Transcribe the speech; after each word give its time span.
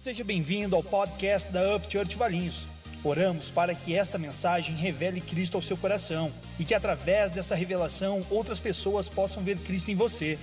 Seja 0.00 0.24
bem-vindo 0.24 0.74
ao 0.74 0.82
podcast 0.82 1.52
da 1.52 1.76
Up 1.76 1.86
Church 1.92 2.16
Valinhos. 2.16 2.66
Oramos 3.04 3.50
para 3.50 3.74
que 3.74 3.94
esta 3.94 4.16
mensagem 4.16 4.74
revele 4.74 5.20
Cristo 5.20 5.56
ao 5.56 5.62
seu 5.62 5.76
coração 5.76 6.32
e 6.58 6.64
que 6.64 6.72
através 6.72 7.32
dessa 7.32 7.54
revelação 7.54 8.26
outras 8.30 8.58
pessoas 8.58 9.10
possam 9.10 9.42
ver 9.42 9.58
Cristo 9.58 9.90
em 9.90 9.94
você. 9.94 10.38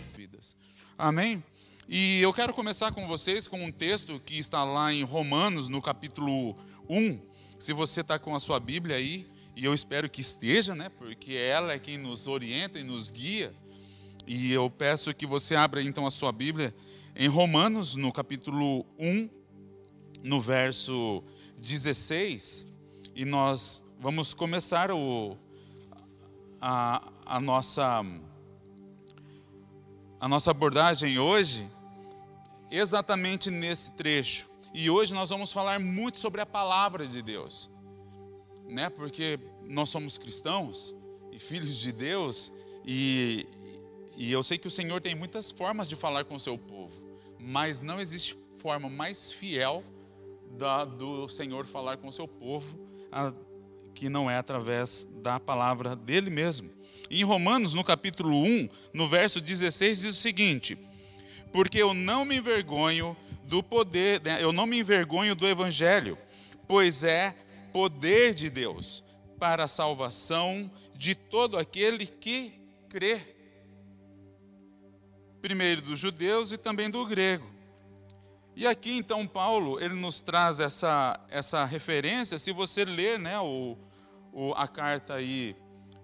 Amém? 0.96 1.43
E 1.89 2.21
eu 2.21 2.31
quero 2.31 2.54
começar 2.54 2.91
com 2.91 3.07
vocês 3.07 3.47
com 3.47 3.65
um 3.65 3.71
texto 3.71 4.21
que 4.23 4.38
está 4.38 4.63
lá 4.63 4.93
em 4.93 5.01
Romanos, 5.01 5.67
no 5.67 5.81
capítulo 5.81 6.55
1. 6.87 7.19
Se 7.58 7.74
você 7.74 8.01
está 8.01 8.19
com 8.19 8.35
a 8.35 8.39
sua 8.39 8.60
Bíblia 8.60 8.97
aí, 8.97 9.26
e 9.55 9.65
eu 9.65 9.74
espero 9.74 10.08
que 10.08 10.21
esteja, 10.21 10.76
né? 10.76 10.89
Porque 10.99 11.33
ela 11.33 11.74
é 11.74 11.79
quem 11.79 11.97
nos 11.97 12.28
orienta 12.28 12.78
e 12.78 12.83
nos 12.83 13.10
guia. 13.10 13.51
E 14.28 14.51
eu 14.51 14.69
peço 14.69 15.15
que 15.15 15.26
você 15.26 15.55
abra 15.55 15.81
então 15.81 16.05
a 16.05 16.12
sua 16.12 16.31
Bíblia 16.31 16.76
em 17.16 17.27
Romanos, 17.27 17.95
no 17.95 18.12
capítulo 18.12 18.85
1, 18.99 19.37
no 20.23 20.40
verso 20.40 21.23
16, 21.57 22.67
e 23.16 23.25
nós 23.25 23.84
vamos 23.99 24.34
começar 24.34 24.91
o, 24.91 25.38
a, 26.62 27.12
a, 27.25 27.39
nossa, 27.39 28.03
a 30.20 30.27
nossa 30.27 30.52
abordagem 30.52 31.17
hoje 31.17 31.67
exatamente 32.70 33.49
nesse 33.49 33.91
trecho. 33.91 34.49
E 34.73 34.89
hoje 34.89 35.13
nós 35.13 35.30
vamos 35.30 35.52
falar 35.52 35.80
muito 35.80 36.20
sobre 36.20 36.41
a 36.41 36.45
palavra 36.45 37.08
de 37.08 37.22
Deus, 37.22 37.70
né? 38.67 38.89
Porque 38.89 39.39
nós 39.63 39.89
somos 39.89 40.17
cristãos 40.17 40.94
e 41.31 41.39
filhos 41.39 41.77
de 41.77 41.91
Deus, 41.91 42.53
e, 42.86 43.47
e 44.16 44.31
eu 44.31 44.44
sei 44.44 44.58
que 44.58 44.67
o 44.67 44.72
Senhor 44.72 45.02
tem 45.02 45.16
muitas 45.16 45.49
formas 45.49 45.89
de 45.89 45.95
falar 45.95 46.25
com 46.25 46.36
o 46.36 46.39
seu 46.39 46.58
povo, 46.58 47.02
mas 47.39 47.81
não 47.81 47.99
existe 47.99 48.38
forma 48.59 48.89
mais 48.89 49.31
fiel 49.31 49.84
da, 50.51 50.85
do 50.85 51.27
Senhor 51.27 51.65
falar 51.65 51.97
com 51.97 52.07
o 52.07 52.13
seu 52.13 52.27
povo, 52.27 52.79
a, 53.11 53.33
que 53.94 54.09
não 54.09 54.30
é 54.30 54.38
através 54.38 55.08
da 55.22 55.39
palavra 55.39 55.95
dele 55.95 56.30
mesmo. 56.30 56.69
em 57.09 57.23
Romanos, 57.23 57.73
no 57.73 57.83
capítulo 57.83 58.44
1, 58.44 58.69
no 58.94 59.07
verso 59.07 59.41
16, 59.41 60.02
diz 60.02 60.17
o 60.17 60.22
seguinte: 60.22 60.77
Porque 61.52 61.81
eu 61.81 61.94
não 61.94 62.23
me 62.23 62.38
envergonho 62.38 63.16
do 63.44 63.63
poder, 63.63 64.22
né, 64.22 64.44
eu 64.44 64.52
não 64.52 64.66
me 64.66 64.77
envergonho 64.77 65.35
do 65.35 65.47
evangelho, 65.47 66.17
pois 66.67 67.03
é 67.03 67.35
poder 67.72 68.33
de 68.33 68.50
Deus 68.50 69.03
para 69.39 69.63
a 69.63 69.67
salvação 69.67 70.72
de 70.95 71.16
todo 71.16 71.57
aquele 71.57 72.05
que 72.05 72.53
crê. 72.89 73.22
Primeiro 75.41 75.81
dos 75.81 76.00
judeus 76.00 76.52
e 76.52 76.57
também 76.57 76.89
do 76.89 77.05
grego. 77.05 77.56
E 78.59 78.66
aqui 78.66 78.97
então 78.97 79.27
Paulo 79.27 79.80
ele 79.80 79.94
nos 79.94 80.19
traz 80.19 80.59
essa, 80.59 81.23
essa 81.30 81.63
referência. 81.63 82.39
Se 82.39 82.52
você 82.52 82.83
ler 82.83 83.19
né, 83.19 83.39
o, 83.39 83.77
o, 84.33 84.52
a 84.53 84.67
carta 84.67 85.13
aí 85.13 85.55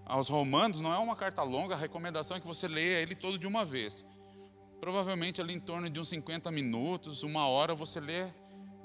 aos 0.06 0.28
Romanos, 0.30 0.80
não 0.80 0.94
é 0.94 1.00
uma 1.00 1.16
carta 1.16 1.42
longa, 1.42 1.74
a 1.74 1.78
recomendação 1.80 2.38
é 2.38 2.40
que 2.40 2.46
você 2.46 2.68
leia 2.68 3.00
ele 3.00 3.16
todo 3.16 3.40
de 3.40 3.48
uma 3.48 3.66
vez. 3.66 4.06
Provavelmente 4.80 5.42
ali 5.42 5.56
em 5.56 5.60
torno 5.60 5.90
de 5.90 6.00
uns 6.00 6.10
50 6.10 6.52
minutos, 6.52 7.24
uma 7.24 7.48
hora, 7.48 7.74
você 7.74 8.00
lê 8.00 8.28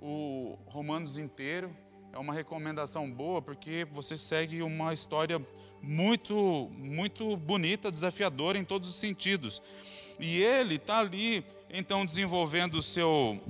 o 0.00 0.56
Romanos 0.64 1.18
inteiro. 1.18 1.76
É 2.10 2.18
uma 2.18 2.32
recomendação 2.32 3.12
boa 3.12 3.42
porque 3.42 3.86
você 3.92 4.16
segue 4.16 4.62
uma 4.62 4.94
história 4.94 5.46
muito, 5.82 6.70
muito 6.72 7.36
bonita, 7.36 7.92
desafiadora 7.92 8.56
em 8.56 8.64
todos 8.64 8.88
os 8.88 8.96
sentidos. 8.96 9.60
E 10.18 10.42
ele 10.42 10.76
está 10.76 10.98
ali, 10.98 11.44
então, 11.70 12.04
desenvolvendo 12.04 12.74
o 12.78 12.82
seu, 12.82 13.40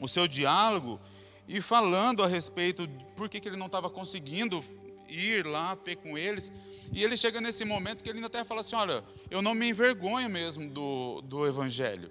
o 0.00 0.08
seu 0.08 0.26
diálogo 0.28 1.00
e 1.48 1.60
falando 1.60 2.22
a 2.22 2.26
respeito 2.26 2.86
de 2.86 3.04
por 3.16 3.28
que, 3.28 3.40
que 3.40 3.48
ele 3.48 3.56
não 3.56 3.66
estava 3.66 3.88
conseguindo 3.88 4.62
ir 5.08 5.46
lá 5.46 5.76
ter 5.76 5.96
com 5.96 6.16
eles. 6.18 6.52
E 6.92 7.02
ele 7.02 7.16
chega 7.16 7.40
nesse 7.40 7.64
momento 7.64 8.02
que 8.02 8.08
ele 8.08 8.18
ainda 8.18 8.26
até 8.26 8.44
fala 8.44 8.60
assim: 8.60 8.76
Olha, 8.76 9.04
eu 9.30 9.42
não 9.42 9.54
me 9.54 9.68
envergonho 9.68 10.28
mesmo 10.28 10.68
do, 10.68 11.20
do 11.22 11.46
Evangelho. 11.46 12.10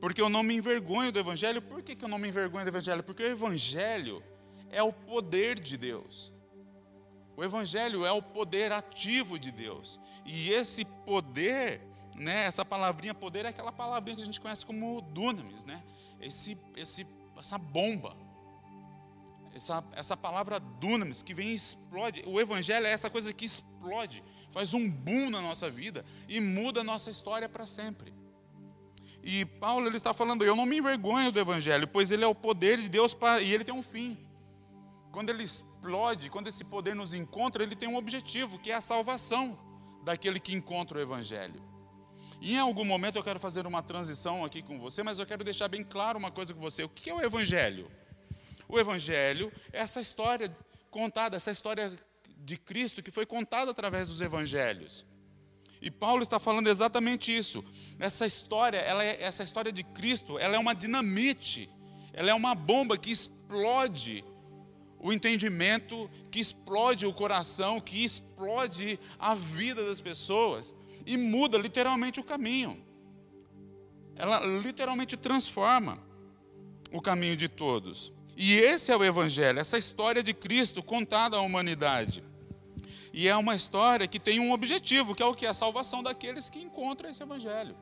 Porque 0.00 0.20
eu 0.20 0.28
não 0.28 0.42
me 0.42 0.54
envergonho 0.54 1.10
do 1.10 1.18
Evangelho. 1.18 1.62
Por 1.62 1.82
que, 1.82 1.94
que 1.96 2.04
eu 2.04 2.08
não 2.08 2.18
me 2.18 2.28
envergonho 2.28 2.64
do 2.64 2.68
Evangelho? 2.68 3.02
Porque 3.02 3.22
o 3.22 3.26
Evangelho 3.26 4.22
é 4.70 4.82
o 4.82 4.92
poder 4.92 5.58
de 5.58 5.76
Deus. 5.76 6.32
O 7.36 7.42
Evangelho 7.42 8.04
é 8.04 8.12
o 8.12 8.22
poder 8.22 8.70
ativo 8.70 9.38
de 9.38 9.50
Deus. 9.50 10.00
E 10.24 10.50
esse 10.50 10.84
poder, 10.84 11.80
né, 12.16 12.44
essa 12.44 12.64
palavrinha 12.64 13.14
poder 13.14 13.44
é 13.44 13.48
aquela 13.48 13.72
palavrinha 13.72 14.16
que 14.16 14.22
a 14.22 14.26
gente 14.26 14.40
conhece 14.40 14.64
como 14.64 15.00
dunamis, 15.00 15.64
né? 15.64 15.82
Esse, 16.24 16.56
esse, 16.76 17.06
essa 17.36 17.58
bomba, 17.58 18.16
essa, 19.54 19.84
essa 19.92 20.16
palavra 20.16 20.58
dunamis 20.58 21.22
que 21.22 21.34
vem 21.34 21.50
e 21.50 21.54
explode. 21.54 22.22
O 22.26 22.40
evangelho 22.40 22.86
é 22.86 22.90
essa 22.90 23.10
coisa 23.10 23.32
que 23.32 23.44
explode, 23.44 24.24
faz 24.50 24.74
um 24.74 24.90
boom 24.90 25.30
na 25.30 25.40
nossa 25.40 25.70
vida 25.70 26.04
e 26.28 26.40
muda 26.40 26.80
a 26.80 26.84
nossa 26.84 27.10
história 27.10 27.48
para 27.48 27.66
sempre. 27.66 28.12
E 29.22 29.44
Paulo 29.44 29.86
ele 29.86 29.96
está 29.96 30.12
falando, 30.12 30.44
eu 30.44 30.56
não 30.56 30.66
me 30.66 30.78
envergonho 30.78 31.30
do 31.30 31.40
evangelho, 31.40 31.86
pois 31.86 32.10
ele 32.10 32.24
é 32.24 32.26
o 32.26 32.34
poder 32.34 32.78
de 32.78 32.88
Deus 32.88 33.14
para, 33.14 33.40
e 33.40 33.52
ele 33.52 33.64
tem 33.64 33.74
um 33.74 33.82
fim. 33.82 34.18
Quando 35.12 35.30
ele 35.30 35.42
explode, 35.42 36.28
quando 36.28 36.48
esse 36.48 36.64
poder 36.64 36.94
nos 36.94 37.14
encontra, 37.14 37.62
ele 37.62 37.76
tem 37.76 37.88
um 37.88 37.96
objetivo, 37.96 38.58
que 38.58 38.70
é 38.70 38.74
a 38.74 38.80
salvação 38.80 39.58
daquele 40.02 40.40
que 40.40 40.54
encontra 40.54 40.98
o 40.98 41.00
evangelho. 41.00 41.62
Em 42.46 42.58
algum 42.58 42.84
momento 42.84 43.16
eu 43.16 43.24
quero 43.24 43.38
fazer 43.38 43.66
uma 43.66 43.82
transição 43.82 44.44
aqui 44.44 44.60
com 44.60 44.78
você, 44.78 45.02
mas 45.02 45.18
eu 45.18 45.24
quero 45.24 45.42
deixar 45.42 45.66
bem 45.66 45.82
claro 45.82 46.18
uma 46.18 46.30
coisa 46.30 46.52
com 46.52 46.60
você. 46.60 46.84
O 46.84 46.88
que 46.90 47.08
é 47.08 47.14
o 47.14 47.22
Evangelho? 47.22 47.90
O 48.68 48.78
Evangelho 48.78 49.50
é 49.72 49.78
essa 49.78 49.98
história 49.98 50.54
contada, 50.90 51.36
essa 51.36 51.50
história 51.50 51.98
de 52.36 52.58
Cristo 52.58 53.02
que 53.02 53.10
foi 53.10 53.24
contada 53.24 53.70
através 53.70 54.08
dos 54.08 54.20
Evangelhos. 54.20 55.06
E 55.80 55.90
Paulo 55.90 56.22
está 56.22 56.38
falando 56.38 56.68
exatamente 56.68 57.34
isso. 57.34 57.64
Essa 57.98 58.26
história, 58.26 58.76
ela 58.76 59.02
é, 59.02 59.22
essa 59.22 59.42
história 59.42 59.72
de 59.72 59.82
Cristo, 59.82 60.38
ela 60.38 60.54
é 60.54 60.58
uma 60.58 60.74
dinamite, 60.74 61.70
ela 62.12 62.28
é 62.28 62.34
uma 62.34 62.54
bomba 62.54 62.98
que 62.98 63.10
explode 63.10 64.22
o 65.04 65.12
entendimento, 65.12 66.10
que 66.30 66.40
explode 66.40 67.04
o 67.04 67.12
coração, 67.12 67.78
que 67.78 68.02
explode 68.02 68.98
a 69.18 69.34
vida 69.34 69.84
das 69.84 70.00
pessoas 70.00 70.74
e 71.04 71.14
muda 71.14 71.58
literalmente 71.58 72.20
o 72.20 72.24
caminho. 72.24 72.82
Ela 74.16 74.40
literalmente 74.46 75.14
transforma 75.14 76.02
o 76.90 77.02
caminho 77.02 77.36
de 77.36 77.50
todos. 77.50 78.14
E 78.34 78.54
esse 78.54 78.90
é 78.90 78.96
o 78.96 79.04
Evangelho, 79.04 79.58
essa 79.58 79.76
história 79.76 80.22
de 80.22 80.32
Cristo 80.32 80.82
contada 80.82 81.36
à 81.36 81.40
humanidade. 81.42 82.24
E 83.12 83.28
é 83.28 83.36
uma 83.36 83.54
história 83.54 84.08
que 84.08 84.18
tem 84.18 84.40
um 84.40 84.52
objetivo, 84.52 85.14
que 85.14 85.22
é 85.22 85.26
o 85.26 85.34
que? 85.34 85.44
A 85.44 85.52
salvação 85.52 86.02
daqueles 86.02 86.48
que 86.48 86.58
encontram 86.58 87.10
esse 87.10 87.22
Evangelho. 87.22 87.76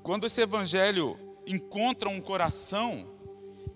Quando 0.00 0.26
esse 0.26 0.40
Evangelho 0.40 1.18
encontra 1.44 2.08
um 2.08 2.20
coração, 2.20 3.17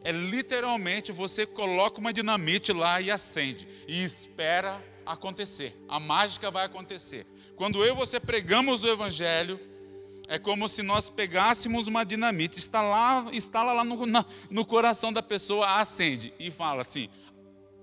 é 0.04 0.10
literalmente 0.10 1.12
você 1.12 1.46
coloca 1.46 1.98
uma 1.98 2.12
dinamite 2.12 2.72
lá 2.72 3.00
e 3.00 3.10
acende, 3.10 3.66
e 3.86 4.02
espera 4.02 4.82
acontecer, 5.04 5.76
a 5.88 5.98
mágica 5.98 6.50
vai 6.50 6.66
acontecer. 6.66 7.26
Quando 7.56 7.84
eu 7.84 7.94
e 7.94 7.96
você 7.96 8.18
pregamos 8.18 8.82
o 8.84 8.88
Evangelho, 8.88 9.60
é 10.28 10.38
como 10.38 10.68
se 10.68 10.82
nós 10.82 11.10
pegássemos 11.10 11.86
uma 11.86 12.04
dinamite, 12.04 12.58
lá, 12.72 13.26
instala 13.32 13.72
lá 13.72 13.84
no, 13.84 14.06
na, 14.06 14.24
no 14.50 14.64
coração 14.64 15.12
da 15.12 15.22
pessoa, 15.22 15.78
acende 15.78 16.32
e 16.38 16.50
fala 16.50 16.82
assim: 16.82 17.08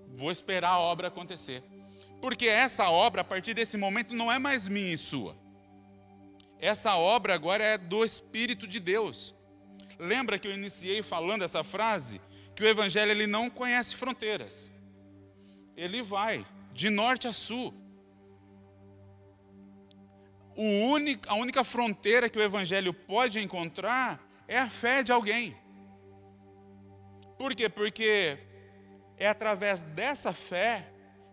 vou 0.08 0.32
esperar 0.32 0.72
a 0.72 0.80
obra 0.80 1.10
acontecer. 1.10 1.64
Porque 2.22 2.48
essa 2.48 2.90
obra, 2.90 3.22
a 3.22 3.24
partir 3.24 3.54
desse 3.54 3.78
momento, 3.78 4.14
não 4.14 4.32
é 4.32 4.40
mais 4.40 4.68
minha 4.68 4.92
e 4.92 4.98
sua. 4.98 5.38
Essa 6.60 6.96
obra 6.98 7.34
agora 7.34 7.64
é 7.64 7.78
do 7.78 8.04
Espírito 8.04 8.68
de 8.68 8.80
Deus. 8.80 9.34
Lembra 10.00 10.40
que 10.40 10.48
eu 10.48 10.54
iniciei 10.54 11.04
falando 11.04 11.44
essa 11.44 11.62
frase? 11.62 12.22
Que 12.56 12.64
o 12.64 12.68
Evangelho 12.68 13.12
ele 13.12 13.28
não 13.28 13.50
conhece 13.50 13.98
fronteiras. 13.98 14.72
Ele 15.76 16.02
vai 16.02 16.46
de 16.74 16.90
norte 16.90 17.28
a 17.28 17.34
sul. 17.34 17.74
Único, 20.56 21.30
a 21.30 21.36
única 21.36 21.64
fronteira 21.64 22.30
que 22.30 22.40
o 22.40 22.42
Evangelho 22.42 22.94
pode 22.94 23.40
encontrar 23.40 24.26
é 24.48 24.58
a 24.58 24.70
fé 24.70 25.04
de 25.04 25.12
alguém. 25.12 25.56
Por 27.38 27.54
quê? 27.54 27.70
Porque 27.70 28.38
é 29.18 29.28
através 29.28 29.82
dessa 29.82 30.34
fé 30.34 30.92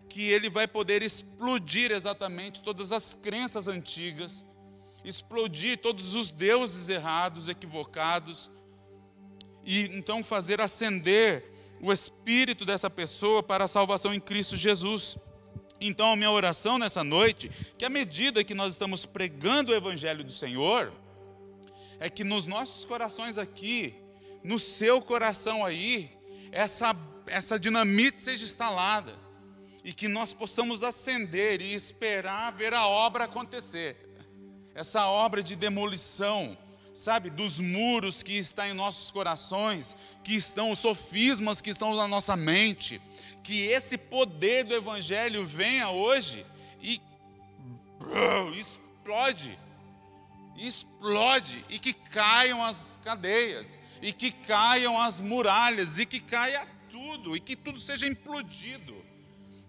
que 0.09 0.29
ele 0.29 0.49
vai 0.49 0.67
poder 0.67 1.01
explodir 1.01 1.91
exatamente 1.91 2.61
todas 2.61 2.91
as 2.91 3.15
crenças 3.15 3.67
antigas, 3.67 4.45
explodir 5.03 5.77
todos 5.77 6.15
os 6.15 6.31
deuses 6.31 6.89
errados, 6.89 7.49
equivocados, 7.49 8.49
e 9.67 9.81
então 9.93 10.23
fazer 10.23 10.61
ascender 10.61 11.43
o 11.81 11.91
espírito 11.91 12.63
dessa 12.63 12.89
pessoa 12.89 13.43
para 13.43 13.65
a 13.65 13.67
salvação 13.67 14.13
em 14.13 14.19
Cristo 14.19 14.55
Jesus. 14.55 15.17
Então, 15.81 16.09
a 16.09 16.15
minha 16.15 16.31
oração 16.31 16.79
nessa 16.79 17.03
noite, 17.03 17.51
que 17.77 17.83
à 17.83 17.89
medida 17.89 18.45
que 18.45 18.53
nós 18.53 18.71
estamos 18.71 19.05
pregando 19.05 19.73
o 19.73 19.75
Evangelho 19.75 20.23
do 20.23 20.31
Senhor, 20.31 20.93
é 21.99 22.09
que 22.09 22.23
nos 22.23 22.47
nossos 22.47 22.85
corações 22.85 23.37
aqui, 23.37 23.93
no 24.41 24.57
seu 24.57 25.01
coração 25.01 25.65
aí, 25.65 26.09
essa, 26.49 26.95
essa 27.27 27.59
dinamite 27.59 28.21
seja 28.21 28.45
instalada 28.45 29.13
e 29.83 29.91
que 29.91 30.07
nós 30.07 30.33
possamos 30.33 30.81
acender 30.81 31.61
e 31.61 31.73
esperar 31.73 32.53
ver 32.53 32.73
a 32.73 32.87
obra 32.87 33.25
acontecer. 33.25 33.97
Essa 34.73 35.07
obra 35.07 35.43
de 35.43 35.57
demolição, 35.57 36.57
sabe, 36.97 37.29
dos 37.29 37.59
muros 37.59 38.23
que 38.23 38.37
está 38.37 38.67
em 38.67 38.73
nossos 38.73 39.11
corações, 39.11 39.95
que 40.23 40.33
estão 40.33 40.71
os 40.71 40.79
sofismas 40.79 41.61
que 41.61 41.69
estão 41.69 41.95
na 41.95 42.07
nossa 42.07 42.35
mente, 42.35 42.99
que 43.43 43.61
esse 43.61 43.97
poder 43.97 44.65
do 44.65 44.73
evangelho 44.73 45.45
venha 45.45 45.89
hoje 45.89 46.45
e 46.81 46.99
explode. 48.57 49.57
Explode 50.57 51.63
e 51.69 51.77
que 51.77 51.93
caiam 51.93 52.63
as 52.63 52.99
cadeias, 53.03 53.77
e 54.01 54.11
que 54.11 54.31
caiam 54.31 54.99
as 54.99 55.19
muralhas, 55.19 55.99
e 55.99 56.05
que 56.05 56.19
caia 56.19 56.67
tudo, 56.89 57.37
e 57.37 57.39
que 57.39 57.55
tudo 57.55 57.79
seja 57.79 58.07
implodido. 58.07 59.06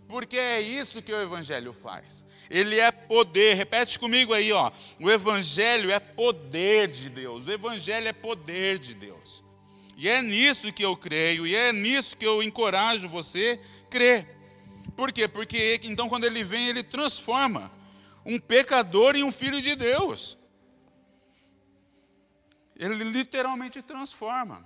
Porque 0.09 0.39
é 0.39 0.61
isso 0.61 1.03
que 1.03 1.13
o 1.13 1.21
evangelho 1.21 1.73
faz. 1.73 2.27
Ele 2.49 2.81
é 2.81 2.91
poder. 2.91 3.55
Repete 3.55 3.99
comigo 3.99 4.33
aí, 4.33 4.51
ó. 4.51 4.73
O 4.99 5.11
evangelho 5.11 5.91
é 5.93 6.01
poder 6.01 6.91
de 6.91 7.11
Deus. 7.11 7.47
O 7.47 7.53
evangelho 7.53 8.09
é 8.09 8.13
poder 8.13 8.79
de 8.79 8.95
Deus. 8.95 9.45
E 9.99 10.09
é 10.09 10.23
nisso 10.23 10.73
que 10.73 10.85
eu 10.85 10.97
creio, 10.97 11.45
e 11.45 11.57
é 11.57 11.73
nisso 11.73 12.17
que 12.17 12.25
eu 12.25 12.41
encorajo 12.41 13.09
você 13.09 13.61
a 13.85 13.91
crer. 13.91 14.29
Por 14.97 15.13
quê? 15.13 15.27
Porque 15.27 15.81
então 15.83 16.09
quando 16.09 16.23
ele 16.23 16.45
vem, 16.45 16.69
ele 16.69 16.85
transforma 16.85 17.71
um 18.25 18.39
pecador 18.39 19.17
em 19.17 19.25
um 19.25 19.33
filho 19.33 19.61
de 19.61 19.75
Deus. 19.75 20.39
Ele 22.77 23.03
literalmente 23.03 23.83
transforma. 23.83 24.65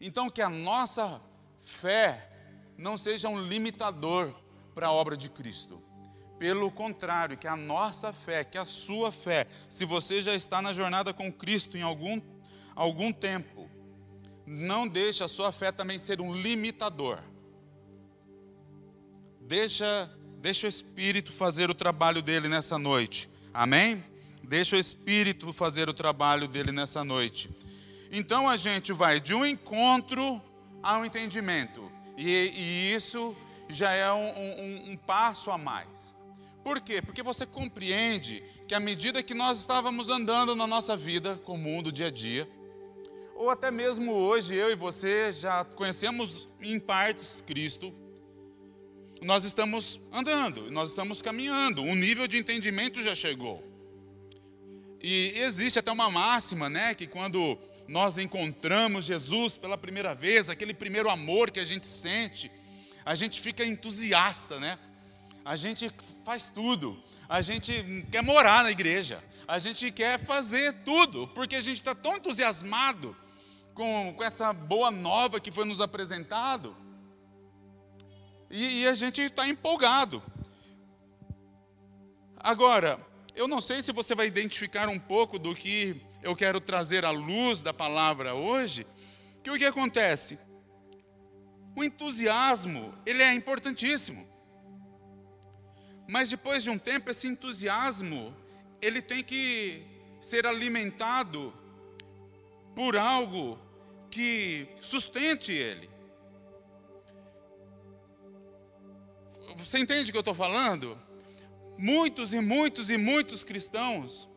Então 0.00 0.30
que 0.30 0.40
a 0.40 0.48
nossa 0.48 1.20
fé 1.60 2.27
não 2.78 2.96
seja 2.96 3.28
um 3.28 3.42
limitador 3.42 4.32
para 4.72 4.86
a 4.86 4.92
obra 4.92 5.16
de 5.16 5.28
Cristo. 5.28 5.82
Pelo 6.38 6.70
contrário, 6.70 7.36
que 7.36 7.48
a 7.48 7.56
nossa 7.56 8.12
fé, 8.12 8.44
que 8.44 8.56
a 8.56 8.64
sua 8.64 9.10
fé, 9.10 9.48
se 9.68 9.84
você 9.84 10.22
já 10.22 10.36
está 10.36 10.62
na 10.62 10.72
jornada 10.72 11.12
com 11.12 11.32
Cristo 11.32 11.76
em 11.76 11.82
algum, 11.82 12.22
algum 12.76 13.12
tempo, 13.12 13.68
não 14.46 14.86
deixe 14.86 15.24
a 15.24 15.28
sua 15.28 15.50
fé 15.50 15.72
também 15.72 15.98
ser 15.98 16.20
um 16.20 16.32
limitador. 16.32 17.18
Deixa, 19.40 20.08
deixa 20.40 20.66
o 20.66 20.70
Espírito 20.70 21.32
fazer 21.32 21.68
o 21.68 21.74
trabalho 21.74 22.22
dele 22.22 22.48
nessa 22.48 22.78
noite. 22.78 23.28
Amém? 23.52 24.04
Deixa 24.44 24.76
o 24.76 24.78
Espírito 24.78 25.52
fazer 25.52 25.88
o 25.88 25.94
trabalho 25.94 26.46
dele 26.46 26.70
nessa 26.70 27.02
noite. 27.02 27.50
Então 28.12 28.48
a 28.48 28.56
gente 28.56 28.92
vai 28.92 29.20
de 29.20 29.34
um 29.34 29.44
encontro 29.44 30.40
ao 30.80 31.04
entendimento. 31.04 31.87
E, 32.18 32.52
e 32.52 32.92
isso 32.92 33.36
já 33.68 33.92
é 33.92 34.12
um, 34.12 34.26
um, 34.26 34.90
um 34.90 34.96
passo 34.96 35.52
a 35.52 35.56
mais. 35.56 36.16
Por 36.64 36.80
quê? 36.80 37.00
Porque 37.00 37.22
você 37.22 37.46
compreende 37.46 38.42
que 38.66 38.74
à 38.74 38.80
medida 38.80 39.22
que 39.22 39.34
nós 39.34 39.60
estávamos 39.60 40.10
andando 40.10 40.56
na 40.56 40.66
nossa 40.66 40.96
vida 40.96 41.36
comum 41.36 41.80
do 41.80 41.92
dia 41.92 42.08
a 42.08 42.10
dia, 42.10 42.48
ou 43.36 43.50
até 43.50 43.70
mesmo 43.70 44.12
hoje 44.12 44.56
eu 44.56 44.68
e 44.68 44.74
você 44.74 45.30
já 45.30 45.64
conhecemos 45.64 46.48
em 46.60 46.80
partes 46.80 47.40
Cristo, 47.46 47.94
nós 49.22 49.44
estamos 49.44 50.00
andando, 50.12 50.72
nós 50.72 50.90
estamos 50.90 51.22
caminhando, 51.22 51.82
o 51.82 51.94
nível 51.94 52.26
de 52.26 52.36
entendimento 52.36 53.00
já 53.00 53.14
chegou. 53.14 53.62
E 55.00 55.34
existe 55.36 55.78
até 55.78 55.92
uma 55.92 56.10
máxima, 56.10 56.68
né, 56.68 56.96
que 56.96 57.06
quando 57.06 57.56
nós 57.88 58.18
encontramos 58.18 59.06
Jesus 59.06 59.56
pela 59.56 59.78
primeira 59.78 60.14
vez, 60.14 60.50
aquele 60.50 60.74
primeiro 60.74 61.08
amor 61.08 61.50
que 61.50 61.58
a 61.58 61.64
gente 61.64 61.86
sente, 61.86 62.52
a 63.02 63.14
gente 63.14 63.40
fica 63.40 63.64
entusiasta, 63.64 64.60
né? 64.60 64.78
A 65.42 65.56
gente 65.56 65.90
faz 66.22 66.50
tudo, 66.50 67.02
a 67.26 67.40
gente 67.40 68.06
quer 68.12 68.22
morar 68.22 68.62
na 68.62 68.70
igreja, 68.70 69.24
a 69.46 69.58
gente 69.58 69.90
quer 69.90 70.18
fazer 70.18 70.74
tudo, 70.84 71.26
porque 71.28 71.56
a 71.56 71.62
gente 71.62 71.78
está 71.78 71.94
tão 71.94 72.16
entusiasmado 72.16 73.16
com, 73.72 74.12
com 74.14 74.22
essa 74.22 74.52
boa 74.52 74.90
nova 74.90 75.40
que 75.40 75.50
foi 75.50 75.64
nos 75.64 75.80
apresentado, 75.80 76.76
e, 78.50 78.82
e 78.82 78.86
a 78.86 78.94
gente 78.94 79.22
está 79.22 79.48
empolgado. 79.48 80.22
Agora, 82.36 83.00
eu 83.34 83.48
não 83.48 83.62
sei 83.62 83.80
se 83.80 83.92
você 83.92 84.14
vai 84.14 84.26
identificar 84.26 84.88
um 84.90 84.98
pouco 84.98 85.38
do 85.38 85.54
que 85.54 86.02
eu 86.22 86.34
quero 86.34 86.60
trazer 86.60 87.04
à 87.04 87.10
luz 87.10 87.62
da 87.62 87.72
palavra 87.72 88.34
hoje, 88.34 88.86
que 89.48 89.50
o 89.50 89.58
que 89.58 89.64
acontece? 89.64 90.38
O 91.74 91.82
entusiasmo, 91.82 92.92
ele 93.06 93.22
é 93.22 93.32
importantíssimo. 93.32 94.28
Mas 96.06 96.28
depois 96.28 96.62
de 96.62 96.70
um 96.70 96.78
tempo, 96.78 97.10
esse 97.10 97.26
entusiasmo, 97.26 98.36
ele 98.82 99.00
tem 99.00 99.24
que 99.24 99.82
ser 100.20 100.46
alimentado 100.46 101.52
por 102.74 102.96
algo 102.96 103.58
que 104.10 104.68
sustente 104.82 105.52
ele. 105.52 105.88
Você 109.56 109.78
entende 109.78 110.10
o 110.10 110.12
que 110.12 110.18
eu 110.18 110.20
estou 110.20 110.34
falando? 110.34 110.98
Muitos 111.78 112.34
e 112.34 112.40
muitos 112.40 112.90
e 112.90 112.98
muitos 112.98 113.42
cristãos, 113.44 114.27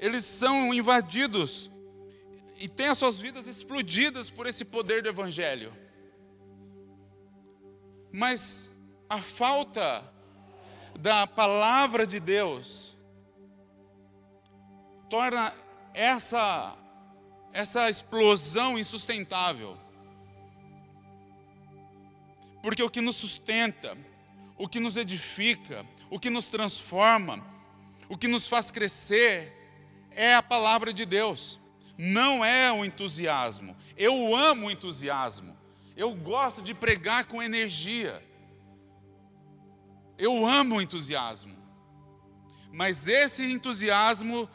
eles 0.00 0.24
são 0.24 0.72
invadidos 0.72 1.70
e 2.56 2.66
têm 2.66 2.86
as 2.86 2.96
suas 2.96 3.20
vidas 3.20 3.46
explodidas 3.46 4.30
por 4.30 4.46
esse 4.46 4.64
poder 4.64 5.02
do 5.02 5.10
Evangelho. 5.10 5.76
Mas 8.10 8.72
a 9.10 9.18
falta 9.18 10.02
da 10.98 11.26
palavra 11.26 12.06
de 12.06 12.18
Deus 12.18 12.96
torna 15.10 15.54
essa 15.92 16.76
essa 17.52 17.90
explosão 17.90 18.78
insustentável. 18.78 19.76
Porque 22.62 22.82
o 22.82 22.88
que 22.88 23.00
nos 23.00 23.16
sustenta, 23.16 23.98
o 24.56 24.68
que 24.68 24.78
nos 24.78 24.96
edifica, 24.96 25.84
o 26.08 26.18
que 26.18 26.30
nos 26.30 26.46
transforma, 26.46 27.44
o 28.08 28.16
que 28.16 28.28
nos 28.28 28.48
faz 28.48 28.70
crescer 28.70 29.59
é 30.20 30.34
a 30.34 30.42
palavra 30.42 30.92
de 30.92 31.06
Deus, 31.06 31.58
não 31.96 32.44
é 32.44 32.70
o 32.70 32.84
entusiasmo. 32.84 33.74
Eu 33.96 34.36
amo 34.36 34.66
o 34.66 34.70
entusiasmo, 34.70 35.56
eu 35.96 36.14
gosto 36.14 36.60
de 36.60 36.74
pregar 36.74 37.24
com 37.24 37.42
energia. 37.42 38.22
Eu 40.18 40.44
amo 40.44 40.76
o 40.76 40.82
entusiasmo. 40.82 41.56
Mas 42.70 43.08
esse 43.08 43.50
entusiasmo, 43.50 44.46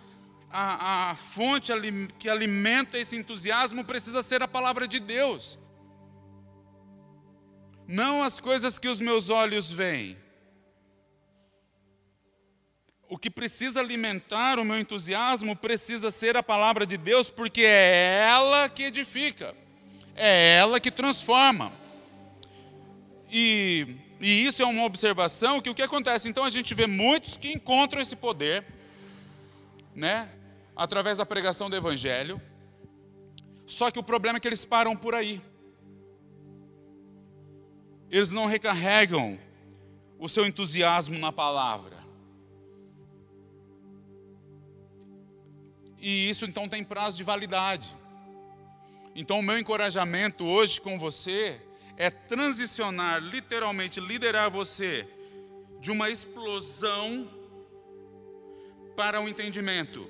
a, 0.51 1.10
a 1.10 1.15
fonte 1.15 1.72
que 2.19 2.29
alimenta 2.29 3.00
esse 3.00 3.17
entusiasmo 3.17 3.84
precisa 3.84 4.22
ser 4.22 4.43
a 4.43 4.48
palavra 4.48 4.88
de 4.88 5.00
Deus. 5.00 5.57
Não 7.88 8.22
as 8.22 8.39
coisas 8.39 8.77
que 8.77 8.88
os 8.88 9.00
meus 9.00 9.31
olhos 9.31 9.72
veem. 9.72 10.15
O 13.07 13.17
que 13.17 13.29
precisa 13.29 13.79
alimentar 13.79 14.59
o 14.59 14.65
meu 14.65 14.79
entusiasmo 14.79 15.55
precisa 15.55 16.09
ser 16.09 16.35
a 16.35 16.43
palavra 16.43 16.85
de 16.85 16.97
Deus, 16.97 17.29
porque 17.29 17.62
é 17.62 18.27
ela 18.27 18.67
que 18.67 18.83
edifica, 18.83 19.55
é 20.15 20.55
ela 20.57 20.79
que 20.79 20.89
transforma. 20.89 21.71
E 23.29 23.95
e 24.19 24.45
isso 24.45 24.62
é 24.62 24.65
uma 24.65 24.83
observação 24.83 25.59
que 25.59 25.69
o 25.69 25.75
que 25.75 25.81
acontece? 25.81 26.29
Então 26.29 26.43
a 26.43 26.50
gente 26.50 26.74
vê 26.74 26.88
muitos 26.88 27.38
que 27.38 27.51
encontram 27.51 28.01
esse 28.01 28.15
poder, 28.15 28.65
né, 29.93 30.29
através 30.75 31.17
da 31.17 31.25
pregação 31.25 31.69
do 31.69 31.75
evangelho. 31.75 32.41
Só 33.65 33.91
que 33.91 34.00
o 34.00 34.03
problema 34.03 34.38
é 34.38 34.39
que 34.39 34.47
eles 34.47 34.63
param 34.63 34.95
por 34.95 35.13
aí. 35.13 35.41
Eles 38.09 38.31
não 38.31 38.45
recarregam 38.45 39.38
o 40.17 40.29
seu 40.29 40.45
entusiasmo 40.45 41.19
na 41.19 41.31
palavra. 41.31 41.95
E 46.07 46.29
isso 46.29 46.45
então 46.45 46.69
tem 46.69 46.83
prazo 46.83 47.17
de 47.17 47.24
validade. 47.24 47.91
Então 49.15 49.39
o 49.39 49.41
meu 49.41 49.57
encorajamento 49.57 50.45
hoje 50.45 50.79
com 50.79 51.00
você 51.00 51.59
é 51.97 52.12
transicionar, 52.12 53.19
literalmente 53.19 54.00
liderar 54.00 54.51
você 54.51 55.07
de 55.79 55.89
uma 55.89 56.12
explosão 56.12 57.27
para 58.95 59.19
um 59.19 59.27
entendimento 59.27 60.07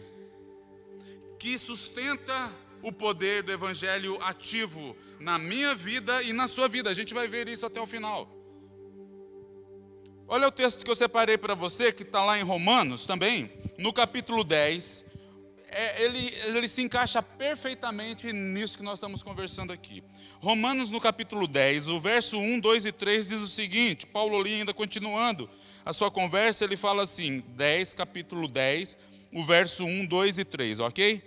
que 1.40 1.58
sustenta 1.58 2.52
o 2.82 2.92
poder 2.92 3.44
do 3.44 3.54
evangelho 3.54 4.22
ativo 4.22 4.98
na 5.18 5.40
minha 5.40 5.74
vida 5.74 6.22
e 6.22 6.34
na 6.34 6.50
sua 6.50 6.68
vida. 6.68 6.90
A 6.90 6.94
gente 6.94 7.14
vai 7.14 7.26
ver 7.26 7.48
isso 7.48 7.66
até 7.66 7.80
o 7.80 7.88
final. 7.88 8.30
Olha 10.28 10.50
o 10.50 10.52
texto 10.52 10.84
que 10.84 10.92
eu 10.92 10.96
separei 10.96 11.38
para 11.38 11.56
você, 11.56 11.94
que 11.94 12.04
está 12.04 12.22
lá 12.26 12.38
em 12.38 12.44
Romanos 12.44 13.06
também, 13.06 13.50
no 13.78 13.94
capítulo 13.94 14.44
10. 14.44 15.15
É, 15.78 16.04
ele, 16.04 16.34
ele 16.46 16.68
se 16.70 16.82
encaixa 16.82 17.22
perfeitamente 17.22 18.32
nisso 18.32 18.78
que 18.78 18.84
nós 18.84 18.94
estamos 18.94 19.22
conversando 19.22 19.74
aqui. 19.74 20.02
Romanos, 20.40 20.90
no 20.90 21.02
capítulo 21.02 21.48
10, 21.48 21.90
o 21.90 22.00
verso 22.00 22.38
1, 22.38 22.62
2 22.62 22.86
e 22.86 22.92
3 22.94 23.28
diz 23.28 23.42
o 23.42 23.48
seguinte: 23.48 24.08
Paulo 24.08 24.40
ali 24.40 24.54
ainda 24.54 24.74
continuando 24.74 25.50
a 25.84 25.92
sua 25.92 26.10
conversa, 26.10 26.64
ele 26.64 26.78
fala 26.78 27.04
assim, 27.04 27.44
10, 27.50 27.94
capítulo 27.94 28.48
10, 28.48 28.98
o 29.34 29.44
verso 29.44 29.84
1, 29.84 30.06
2 30.06 30.40
e 30.40 30.46
3, 30.46 30.80
ok? 30.80 31.22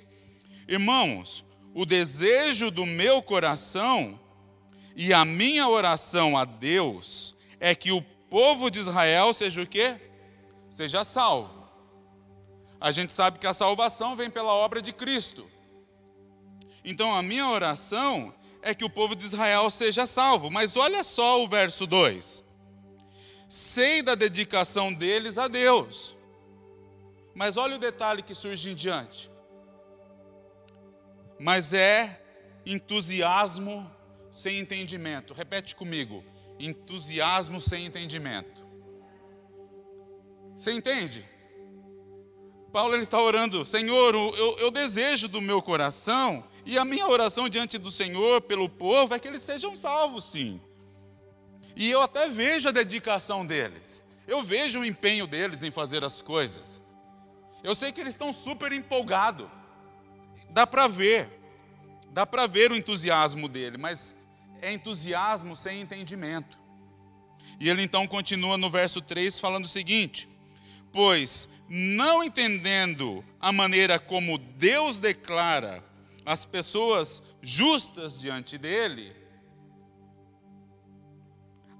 Irmãos, 0.66 1.44
o 1.74 1.84
desejo 1.84 2.70
do 2.70 2.86
meu 2.86 3.20
coração 3.20 4.18
e 4.96 5.12
a 5.12 5.26
minha 5.26 5.68
oração 5.68 6.38
a 6.38 6.46
Deus 6.46 7.36
é 7.60 7.74
que 7.74 7.92
o 7.92 8.00
povo 8.00 8.70
de 8.70 8.80
Israel 8.80 9.34
seja 9.34 9.60
o 9.60 9.66
quê? 9.66 9.96
Seja 10.70 11.04
salvo. 11.04 11.67
A 12.80 12.92
gente 12.92 13.12
sabe 13.12 13.38
que 13.38 13.46
a 13.46 13.52
salvação 13.52 14.14
vem 14.14 14.30
pela 14.30 14.52
obra 14.52 14.80
de 14.80 14.92
Cristo. 14.92 15.50
Então 16.84 17.14
a 17.14 17.22
minha 17.22 17.48
oração 17.48 18.34
é 18.62 18.74
que 18.74 18.84
o 18.84 18.90
povo 18.90 19.16
de 19.16 19.24
Israel 19.24 19.68
seja 19.70 20.06
salvo. 20.06 20.50
Mas 20.50 20.76
olha 20.76 21.02
só 21.02 21.42
o 21.42 21.48
verso 21.48 21.86
2. 21.86 22.44
Sei 23.48 24.02
da 24.02 24.14
dedicação 24.14 24.92
deles 24.92 25.38
a 25.38 25.48
Deus. 25.48 26.16
Mas 27.34 27.56
olha 27.56 27.76
o 27.76 27.78
detalhe 27.78 28.22
que 28.22 28.34
surge 28.34 28.70
em 28.70 28.74
diante. 28.74 29.30
Mas 31.38 31.72
é 31.72 32.20
entusiasmo 32.66 33.90
sem 34.30 34.58
entendimento. 34.58 35.32
Repete 35.32 35.74
comigo: 35.74 36.24
entusiasmo 36.58 37.60
sem 37.60 37.86
entendimento. 37.86 38.66
Você 40.54 40.72
entende? 40.72 41.24
Paulo 42.72 42.96
está 42.96 43.20
orando, 43.20 43.64
Senhor, 43.64 44.14
eu, 44.14 44.56
eu 44.58 44.70
desejo 44.70 45.26
do 45.26 45.40
meu 45.40 45.62
coração, 45.62 46.44
e 46.66 46.76
a 46.76 46.84
minha 46.84 47.06
oração 47.06 47.48
diante 47.48 47.78
do 47.78 47.90
Senhor 47.90 48.42
pelo 48.42 48.68
povo 48.68 49.14
é 49.14 49.18
que 49.18 49.26
eles 49.26 49.42
sejam 49.42 49.74
salvos, 49.74 50.24
sim. 50.24 50.60
E 51.74 51.90
eu 51.90 52.02
até 52.02 52.28
vejo 52.28 52.68
a 52.68 52.72
dedicação 52.72 53.46
deles, 53.46 54.04
eu 54.26 54.42
vejo 54.42 54.80
o 54.80 54.84
empenho 54.84 55.26
deles 55.26 55.62
em 55.62 55.70
fazer 55.70 56.04
as 56.04 56.20
coisas. 56.20 56.82
Eu 57.62 57.74
sei 57.74 57.90
que 57.90 58.00
eles 58.00 58.14
estão 58.14 58.32
super 58.32 58.70
empolgados, 58.72 59.48
dá 60.50 60.66
para 60.66 60.86
ver, 60.86 61.28
dá 62.10 62.26
para 62.26 62.46
ver 62.46 62.70
o 62.70 62.76
entusiasmo 62.76 63.48
dele, 63.48 63.78
mas 63.78 64.14
é 64.60 64.72
entusiasmo 64.72 65.56
sem 65.56 65.80
entendimento. 65.80 66.58
E 67.58 67.68
ele 67.68 67.82
então 67.82 68.06
continua 68.06 68.56
no 68.56 68.68
verso 68.68 69.00
3 69.00 69.40
falando 69.40 69.64
o 69.64 69.68
seguinte: 69.68 70.28
Pois, 70.92 71.48
não 71.68 72.22
entendendo 72.22 73.24
a 73.40 73.52
maneira 73.52 73.98
como 73.98 74.38
Deus 74.38 74.98
declara 74.98 75.84
as 76.24 76.44
pessoas 76.44 77.22
justas 77.42 78.20
diante 78.20 78.58
dele, 78.58 79.14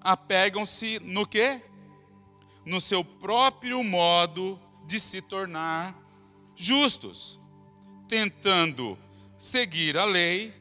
apegam-se 0.01 0.99
no 1.01 1.27
quê? 1.27 1.63
No 2.65 2.81
seu 2.81 3.05
próprio 3.05 3.83
modo 3.83 4.61
de 4.87 5.01
se 5.01 5.23
tornar 5.23 5.97
justos, 6.55 7.41
tentando 8.09 8.99
seguir 9.39 9.97
a 9.97 10.05
lei 10.05 10.59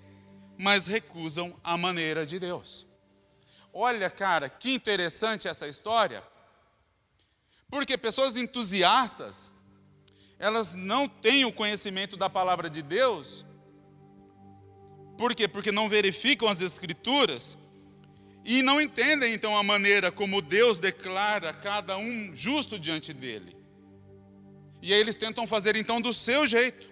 mas 0.58 0.88
recusam 0.88 1.56
a 1.64 1.78
maneira 1.78 2.26
de 2.26 2.40
Deus. 2.40 2.88
Olha, 3.72 4.10
cara, 4.10 4.50
que 4.50 4.74
interessante 4.74 5.48
essa 5.48 5.68
história. 5.68 6.24
Porque 7.70 7.98
pessoas 7.98 8.38
entusiastas, 8.38 9.52
elas 10.40 10.76
não 10.76 11.08
têm 11.08 11.44
o 11.44 11.52
conhecimento 11.52 12.16
da 12.16 12.30
palavra 12.30 12.70
de 12.70 12.82
Deus. 12.82 13.46
Por 15.18 15.36
quê? 15.36 15.48
Porque 15.48 15.72
não 15.72 15.90
verificam 15.90 16.48
as 16.48 16.62
escrituras 16.62 17.58
e 18.46 18.64
não 18.64 18.80
entendem 18.80 19.34
então 19.34 19.58
a 19.58 19.64
maneira 19.64 20.12
como 20.12 20.42
Deus 20.42 20.80
declara 20.80 21.54
cada 21.54 21.98
um 21.98 22.34
justo 22.34 22.80
diante 22.80 23.12
dele. 23.12 23.58
E 24.82 24.94
aí 24.94 25.00
eles 25.00 25.18
tentam 25.18 25.46
fazer 25.46 25.76
então 25.76 26.00
do 26.00 26.14
seu 26.14 26.48
jeito, 26.48 26.90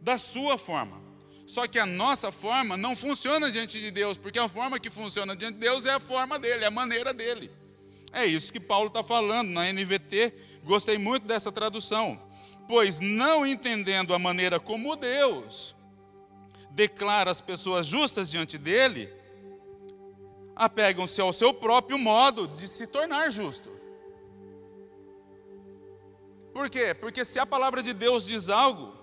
da 0.00 0.18
sua 0.18 0.56
forma. 0.56 1.00
Só 1.46 1.66
que 1.66 1.80
a 1.80 1.86
nossa 1.86 2.30
forma 2.30 2.76
não 2.76 2.94
funciona 2.94 3.50
diante 3.50 3.80
de 3.80 3.90
Deus, 3.90 4.16
porque 4.16 4.38
a 4.38 4.46
forma 4.46 4.78
que 4.78 4.88
funciona 4.88 5.34
diante 5.34 5.54
de 5.54 5.60
Deus 5.60 5.84
é 5.84 5.90
a 5.90 5.98
forma 5.98 6.38
dele, 6.38 6.62
é 6.62 6.68
a 6.68 6.70
maneira 6.70 7.12
dele. 7.12 7.50
É 8.12 8.26
isso 8.26 8.52
que 8.52 8.60
Paulo 8.60 8.88
está 8.88 9.02
falando 9.02 9.50
na 9.50 9.72
NVT. 9.72 10.32
Gostei 10.64 10.98
muito 10.98 11.26
dessa 11.26 11.52
tradução. 11.52 12.20
Pois 12.66 13.00
não 13.00 13.46
entendendo 13.46 14.14
a 14.14 14.18
maneira 14.18 14.60
como 14.60 14.96
Deus 14.96 15.74
declara 16.70 17.30
as 17.30 17.40
pessoas 17.40 17.86
justas 17.86 18.30
diante 18.30 18.56
dele, 18.56 19.12
apegam-se 20.54 21.20
ao 21.20 21.32
seu 21.32 21.52
próprio 21.52 21.98
modo 21.98 22.46
de 22.46 22.68
se 22.68 22.86
tornar 22.86 23.30
justo. 23.30 23.70
Por 26.52 26.68
quê? 26.68 26.94
Porque 26.94 27.24
se 27.24 27.38
a 27.38 27.46
palavra 27.46 27.82
de 27.82 27.92
Deus 27.92 28.24
diz 28.24 28.48
algo, 28.48 28.94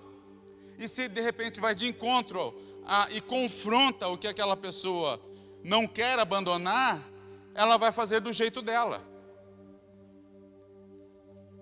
e 0.78 0.88
se 0.88 1.08
de 1.08 1.22
repente 1.22 1.60
vai 1.60 1.74
de 1.74 1.88
encontro 1.88 2.54
a, 2.86 3.08
e 3.12 3.20
confronta 3.20 4.08
o 4.08 4.18
que 4.18 4.28
aquela 4.28 4.56
pessoa 4.56 5.20
não 5.64 5.88
quer 5.88 6.20
abandonar, 6.20 7.04
ela 7.58 7.76
vai 7.76 7.92
fazer 7.92 8.22
do 8.22 8.32
jeito 8.32 8.62
dela. 8.62 9.02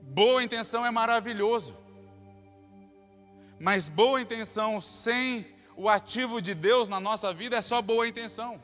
Boa 0.01 0.43
intenção 0.43 0.85
é 0.85 0.91
maravilhoso, 0.91 1.79
mas 3.57 3.87
boa 3.87 4.19
intenção 4.19 4.81
sem 4.81 5.47
o 5.75 5.87
ativo 5.87 6.41
de 6.41 6.53
Deus 6.53 6.89
na 6.89 6.99
nossa 6.99 7.33
vida 7.33 7.55
é 7.55 7.61
só 7.61 7.81
boa 7.81 8.05
intenção. 8.05 8.61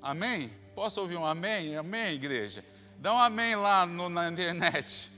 Amém? 0.00 0.52
Posso 0.76 1.00
ouvir 1.00 1.16
um 1.16 1.26
amém? 1.26 1.76
Amém, 1.76 2.14
igreja? 2.14 2.64
Dá 2.96 3.12
um 3.12 3.18
amém 3.18 3.56
lá 3.56 3.84
no, 3.84 4.08
na 4.08 4.30
internet. 4.30 5.12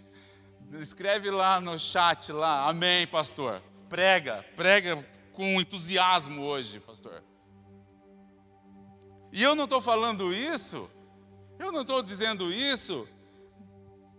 Escreve 0.73 1.31
lá 1.31 1.61
no 1.61 1.79
chat 1.79 2.33
lá, 2.33 2.67
amém, 2.69 3.07
pastor. 3.07 3.63
Prega, 3.91 4.45
prega 4.57 5.07
com 5.33 5.61
entusiasmo 5.61 6.43
hoje, 6.43 6.81
pastor. 6.81 7.23
E 9.37 9.43
eu 9.43 9.55
não 9.55 9.65
estou 9.65 9.83
falando 9.83 10.33
isso, 10.33 10.91
eu 11.59 11.71
não 11.71 11.83
estou 11.83 12.03
dizendo 12.03 12.51
isso 12.51 13.07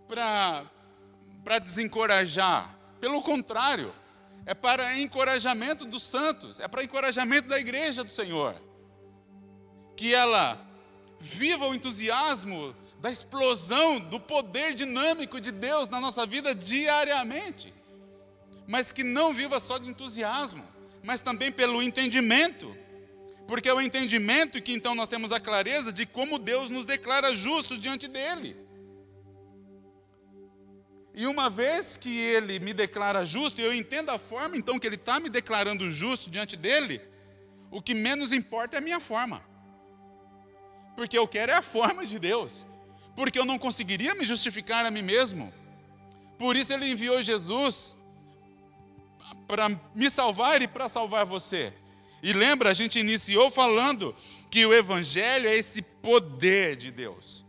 para 0.07 0.69
desencorajar. 1.59 2.77
Pelo 2.99 3.23
contrário, 3.23 3.91
é 4.45 4.53
para 4.53 4.95
encorajamento 4.99 5.85
dos 5.85 6.03
santos, 6.03 6.59
é 6.59 6.67
para 6.67 6.83
encorajamento 6.83 7.47
da 7.47 7.57
igreja 7.57 8.03
do 8.03 8.11
Senhor. 8.11 8.61
Que 9.95 10.13
ela 10.13 10.63
viva 11.19 11.65
o 11.65 11.73
entusiasmo 11.73 12.75
da 12.99 13.09
explosão 13.09 13.99
do 13.99 14.19
poder 14.19 14.75
dinâmico 14.75 15.41
de 15.41 15.51
Deus 15.51 15.89
na 15.89 15.99
nossa 15.99 16.27
vida 16.27 16.53
diariamente. 16.53 17.73
Mas 18.67 18.91
que 18.91 19.03
não 19.03 19.33
viva 19.33 19.59
só 19.59 19.79
de 19.79 19.89
entusiasmo, 19.89 20.63
mas 21.01 21.21
também 21.21 21.51
pelo 21.51 21.81
entendimento. 21.81 22.85
Porque 23.47 23.69
é 23.69 23.73
o 23.73 23.81
entendimento 23.81 24.61
que 24.61 24.73
então 24.73 24.93
nós 24.93 25.09
temos 25.09 25.31
a 25.31 25.39
clareza 25.39 25.91
de 25.91 26.05
como 26.05 26.37
Deus 26.37 26.69
nos 26.69 26.85
declara 26.85 27.33
justo 27.33 27.77
diante 27.77 28.07
dele. 28.07 28.55
E 31.13 31.25
uma 31.25 31.49
vez 31.49 31.97
que 31.97 32.19
ele 32.19 32.59
me 32.59 32.73
declara 32.73 33.25
justo, 33.25 33.59
e 33.59 33.63
eu 33.63 33.73
entendo 33.73 34.09
a 34.09 34.19
forma 34.19 34.57
então 34.57 34.77
que 34.77 34.85
ele 34.85 34.97
está 34.97 35.19
me 35.19 35.29
declarando 35.29 35.89
justo 35.89 36.29
diante 36.29 36.55
dele, 36.55 37.01
o 37.71 37.81
que 37.81 37.95
menos 37.95 38.31
importa 38.31 38.75
é 38.75 38.79
a 38.79 38.81
minha 38.81 38.99
forma. 38.99 39.41
Porque 40.95 41.17
eu 41.17 41.27
quero 41.27 41.51
é 41.51 41.55
a 41.55 41.61
forma 41.61 42.05
de 42.05 42.19
Deus 42.19 42.67
porque 43.17 43.39
eu 43.39 43.45
não 43.45 43.57
conseguiria 43.57 44.13
me 44.13 44.23
justificar 44.23 44.85
a 44.85 44.91
mim 44.91 45.01
mesmo. 45.01 45.51
Por 46.37 46.55
isso 46.55 46.71
ele 46.71 46.87
enviou 46.87 47.19
Jesus 47.23 47.97
para 49.47 49.69
me 49.95 50.07
salvar 50.07 50.61
e 50.61 50.67
para 50.67 50.87
salvar 50.87 51.25
você. 51.25 51.73
E 52.21 52.33
lembra, 52.33 52.71
a 52.71 52.73
gente 52.73 52.99
iniciou 52.99 53.51
falando 53.51 54.15
que 54.49 54.65
o 54.65 54.73
Evangelho 54.73 55.47
é 55.47 55.55
esse 55.55 55.81
poder 55.81 56.75
de 56.75 56.91
Deus 56.91 57.45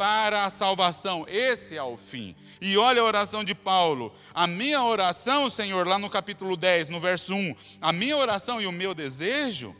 para 0.00 0.46
a 0.46 0.50
salvação, 0.50 1.26
esse 1.28 1.76
é 1.76 1.82
o 1.82 1.94
fim. 1.94 2.34
E 2.58 2.78
olha 2.78 3.02
a 3.02 3.04
oração 3.04 3.44
de 3.44 3.54
Paulo. 3.54 4.10
A 4.32 4.46
minha 4.46 4.82
oração, 4.82 5.50
Senhor, 5.50 5.86
lá 5.86 5.98
no 5.98 6.08
capítulo 6.08 6.56
10, 6.56 6.88
no 6.88 6.98
verso 6.98 7.34
1, 7.34 7.54
a 7.82 7.92
minha 7.92 8.16
oração 8.16 8.62
e 8.62 8.66
o 8.66 8.72
meu 8.72 8.94
desejo 8.94 9.76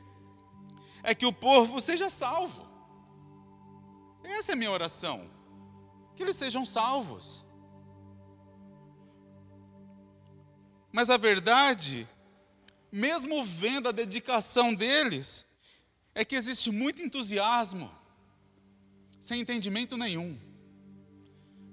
é 1.03 1.15
que 1.15 1.25
o 1.25 1.33
povo 1.33 1.81
seja 1.81 2.11
salvo. 2.11 2.69
Essa 4.23 4.53
é 4.53 4.55
a 4.55 4.57
minha 4.57 4.71
oração. 4.71 5.31
Que 6.15 6.23
eles 6.23 6.37
sejam 6.37 6.67
salvos. 6.67 7.47
Mas 10.93 11.09
a 11.09 11.17
verdade, 11.17 12.07
mesmo 12.91 13.45
vendo 13.45 13.89
a 13.89 13.93
dedicação 13.93 14.75
deles, 14.75 15.45
é 16.15 16.25
que 16.25 16.37
existe 16.37 16.71
muito 16.71 17.03
entusiasmo, 17.03 17.91
sem 19.19 19.41
entendimento 19.41 19.97
nenhum. 19.97 20.39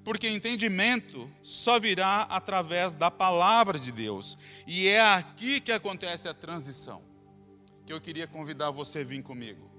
porque 0.07 0.29
entendimento 0.29 1.29
só 1.43 1.77
virá 1.77 2.21
através 2.29 2.93
da 2.93 3.11
palavra 3.11 3.77
de 3.77 3.91
Deus. 3.91 4.37
E 4.65 4.87
é 4.87 5.01
aqui 5.01 5.59
que 5.59 5.69
acontece 5.69 6.29
a 6.29 6.33
transição. 6.33 7.03
Que 7.85 7.91
eu 7.91 7.99
queria 7.99 8.25
convidar 8.25 8.71
você 8.71 8.99
a 8.99 9.03
vir 9.03 9.21
comigo. 9.21 9.69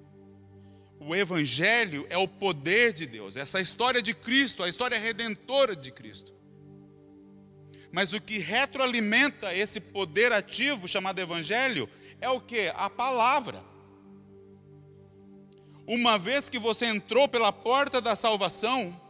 O 1.00 1.16
evangelho 1.16 2.06
é 2.10 2.18
o 2.18 2.28
poder 2.28 2.92
de 2.92 3.06
Deus, 3.06 3.38
essa 3.38 3.58
história 3.58 4.02
de 4.02 4.12
Cristo, 4.12 4.62
a 4.62 4.68
história 4.68 4.98
redentora 4.98 5.74
de 5.74 5.90
Cristo. 5.90 6.34
Mas 7.90 8.12
o 8.12 8.20
que 8.20 8.38
retroalimenta 8.38 9.54
esse 9.54 9.80
poder 9.80 10.32
ativo 10.32 10.86
chamado 10.86 11.18
evangelho 11.18 11.88
é 12.20 12.28
o 12.28 12.40
que? 12.40 12.72
A 12.74 12.90
palavra. 12.90 13.62
Uma 15.86 16.18
vez 16.18 16.48
que 16.48 16.58
você 16.58 16.86
entrou 16.86 17.26
pela 17.28 17.50
porta 17.50 18.00
da 18.00 18.14
salvação, 18.14 19.00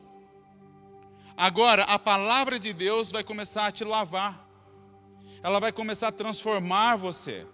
Agora, 1.39 1.85
a 1.85 2.01
palavra 2.01 2.59
de 2.59 2.73
Deus 2.73 3.13
vai 3.13 3.23
começar 3.23 3.69
a 3.69 3.71
te 3.71 3.85
lavar, 3.85 4.45
ela 5.41 5.61
vai 5.61 5.71
começar 5.71 6.09
a 6.09 6.13
transformar 6.13 6.97
você. 6.97 7.47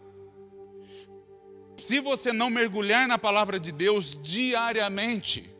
Se 1.77 2.01
você 2.01 2.33
não 2.33 2.49
mergulhar 2.49 3.07
na 3.07 3.19
palavra 3.19 3.61
de 3.61 3.71
Deus 3.71 4.19
diariamente, 4.23 5.55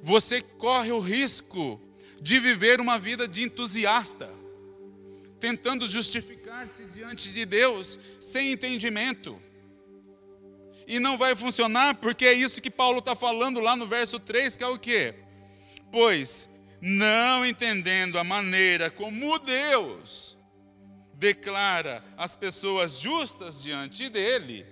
você 0.00 0.40
corre 0.40 0.92
o 0.92 1.00
risco 1.00 1.80
de 2.22 2.38
viver 2.38 2.80
uma 2.80 2.96
vida 2.96 3.26
de 3.26 3.42
entusiasta, 3.42 4.32
tentando 5.40 5.86
justificar-se 5.86 6.84
diante 6.86 7.32
de 7.32 7.44
Deus 7.44 7.98
sem 8.20 8.52
entendimento. 8.52 9.40
E 10.86 11.00
não 11.00 11.18
vai 11.18 11.34
funcionar, 11.34 11.96
porque 11.96 12.24
é 12.24 12.32
isso 12.32 12.62
que 12.62 12.70
Paulo 12.70 13.00
está 13.00 13.14
falando 13.16 13.60
lá 13.60 13.74
no 13.74 13.86
verso 13.86 14.20
3, 14.20 14.56
que 14.56 14.64
é 14.64 14.68
o 14.68 14.78
que? 14.78 15.14
Pois 15.90 16.48
não 16.80 17.44
entendendo 17.44 18.18
a 18.18 18.24
maneira 18.24 18.90
como 18.90 19.38
Deus 19.38 20.36
declara 21.14 22.04
as 22.16 22.36
pessoas 22.36 23.00
justas 23.00 23.62
diante 23.62 24.08
dele, 24.08 24.66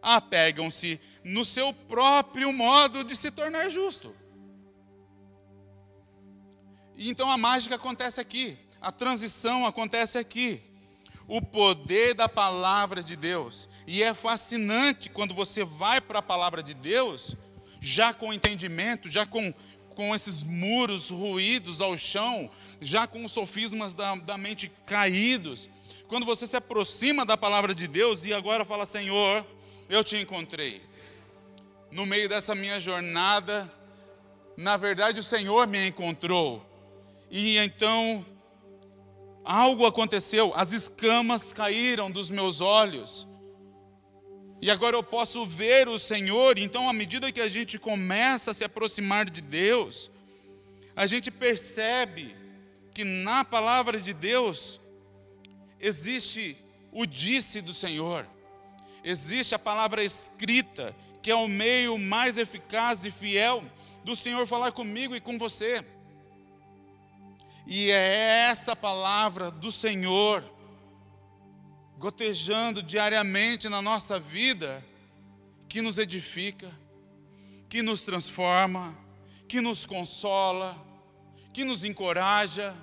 apegam-se 0.00 1.00
no 1.22 1.44
seu 1.44 1.72
próprio 1.72 2.52
modo 2.52 3.04
de 3.04 3.14
se 3.14 3.30
tornar 3.30 3.68
justo. 3.68 4.14
Então 6.96 7.30
a 7.30 7.36
mágica 7.36 7.76
acontece 7.76 8.20
aqui, 8.20 8.58
a 8.82 8.90
transição 8.92 9.64
acontece 9.64 10.18
aqui. 10.18 10.60
O 11.28 11.40
poder 11.40 12.14
da 12.14 12.28
palavra 12.28 13.02
de 13.02 13.14
Deus. 13.14 13.68
E 13.86 14.02
é 14.02 14.12
fascinante 14.12 15.08
quando 15.08 15.32
você 15.32 15.64
vai 15.64 16.00
para 16.00 16.18
a 16.18 16.22
palavra 16.22 16.62
de 16.62 16.74
Deus, 16.74 17.36
já 17.80 18.12
com 18.12 18.32
entendimento, 18.32 19.08
já 19.08 19.24
com 19.24 19.54
com 19.92 20.14
esses 20.14 20.42
muros 20.42 21.10
ruídos 21.10 21.80
ao 21.80 21.96
chão, 21.96 22.50
já 22.80 23.06
com 23.06 23.24
os 23.24 23.32
sofismas 23.32 23.94
da, 23.94 24.14
da 24.16 24.38
mente 24.38 24.72
caídos, 24.86 25.68
quando 26.08 26.26
você 26.26 26.46
se 26.46 26.56
aproxima 26.56 27.24
da 27.24 27.36
palavra 27.36 27.74
de 27.74 27.86
Deus 27.86 28.24
e 28.24 28.32
agora 28.32 28.64
fala: 28.64 28.86
Senhor, 28.86 29.46
eu 29.88 30.02
te 30.02 30.16
encontrei. 30.16 30.82
No 31.90 32.06
meio 32.06 32.28
dessa 32.28 32.54
minha 32.54 32.80
jornada, 32.80 33.72
na 34.56 34.76
verdade 34.76 35.20
o 35.20 35.22
Senhor 35.22 35.66
me 35.66 35.86
encontrou. 35.86 36.66
E 37.30 37.58
então 37.58 38.24
algo 39.44 39.86
aconteceu, 39.86 40.52
as 40.54 40.72
escamas 40.72 41.52
caíram 41.52 42.10
dos 42.10 42.30
meus 42.30 42.60
olhos. 42.60 43.26
E 44.60 44.70
agora 44.70 44.96
eu 44.96 45.02
posso 45.02 45.44
ver 45.44 45.88
o 45.88 45.98
Senhor. 45.98 46.56
Então, 46.58 46.88
à 46.88 46.92
medida 46.92 47.32
que 47.32 47.40
a 47.40 47.48
gente 47.48 47.78
começa 47.78 48.52
a 48.52 48.54
se 48.54 48.62
aproximar 48.62 49.28
de 49.28 49.40
Deus, 49.40 50.10
a 50.94 51.04
gente 51.06 51.30
percebe 51.30 52.36
que 52.94 53.02
na 53.02 53.44
palavra 53.44 54.00
de 54.00 54.12
Deus 54.12 54.80
existe 55.80 56.56
o 56.92 57.06
disse 57.06 57.60
do 57.60 57.72
Senhor, 57.72 58.26
existe 59.02 59.54
a 59.54 59.58
palavra 59.58 60.04
escrita, 60.04 60.94
que 61.22 61.30
é 61.30 61.34
o 61.34 61.48
meio 61.48 61.98
mais 61.98 62.36
eficaz 62.36 63.04
e 63.04 63.10
fiel 63.10 63.64
do 64.04 64.14
Senhor 64.14 64.46
falar 64.46 64.72
comigo 64.72 65.16
e 65.16 65.20
com 65.20 65.38
você. 65.38 65.84
E 67.66 67.90
é 67.90 68.48
essa 68.50 68.74
palavra 68.74 69.50
do 69.50 69.70
Senhor 69.70 70.44
gotejando 71.98 72.82
diariamente 72.82 73.68
na 73.68 73.80
nossa 73.80 74.18
vida, 74.18 74.84
que 75.68 75.80
nos 75.80 75.98
edifica, 75.98 76.68
que 77.68 77.80
nos 77.80 78.02
transforma, 78.02 78.98
que 79.48 79.60
nos 79.60 79.86
consola, 79.86 80.76
que 81.54 81.62
nos 81.62 81.84
encoraja, 81.84 82.74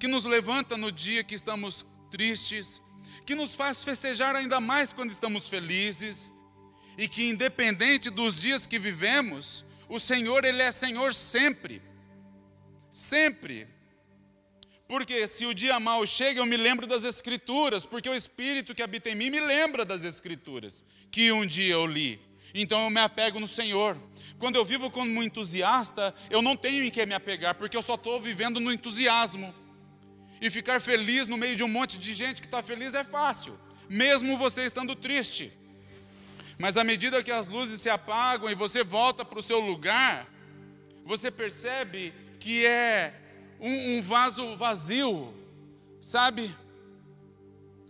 que 0.00 0.08
nos 0.08 0.24
levanta 0.24 0.76
no 0.76 0.90
dia 0.90 1.22
que 1.22 1.34
estamos 1.34 1.84
tristes, 2.10 2.80
que 3.26 3.34
nos 3.34 3.54
faz 3.54 3.84
festejar 3.84 4.34
ainda 4.34 4.58
mais 4.58 4.92
quando 4.92 5.10
estamos 5.10 5.48
felizes, 5.48 6.32
e 6.96 7.06
que 7.06 7.28
independente 7.28 8.10
dos 8.10 8.40
dias 8.40 8.66
que 8.66 8.78
vivemos, 8.78 9.64
o 9.88 9.98
Senhor 9.98 10.44
ele 10.44 10.62
é 10.62 10.72
Senhor 10.72 11.12
sempre. 11.12 11.82
Sempre. 12.90 13.68
Porque 14.92 15.26
se 15.26 15.46
o 15.46 15.54
dia 15.54 15.80
mal 15.80 16.06
chega, 16.06 16.38
eu 16.38 16.44
me 16.44 16.54
lembro 16.54 16.86
das 16.86 17.02
Escrituras, 17.02 17.86
porque 17.86 18.10
o 18.10 18.14
Espírito 18.14 18.74
que 18.74 18.82
habita 18.82 19.08
em 19.08 19.14
mim 19.14 19.30
me 19.30 19.40
lembra 19.40 19.86
das 19.86 20.04
Escrituras, 20.04 20.84
que 21.10 21.32
um 21.32 21.46
dia 21.46 21.72
eu 21.72 21.86
li. 21.86 22.20
Então 22.52 22.84
eu 22.84 22.90
me 22.90 23.00
apego 23.00 23.40
no 23.40 23.48
Senhor. 23.48 23.96
Quando 24.38 24.56
eu 24.56 24.64
vivo 24.66 24.90
como 24.90 25.22
entusiasta, 25.22 26.14
eu 26.28 26.42
não 26.42 26.54
tenho 26.54 26.84
em 26.84 26.90
que 26.90 27.06
me 27.06 27.14
apegar, 27.14 27.54
porque 27.54 27.74
eu 27.74 27.80
só 27.80 27.94
estou 27.94 28.20
vivendo 28.20 28.60
no 28.60 28.70
entusiasmo. 28.70 29.54
E 30.42 30.50
ficar 30.50 30.78
feliz 30.78 31.26
no 31.26 31.38
meio 31.38 31.56
de 31.56 31.64
um 31.64 31.68
monte 31.68 31.96
de 31.96 32.12
gente 32.12 32.42
que 32.42 32.46
está 32.46 32.62
feliz 32.62 32.92
é 32.92 33.02
fácil, 33.02 33.58
mesmo 33.88 34.36
você 34.36 34.66
estando 34.66 34.94
triste. 34.94 35.50
Mas 36.58 36.76
à 36.76 36.84
medida 36.84 37.22
que 37.22 37.32
as 37.32 37.48
luzes 37.48 37.80
se 37.80 37.88
apagam 37.88 38.50
e 38.50 38.54
você 38.54 38.84
volta 38.84 39.24
para 39.24 39.38
o 39.38 39.42
seu 39.42 39.58
lugar, 39.58 40.28
você 41.02 41.30
percebe 41.30 42.12
que 42.38 42.66
é 42.66 43.21
um, 43.62 43.96
um 43.96 44.02
vaso 44.02 44.56
vazio, 44.56 45.32
sabe? 46.00 46.52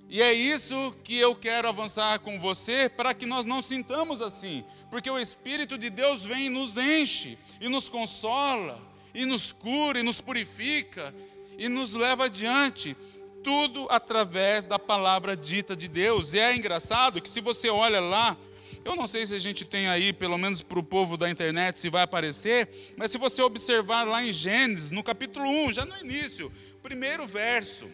E 0.06 0.20
é 0.20 0.30
isso 0.30 0.94
que 1.02 1.16
eu 1.16 1.34
quero 1.34 1.66
avançar 1.66 2.18
com 2.18 2.38
você, 2.38 2.90
para 2.90 3.14
que 3.14 3.24
nós 3.24 3.46
não 3.46 3.62
sintamos 3.62 4.20
assim, 4.20 4.62
porque 4.90 5.10
o 5.10 5.18
Espírito 5.18 5.78
de 5.78 5.88
Deus 5.88 6.22
vem 6.22 6.46
e 6.46 6.50
nos 6.50 6.76
enche, 6.76 7.38
e 7.58 7.70
nos 7.70 7.88
consola, 7.88 8.78
e 9.14 9.24
nos 9.24 9.52
cura, 9.52 9.98
e 9.98 10.02
nos 10.02 10.20
purifica, 10.20 11.14
e 11.56 11.66
nos 11.66 11.94
leva 11.94 12.26
adiante, 12.26 12.94
tudo 13.42 13.86
através 13.88 14.66
da 14.66 14.78
palavra 14.78 15.34
dita 15.34 15.74
de 15.74 15.88
Deus. 15.88 16.34
E 16.34 16.38
é 16.38 16.54
engraçado 16.54 17.20
que 17.20 17.30
se 17.30 17.40
você 17.40 17.70
olha 17.70 18.00
lá 18.00 18.36
eu 18.84 18.96
não 18.96 19.06
sei 19.06 19.26
se 19.26 19.34
a 19.34 19.38
gente 19.38 19.64
tem 19.64 19.86
aí, 19.86 20.12
pelo 20.12 20.36
menos 20.36 20.62
para 20.62 20.78
o 20.78 20.82
povo 20.82 21.16
da 21.16 21.30
internet, 21.30 21.78
se 21.78 21.88
vai 21.88 22.02
aparecer, 22.02 22.94
mas 22.96 23.10
se 23.10 23.18
você 23.18 23.40
observar 23.42 24.04
lá 24.04 24.24
em 24.24 24.32
Gênesis, 24.32 24.90
no 24.90 25.02
capítulo 25.02 25.48
1, 25.66 25.72
já 25.72 25.84
no 25.84 25.96
início, 25.98 26.52
primeiro 26.82 27.26
verso. 27.26 27.88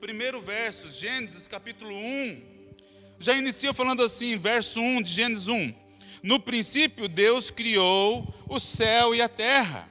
Primeiro 0.00 0.40
verso, 0.40 0.90
Gênesis 0.90 1.46
capítulo 1.46 1.94
1. 1.94 2.42
Já 3.18 3.36
inicia 3.36 3.72
falando 3.72 4.02
assim, 4.02 4.36
verso 4.36 4.80
1 4.80 5.02
de 5.02 5.10
Gênesis 5.10 5.48
1. 5.48 5.74
No 6.22 6.40
princípio, 6.40 7.08
Deus 7.08 7.50
criou 7.50 8.34
o 8.48 8.58
céu 8.58 9.14
e 9.14 9.20
a 9.20 9.28
terra. 9.28 9.88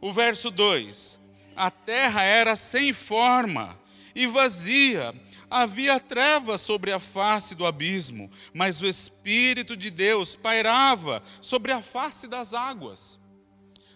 O 0.00 0.12
verso 0.12 0.50
2: 0.50 1.18
A 1.56 1.70
terra 1.70 2.22
era 2.22 2.54
sem 2.56 2.92
forma 2.92 3.78
e 4.14 4.26
vazia, 4.26 5.14
havia 5.52 6.00
trevas 6.00 6.62
sobre 6.62 6.90
a 6.92 6.98
face 6.98 7.54
do 7.54 7.66
abismo, 7.66 8.30
mas 8.54 8.80
o 8.80 8.86
Espírito 8.86 9.76
de 9.76 9.90
Deus 9.90 10.34
pairava 10.34 11.22
sobre 11.40 11.72
a 11.72 11.82
face 11.82 12.26
das 12.26 12.54
águas. 12.54 13.20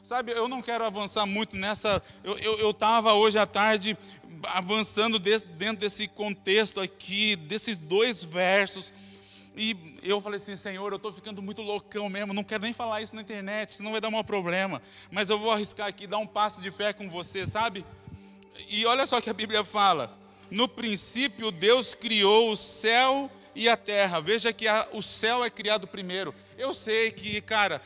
Sabe, 0.02 0.32
eu 0.32 0.46
não 0.46 0.62
quero 0.62 0.84
avançar 0.84 1.26
muito 1.26 1.56
nessa. 1.56 2.00
Eu 2.22 2.70
estava 2.70 3.14
hoje 3.14 3.38
à 3.38 3.46
tarde 3.46 3.98
avançando 4.44 5.18
dentro 5.18 5.78
desse 5.78 6.06
contexto 6.06 6.80
aqui, 6.80 7.34
desses 7.34 7.76
dois 7.76 8.22
versos. 8.22 8.92
E 9.56 9.98
eu 10.02 10.20
falei 10.20 10.36
assim, 10.36 10.54
Senhor, 10.54 10.92
eu 10.92 10.96
estou 10.96 11.10
ficando 11.10 11.40
muito 11.40 11.62
loucão 11.62 12.08
mesmo, 12.10 12.34
não 12.34 12.44
quero 12.44 12.62
nem 12.62 12.74
falar 12.74 13.00
isso 13.00 13.16
na 13.16 13.22
internet, 13.22 13.74
senão 13.74 13.90
vai 13.90 14.00
dar 14.00 14.08
um 14.08 14.22
problema. 14.22 14.82
Mas 15.10 15.30
eu 15.30 15.38
vou 15.38 15.50
arriscar 15.50 15.88
aqui, 15.88 16.06
dar 16.06 16.18
um 16.18 16.26
passo 16.26 16.60
de 16.60 16.70
fé 16.70 16.92
com 16.92 17.08
você, 17.08 17.46
sabe? 17.46 17.84
E 18.68 18.84
olha 18.84 19.06
só 19.06 19.18
o 19.18 19.22
que 19.22 19.30
a 19.30 19.34
Bíblia 19.34 19.64
fala 19.64 20.25
no 20.50 20.68
princípio 20.68 21.50
Deus 21.50 21.94
criou 21.94 22.50
o 22.50 22.56
céu 22.56 23.30
e 23.54 23.68
a 23.68 23.76
terra. 23.76 24.20
Veja 24.20 24.52
que 24.52 24.68
a, 24.68 24.88
o 24.92 25.02
céu 25.02 25.44
é 25.44 25.50
criado 25.50 25.86
primeiro. 25.86 26.34
Eu 26.58 26.74
sei 26.74 27.10
que, 27.10 27.40
cara, 27.40 27.80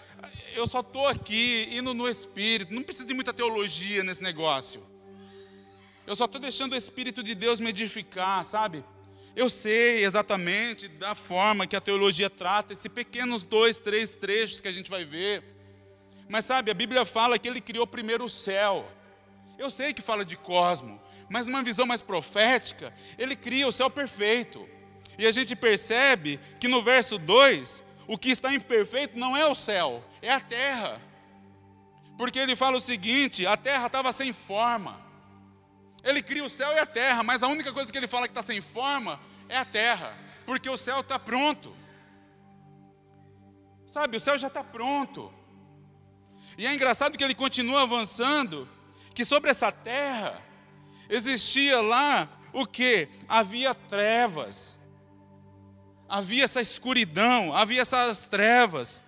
eu 0.54 0.66
só 0.66 0.80
estou 0.80 1.06
aqui 1.06 1.68
indo 1.70 1.94
no 1.94 2.08
Espírito, 2.08 2.74
não 2.74 2.82
precisa 2.82 3.06
de 3.06 3.14
muita 3.14 3.32
teologia 3.32 4.02
nesse 4.02 4.22
negócio. 4.22 4.82
Eu 6.06 6.16
só 6.16 6.24
estou 6.24 6.40
deixando 6.40 6.72
o 6.72 6.76
Espírito 6.76 7.22
de 7.22 7.34
Deus 7.34 7.60
me 7.60 7.70
edificar, 7.70 8.44
sabe? 8.44 8.84
Eu 9.36 9.48
sei 9.48 10.04
exatamente 10.04 10.88
da 10.88 11.14
forma 11.14 11.66
que 11.66 11.76
a 11.76 11.80
teologia 11.80 12.28
trata 12.28 12.72
esses 12.72 12.88
pequenos 12.88 13.44
dois, 13.44 13.78
três 13.78 14.14
trechos 14.14 14.60
que 14.60 14.66
a 14.66 14.72
gente 14.72 14.90
vai 14.90 15.04
ver. 15.04 15.44
Mas 16.28 16.44
sabe, 16.44 16.70
a 16.70 16.74
Bíblia 16.74 17.04
fala 17.04 17.38
que 17.38 17.48
ele 17.48 17.60
criou 17.60 17.86
primeiro 17.86 18.24
o 18.24 18.30
céu. 18.30 18.90
Eu 19.56 19.70
sei 19.70 19.92
que 19.92 20.02
fala 20.02 20.24
de 20.24 20.36
cosmo, 20.36 21.00
mas 21.30 21.46
numa 21.46 21.62
visão 21.62 21.86
mais 21.86 22.02
profética, 22.02 22.92
ele 23.16 23.36
cria 23.36 23.66
o 23.66 23.70
céu 23.72 23.88
perfeito. 23.88 24.68
E 25.16 25.24
a 25.24 25.30
gente 25.30 25.54
percebe 25.54 26.40
que 26.58 26.66
no 26.66 26.82
verso 26.82 27.18
2, 27.18 27.84
o 28.08 28.18
que 28.18 28.30
está 28.30 28.52
imperfeito 28.52 29.16
não 29.16 29.36
é 29.36 29.46
o 29.46 29.54
céu, 29.54 30.04
é 30.20 30.32
a 30.32 30.40
terra. 30.40 31.00
Porque 32.18 32.36
ele 32.36 32.56
fala 32.56 32.78
o 32.78 32.80
seguinte: 32.80 33.46
a 33.46 33.56
terra 33.56 33.86
estava 33.86 34.12
sem 34.12 34.32
forma. 34.32 35.00
Ele 36.02 36.20
cria 36.20 36.44
o 36.44 36.48
céu 36.50 36.72
e 36.72 36.78
a 36.80 36.86
terra, 36.86 37.22
mas 37.22 37.44
a 37.44 37.48
única 37.48 37.72
coisa 37.72 37.92
que 37.92 37.96
ele 37.96 38.08
fala 38.08 38.26
que 38.26 38.32
está 38.32 38.42
sem 38.42 38.60
forma 38.60 39.20
é 39.48 39.56
a 39.56 39.64
terra, 39.64 40.18
porque 40.44 40.68
o 40.68 40.76
céu 40.76 41.00
está 41.00 41.16
pronto. 41.16 41.76
Sabe, 43.86 44.16
o 44.16 44.20
céu 44.20 44.36
já 44.36 44.48
está 44.48 44.64
pronto. 44.64 45.32
E 46.58 46.66
é 46.66 46.74
engraçado 46.74 47.16
que 47.16 47.22
ele 47.22 47.34
continua 47.34 47.82
avançando, 47.82 48.68
que 49.14 49.24
sobre 49.24 49.50
essa 49.50 49.70
terra 49.70 50.49
existia 51.10 51.80
lá 51.80 52.28
o 52.52 52.64
que? 52.64 53.08
Havia 53.28 53.74
trevas, 53.74 54.78
havia 56.08 56.44
essa 56.44 56.60
escuridão, 56.60 57.54
havia 57.54 57.82
essas 57.82 58.24
trevas, 58.24 59.02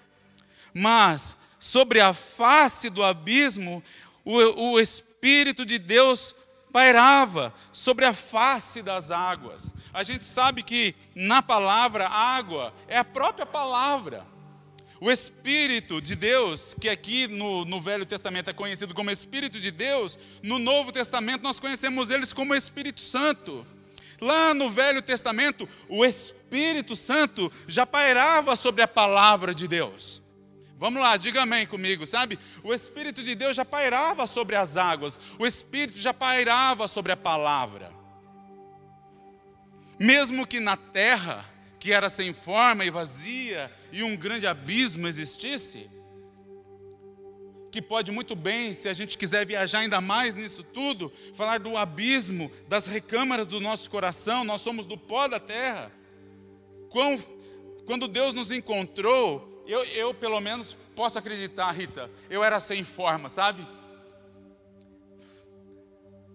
mas 0.75 1.37
sobre 1.59 2.01
a 2.01 2.12
face 2.12 2.91
do 2.91 3.03
abismo, 3.03 3.83
o, 4.25 4.73
o 4.73 4.81
Espírito 4.81 5.65
de 5.65 5.79
Deus 5.79 6.35
pairava 6.73 7.53
sobre 7.73 8.05
a 8.05 8.15
face 8.15 8.83
das 8.83 9.11
águas. 9.11 9.75
A 9.93 10.03
gente 10.03 10.25
sabe 10.25 10.62
que 10.62 10.95
na 11.15 11.43
palavra 11.43 12.09
água 12.09 12.73
é 12.88 12.99
a 12.99 13.05
própria 13.05 13.47
palavra. 13.47 14.27
O 15.05 15.11
Espírito 15.11 16.01
de 16.01 16.15
Deus, 16.15 16.77
que 16.81 16.88
aqui 16.88 17.27
no, 17.27 17.65
no, 17.65 17.81
Velho 17.81 18.07
Testamento 18.07 18.51
é 18.51 18.53
conhecido 18.53 18.95
como 18.95 19.11
Espírito 19.11 19.61
de 19.61 19.73
Deus, 19.73 20.17
no 20.41 20.61
Novo 20.61 20.93
Testamento 20.93 21.43
nós 21.43 21.59
conhecemos 21.59 22.09
eles 22.09 22.33
como 22.33 22.55
Espírito 22.55 23.01
Santo. 23.01 23.67
Lá 24.21 24.55
no 24.55 24.71
Velho 24.71 25.03
Testamento, 25.03 25.69
o 25.88 26.05
Espírito 26.05 26.95
Santo 26.95 27.51
já 27.67 27.85
pairava 27.85 28.55
sobre 28.55 28.81
a 28.81 28.87
palavra 28.87 29.53
de 29.53 29.67
Deus. 29.67 30.23
Vamos 30.77 31.03
lá, 31.03 31.17
diga 31.17 31.43
amém 31.43 31.67
comigo, 31.67 32.07
sabe? 32.07 32.38
O 32.62 32.73
Espírito 32.73 33.25
de 33.25 33.35
Deus 33.35 33.57
já 33.57 33.65
pairava 33.65 34.25
sobre 34.29 34.55
as 34.55 34.77
águas, 34.77 35.19
o 35.37 35.45
Espírito 35.45 35.99
já 35.99 36.15
pairava 36.15 36.87
sobre 36.87 37.11
a 37.11 37.17
palavra. 37.17 37.91
Mesmo 39.99 40.47
que 40.47 40.61
na 40.61 40.77
terra, 40.77 41.52
que 41.83 41.92
era 41.92 42.09
sem 42.09 42.33
forma 42.33 42.85
e 42.85 42.90
vazia, 42.90 43.68
e 43.90 44.05
um 44.05 44.16
grande 44.16 44.47
abismo 44.47 45.09
existisse, 45.09 45.90
que 47.73 47.83
pode 47.83 48.12
muito 48.12 48.37
bem, 48.37 48.73
se 48.73 48.88
a 48.88 48.92
gente 48.92 49.18
quiser 49.18 49.45
viajar 49.45 49.81
ainda 49.81 50.01
mais 50.01 50.37
nisso 50.37 50.62
tudo, 50.62 51.12
falar 51.35 51.59
do 51.59 51.77
abismo, 51.77 52.53
das 52.68 52.87
recâmaras 52.87 53.49
do 53.49 53.59
nosso 53.59 53.90
coração, 53.90 54.45
nós 54.45 54.61
somos 54.61 54.87
do 54.87 54.97
pó 54.97 55.27
da 55.27 55.40
terra. 55.40 55.90
Quando 57.85 58.07
Deus 58.07 58.33
nos 58.33 58.53
encontrou, 58.53 59.64
eu, 59.66 59.83
eu 59.87 60.14
pelo 60.14 60.38
menos 60.38 60.77
posso 60.95 61.18
acreditar, 61.18 61.73
Rita, 61.73 62.09
eu 62.31 62.45
era 62.45 62.61
sem 62.61 62.85
forma, 62.85 63.29
sabe? 63.29 63.66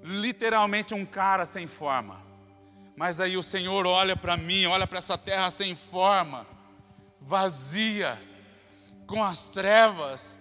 Literalmente 0.03 0.93
um 0.93 1.05
cara 1.05 1.45
sem 1.45 1.67
forma. 1.67 2.26
Mas 2.97 3.19
aí 3.19 3.37
o 3.37 3.43
Senhor 3.43 3.85
olha 3.85 4.17
para 4.17 4.35
mim, 4.35 4.65
olha 4.65 4.87
para 4.87 4.97
essa 4.97 5.15
terra 5.15 5.51
sem 5.51 5.75
forma, 5.75 6.47
vazia, 7.21 8.19
com 9.05 9.23
as 9.23 9.47
trevas, 9.49 10.39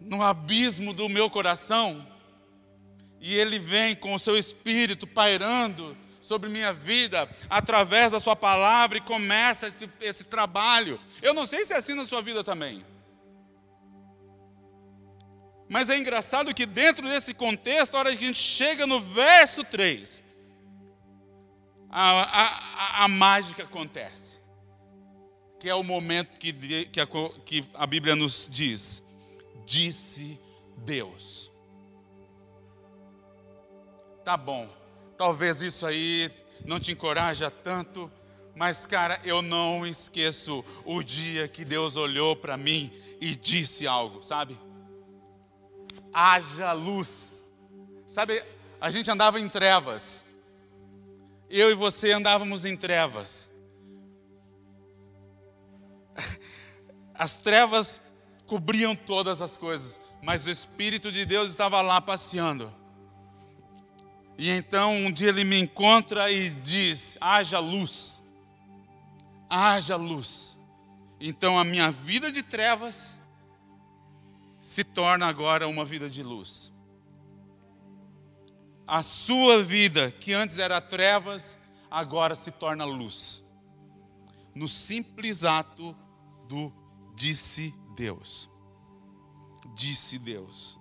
no 0.00 0.22
abismo 0.22 0.94
do 0.94 1.06
meu 1.06 1.28
coração, 1.28 2.08
e 3.20 3.34
Ele 3.34 3.58
vem 3.58 3.94
com 3.94 4.14
o 4.14 4.18
seu 4.18 4.38
espírito 4.38 5.06
pairando 5.06 5.94
sobre 6.18 6.48
minha 6.48 6.72
vida 6.72 7.28
através 7.50 8.12
da 8.12 8.18
Sua 8.18 8.34
palavra 8.34 8.96
e 8.96 9.02
começa 9.02 9.68
esse, 9.68 9.86
esse 10.00 10.24
trabalho. 10.24 10.98
Eu 11.20 11.34
não 11.34 11.44
sei 11.44 11.62
se 11.66 11.74
é 11.74 11.76
assim 11.76 11.92
na 11.92 12.06
sua 12.06 12.22
vida 12.22 12.42
também. 12.42 12.82
Mas 15.68 15.90
é 15.90 15.98
engraçado 15.98 16.54
que 16.54 16.64
dentro 16.64 17.06
desse 17.06 17.34
contexto, 17.34 17.94
a 17.94 17.98
hora 17.98 18.16
que 18.16 18.24
a 18.24 18.26
gente 18.28 18.38
chega 18.38 18.86
no 18.86 18.98
verso 18.98 19.62
3, 19.62 20.31
a, 21.92 23.02
a, 23.02 23.04
a, 23.04 23.08
mágica 23.08 23.64
acontece. 23.64 24.40
Que 25.60 25.68
é 25.68 25.74
o 25.74 25.84
momento 25.84 26.38
que, 26.38 26.52
que, 26.86 27.00
a, 27.00 27.06
que 27.44 27.64
a 27.74 27.86
Bíblia 27.86 28.16
nos 28.16 28.48
diz: 28.50 29.02
Disse 29.64 30.40
Deus. 30.78 31.52
Tá 34.24 34.36
bom, 34.36 34.68
Talvez 35.22 35.62
isso 35.62 35.86
aí 35.86 36.32
não 36.64 36.80
te 36.80 36.90
encoraja 36.90 37.48
tanto, 37.48 38.10
mas 38.56 38.86
cara, 38.86 39.20
eu 39.22 39.40
não 39.40 39.86
esqueço 39.86 40.64
o 40.84 41.00
dia 41.00 41.46
que 41.46 41.64
Deus 41.64 41.96
olhou 41.96 42.34
para 42.34 42.56
mim 42.56 42.92
e 43.20 43.36
disse 43.36 43.86
algo, 43.86 44.20
sabe? 44.20 44.58
Haja 46.12 46.72
luz. 46.72 47.48
Sabe, 48.04 48.44
a 48.80 48.90
gente 48.90 49.08
andava 49.12 49.38
em 49.38 49.48
trevas. 49.48 50.21
Eu 51.54 51.70
e 51.70 51.74
você 51.74 52.12
andávamos 52.12 52.64
em 52.64 52.74
trevas. 52.74 53.50
As 57.12 57.36
trevas 57.36 58.00
cobriam 58.46 58.96
todas 58.96 59.42
as 59.42 59.54
coisas, 59.54 60.00
mas 60.22 60.46
o 60.46 60.50
Espírito 60.50 61.12
de 61.12 61.26
Deus 61.26 61.50
estava 61.50 61.82
lá 61.82 62.00
passeando. 62.00 62.72
E 64.38 64.48
então 64.48 64.96
um 64.96 65.12
dia 65.12 65.28
ele 65.28 65.44
me 65.44 65.60
encontra 65.60 66.32
e 66.32 66.48
diz: 66.48 67.18
haja 67.20 67.58
luz, 67.58 68.24
haja 69.48 69.94
luz. 69.94 70.56
Então 71.20 71.58
a 71.58 71.64
minha 71.64 71.90
vida 71.90 72.32
de 72.32 72.42
trevas 72.42 73.20
se 74.58 74.82
torna 74.82 75.26
agora 75.26 75.68
uma 75.68 75.84
vida 75.84 76.08
de 76.08 76.22
luz. 76.22 76.71
A 78.92 79.02
sua 79.02 79.62
vida, 79.62 80.10
que 80.10 80.34
antes 80.34 80.58
era 80.58 80.78
trevas, 80.78 81.58
agora 81.90 82.34
se 82.34 82.50
torna 82.50 82.84
luz. 82.84 83.42
No 84.54 84.68
simples 84.68 85.44
ato 85.44 85.96
do 86.46 86.70
disse 87.16 87.72
Deus. 87.96 88.50
Disse 89.74 90.18
Deus. 90.18 90.78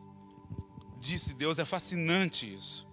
Disse 0.99 1.33
Deus, 1.33 1.57
é 1.57 1.63
fascinante 1.63 2.53
isso 2.53 2.91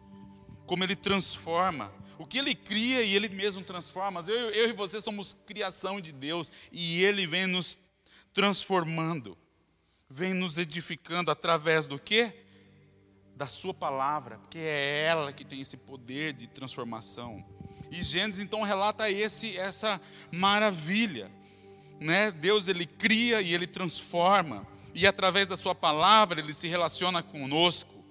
como 0.68 0.84
ele 0.84 0.94
transforma. 0.94 1.90
O 2.18 2.26
que 2.26 2.38
ele 2.38 2.54
cria 2.54 3.02
e 3.02 3.16
ele 3.16 3.28
mesmo 3.28 3.64
transforma. 3.64 4.20
Eu, 4.28 4.50
eu 4.50 4.68
e 4.68 4.72
você 4.72 5.00
somos 5.00 5.34
criação 5.46 6.00
de 6.00 6.12
Deus 6.12 6.52
e 6.70 7.02
ele 7.02 7.26
vem 7.26 7.46
nos 7.46 7.78
transformando, 8.34 9.36
vem 10.08 10.34
nos 10.34 10.58
edificando 10.58 11.30
através 11.30 11.86
do 11.86 11.98
quê? 11.98 12.44
Da 13.38 13.46
sua 13.46 13.72
palavra, 13.72 14.38
porque 14.38 14.58
é 14.58 15.04
ela 15.04 15.32
que 15.32 15.44
tem 15.44 15.60
esse 15.60 15.76
poder 15.76 16.32
de 16.32 16.48
transformação. 16.48 17.44
E 17.88 18.02
Gênesis 18.02 18.40
então 18.40 18.62
relata 18.62 19.08
esse 19.08 19.56
essa 19.56 20.00
maravilha, 20.32 21.30
né? 22.00 22.32
Deus 22.32 22.66
ele 22.66 22.84
cria 22.84 23.40
e 23.40 23.54
ele 23.54 23.68
transforma 23.68 24.66
e 24.92 25.06
através 25.06 25.46
da 25.46 25.56
sua 25.56 25.72
palavra 25.72 26.40
ele 26.40 26.52
se 26.52 26.66
relaciona 26.66 27.22
conosco. 27.22 28.04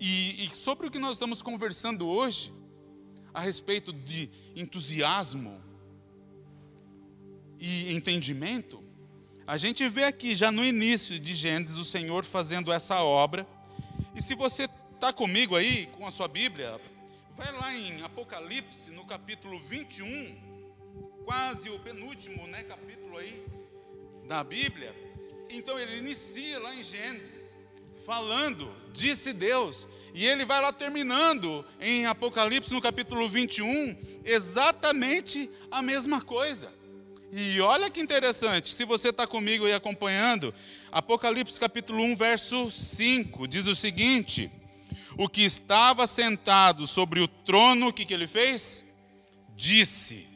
E, 0.00 0.44
e 0.44 0.50
sobre 0.50 0.88
o 0.88 0.90
que 0.90 0.98
nós 0.98 1.12
estamos 1.12 1.40
conversando 1.40 2.08
hoje, 2.08 2.52
a 3.32 3.40
respeito 3.40 3.92
de 3.92 4.28
entusiasmo 4.56 5.62
e 7.60 7.94
entendimento, 7.94 8.82
a 9.46 9.56
gente 9.56 9.88
vê 9.88 10.02
aqui 10.02 10.34
já 10.34 10.50
no 10.50 10.64
início 10.64 11.20
de 11.20 11.32
Gênesis 11.32 11.76
o 11.76 11.84
Senhor 11.84 12.24
fazendo 12.24 12.72
essa 12.72 13.00
obra. 13.04 13.46
E 14.16 14.22
se 14.22 14.34
você 14.34 14.66
está 14.94 15.12
comigo 15.12 15.54
aí 15.54 15.88
com 15.88 16.06
a 16.06 16.10
sua 16.10 16.26
Bíblia, 16.26 16.80
vai 17.34 17.52
lá 17.52 17.74
em 17.74 18.00
Apocalipse, 18.00 18.90
no 18.90 19.04
capítulo 19.04 19.58
21, 19.58 21.22
quase 21.26 21.68
o 21.68 21.78
penúltimo 21.78 22.46
né, 22.46 22.62
capítulo 22.62 23.18
aí 23.18 23.44
da 24.26 24.42
Bíblia. 24.42 24.96
Então 25.50 25.78
ele 25.78 25.98
inicia 25.98 26.58
lá 26.58 26.74
em 26.74 26.82
Gênesis 26.82 27.54
falando, 28.06 28.72
disse 28.90 29.34
Deus. 29.34 29.86
E 30.14 30.24
ele 30.24 30.46
vai 30.46 30.62
lá 30.62 30.72
terminando 30.72 31.62
em 31.78 32.06
Apocalipse, 32.06 32.72
no 32.72 32.80
capítulo 32.80 33.28
21, 33.28 33.98
exatamente 34.24 35.50
a 35.70 35.82
mesma 35.82 36.22
coisa. 36.22 36.72
E 37.32 37.60
olha 37.60 37.90
que 37.90 38.00
interessante, 38.00 38.72
se 38.72 38.84
você 38.84 39.08
está 39.08 39.26
comigo 39.26 39.66
aí 39.66 39.72
acompanhando, 39.72 40.54
Apocalipse 40.92 41.58
capítulo 41.58 42.02
1, 42.04 42.16
verso 42.16 42.70
5, 42.70 43.48
diz 43.48 43.66
o 43.66 43.74
seguinte: 43.74 44.50
O 45.18 45.28
que 45.28 45.42
estava 45.42 46.06
sentado 46.06 46.86
sobre 46.86 47.20
o 47.20 47.26
trono, 47.26 47.88
o 47.88 47.92
que, 47.92 48.04
que 48.04 48.14
ele 48.14 48.26
fez? 48.26 48.86
Disse. 49.54 50.28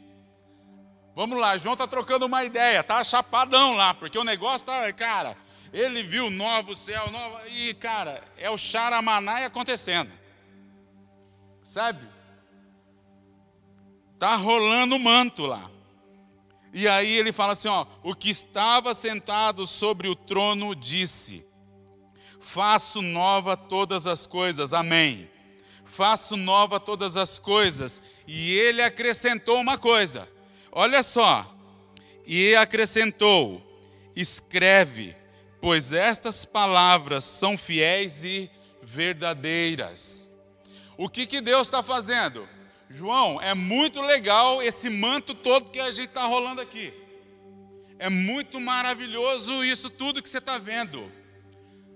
Vamos 1.14 1.38
lá, 1.38 1.56
João 1.56 1.74
está 1.74 1.86
trocando 1.86 2.26
uma 2.26 2.44
ideia, 2.44 2.82
tá 2.82 3.02
chapadão 3.04 3.74
lá, 3.74 3.92
porque 3.92 4.18
o 4.18 4.24
negócio 4.24 4.64
está, 4.64 4.92
cara, 4.92 5.36
Ele 5.72 6.02
viu 6.02 6.30
novo 6.30 6.74
céu. 6.74 7.04
E, 7.48 7.74
cara, 7.74 8.22
é 8.36 8.50
o 8.50 8.56
Charamanai 8.56 9.44
acontecendo. 9.44 10.10
Sabe? 11.62 12.08
Tá 14.18 14.34
rolando 14.34 14.96
o 14.96 14.98
manto 14.98 15.46
lá. 15.46 15.70
E 16.72 16.88
aí 16.88 17.10
ele 17.10 17.32
fala 17.32 17.52
assim: 17.52 17.68
ó, 17.68 17.86
o 18.02 18.14
que 18.14 18.30
estava 18.30 18.94
sentado 18.94 19.66
sobre 19.66 20.08
o 20.08 20.14
trono 20.14 20.74
disse: 20.74 21.44
Faço 22.40 23.02
nova 23.02 23.56
todas 23.56 24.06
as 24.06 24.26
coisas. 24.26 24.72
Amém. 24.72 25.28
Faço 25.84 26.36
nova 26.36 26.78
todas 26.78 27.16
as 27.16 27.38
coisas. 27.38 28.00
E 28.26 28.52
ele 28.52 28.80
acrescentou 28.80 29.60
uma 29.60 29.76
coisa. 29.76 30.28
Olha 30.70 31.02
só. 31.02 31.52
E 32.24 32.54
acrescentou: 32.54 33.60
Escreve, 34.14 35.16
pois 35.60 35.92
estas 35.92 36.44
palavras 36.44 37.24
são 37.24 37.58
fiéis 37.58 38.24
e 38.24 38.50
verdadeiras. 38.82 40.30
O 40.96 41.08
que, 41.08 41.26
que 41.26 41.40
Deus 41.40 41.66
está 41.66 41.82
fazendo? 41.82 42.48
João, 42.92 43.40
é 43.40 43.54
muito 43.54 44.02
legal 44.02 44.60
esse 44.60 44.90
manto 44.90 45.32
todo 45.32 45.70
que 45.70 45.78
a 45.78 45.92
gente 45.92 46.08
está 46.08 46.24
rolando 46.24 46.60
aqui. 46.60 46.92
É 48.00 48.08
muito 48.08 48.58
maravilhoso 48.60 49.64
isso 49.64 49.88
tudo 49.88 50.20
que 50.20 50.28
você 50.28 50.38
está 50.38 50.58
vendo. 50.58 51.10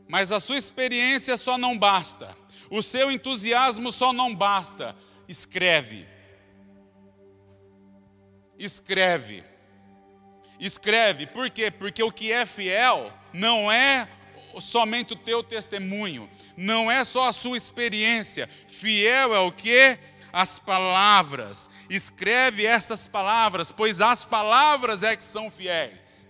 Mas 0.06 0.30
a 0.30 0.38
sua 0.38 0.56
experiência 0.56 1.36
só 1.36 1.58
não 1.58 1.76
basta. 1.76 2.36
O 2.70 2.80
seu 2.80 3.10
entusiasmo 3.10 3.90
só 3.90 4.12
não 4.12 4.32
basta. 4.32 4.94
Escreve. 5.28 6.06
Escreve. 8.56 9.42
Escreve. 10.60 11.26
Por 11.26 11.50
quê? 11.50 11.72
Porque 11.72 12.04
o 12.04 12.12
que 12.12 12.30
é 12.30 12.46
fiel 12.46 13.12
não 13.32 13.70
é 13.70 14.08
somente 14.60 15.12
o 15.12 15.16
teu 15.16 15.42
testemunho, 15.42 16.30
não 16.56 16.88
é 16.88 17.04
só 17.04 17.28
a 17.28 17.32
sua 17.32 17.56
experiência. 17.56 18.48
Fiel 18.68 19.34
é 19.34 19.40
o 19.40 19.50
que? 19.50 19.98
As 20.34 20.58
palavras, 20.58 21.70
escreve 21.88 22.66
essas 22.66 23.06
palavras, 23.06 23.70
pois 23.70 24.00
as 24.00 24.24
palavras 24.24 25.04
é 25.04 25.14
que 25.14 25.22
são 25.22 25.48
fiéis. 25.48 26.26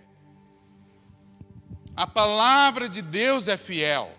A 1.96 2.06
palavra 2.06 2.86
de 2.86 3.00
Deus 3.00 3.48
é 3.48 3.56
fiel. 3.56 4.12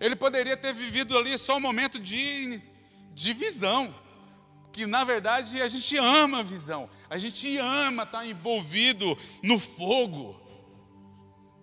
Ele 0.00 0.16
poderia 0.16 0.56
ter 0.56 0.74
vivido 0.74 1.16
ali 1.16 1.38
só 1.38 1.56
um 1.56 1.60
momento 1.60 2.00
de, 2.00 2.60
de 3.14 3.32
visão, 3.32 3.94
que 4.72 4.84
na 4.84 5.04
verdade 5.04 5.62
a 5.62 5.68
gente 5.68 5.96
ama 5.96 6.40
a 6.40 6.42
visão, 6.42 6.90
a 7.08 7.16
gente 7.16 7.56
ama 7.58 8.02
estar 8.02 8.26
envolvido 8.26 9.16
no 9.40 9.56
fogo. 9.56 10.47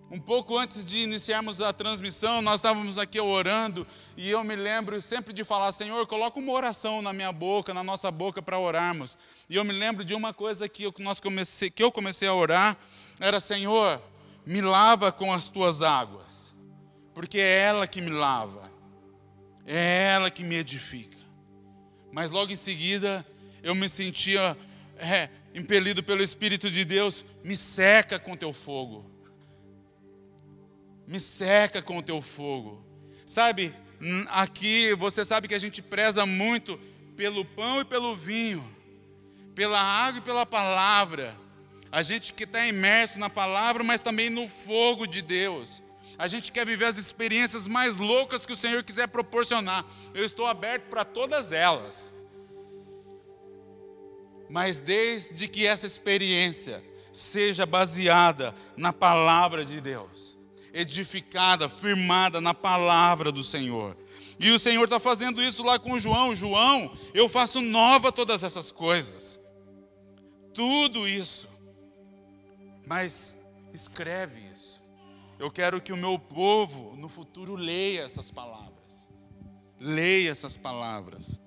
Um 0.08 0.20
pouco 0.20 0.56
antes 0.56 0.84
de 0.84 1.00
iniciarmos 1.00 1.60
a 1.60 1.72
transmissão, 1.72 2.40
nós 2.40 2.60
estávamos 2.60 2.96
aqui 2.96 3.20
orando 3.20 3.84
e 4.16 4.30
eu 4.30 4.44
me 4.44 4.54
lembro 4.54 5.00
sempre 5.00 5.32
de 5.32 5.42
falar: 5.42 5.72
Senhor, 5.72 6.06
coloca 6.06 6.38
uma 6.38 6.52
oração 6.52 7.02
na 7.02 7.12
minha 7.12 7.32
boca, 7.32 7.74
na 7.74 7.82
nossa 7.82 8.08
boca 8.08 8.40
para 8.40 8.56
orarmos. 8.56 9.18
E 9.50 9.56
eu 9.56 9.64
me 9.64 9.72
lembro 9.72 10.04
de 10.04 10.14
uma 10.14 10.32
coisa 10.32 10.68
que 10.68 10.84
eu, 10.84 10.94
nós 11.00 11.18
comecei, 11.18 11.70
que 11.70 11.82
eu 11.82 11.90
comecei 11.90 12.28
a 12.28 12.34
orar: 12.34 12.76
era 13.18 13.40
Senhor, 13.40 14.00
me 14.46 14.60
lava 14.60 15.10
com 15.10 15.32
as 15.32 15.48
tuas 15.48 15.82
águas, 15.82 16.56
porque 17.12 17.38
é 17.38 17.62
ela 17.62 17.84
que 17.84 18.00
me 18.00 18.10
lava, 18.10 18.70
é 19.66 20.12
ela 20.12 20.30
que 20.30 20.44
me 20.44 20.54
edifica. 20.54 21.18
Mas 22.12 22.30
logo 22.30 22.52
em 22.52 22.56
seguida 22.56 23.26
eu 23.60 23.74
me 23.74 23.88
sentia 23.88 24.56
é, 24.98 25.28
impelido 25.52 26.00
pelo 26.00 26.22
Espírito 26.22 26.70
de 26.70 26.84
Deus: 26.84 27.24
me 27.42 27.56
seca 27.56 28.20
com 28.20 28.36
teu 28.36 28.52
fogo 28.52 29.15
me 31.06 31.20
seca 31.20 31.80
com 31.80 31.98
o 31.98 32.02
teu 32.02 32.20
fogo. 32.20 32.84
Sabe, 33.24 33.74
aqui 34.28 34.94
você 34.94 35.24
sabe 35.24 35.48
que 35.48 35.54
a 35.54 35.58
gente 35.58 35.80
preza 35.80 36.26
muito 36.26 36.78
pelo 37.16 37.44
pão 37.44 37.80
e 37.80 37.84
pelo 37.84 38.14
vinho, 38.14 38.68
pela 39.54 39.80
água 39.80 40.18
e 40.18 40.22
pela 40.22 40.44
palavra. 40.44 41.36
A 41.90 42.02
gente 42.02 42.32
que 42.32 42.44
está 42.44 42.66
imerso 42.66 43.18
na 43.18 43.30
palavra, 43.30 43.82
mas 43.84 44.00
também 44.00 44.28
no 44.28 44.48
fogo 44.48 45.06
de 45.06 45.22
Deus. 45.22 45.82
A 46.18 46.26
gente 46.26 46.50
quer 46.50 46.66
viver 46.66 46.86
as 46.86 46.98
experiências 46.98 47.66
mais 47.66 47.96
loucas 47.96 48.44
que 48.44 48.52
o 48.52 48.56
Senhor 48.56 48.82
quiser 48.82 49.06
proporcionar. 49.06 49.84
Eu 50.12 50.24
estou 50.24 50.46
aberto 50.46 50.84
para 50.84 51.04
todas 51.04 51.52
elas. 51.52 52.12
Mas 54.48 54.78
desde 54.78 55.48
que 55.48 55.66
essa 55.66 55.86
experiência 55.86 56.82
seja 57.12 57.64
baseada 57.64 58.54
na 58.76 58.92
palavra 58.92 59.64
de 59.64 59.80
Deus 59.80 60.35
edificada, 60.76 61.68
firmada 61.68 62.38
na 62.38 62.52
palavra 62.52 63.32
do 63.32 63.42
Senhor. 63.42 63.96
E 64.38 64.50
o 64.50 64.58
Senhor 64.58 64.84
está 64.84 65.00
fazendo 65.00 65.42
isso 65.42 65.62
lá 65.62 65.78
com 65.78 65.98
João. 65.98 66.34
João, 66.34 66.94
eu 67.14 67.28
faço 67.28 67.62
nova 67.62 68.12
todas 68.12 68.42
essas 68.42 68.70
coisas. 68.70 69.40
Tudo 70.52 71.08
isso. 71.08 71.48
Mas 72.86 73.38
escreve 73.72 74.40
isso. 74.52 74.82
Eu 75.38 75.50
quero 75.50 75.80
que 75.80 75.92
o 75.92 75.96
meu 75.96 76.18
povo 76.18 76.94
no 76.96 77.08
futuro 77.08 77.54
leia 77.54 78.02
essas 78.02 78.30
palavras. 78.30 79.08
Leia 79.80 80.30
essas 80.30 80.58
palavras. 80.58 81.40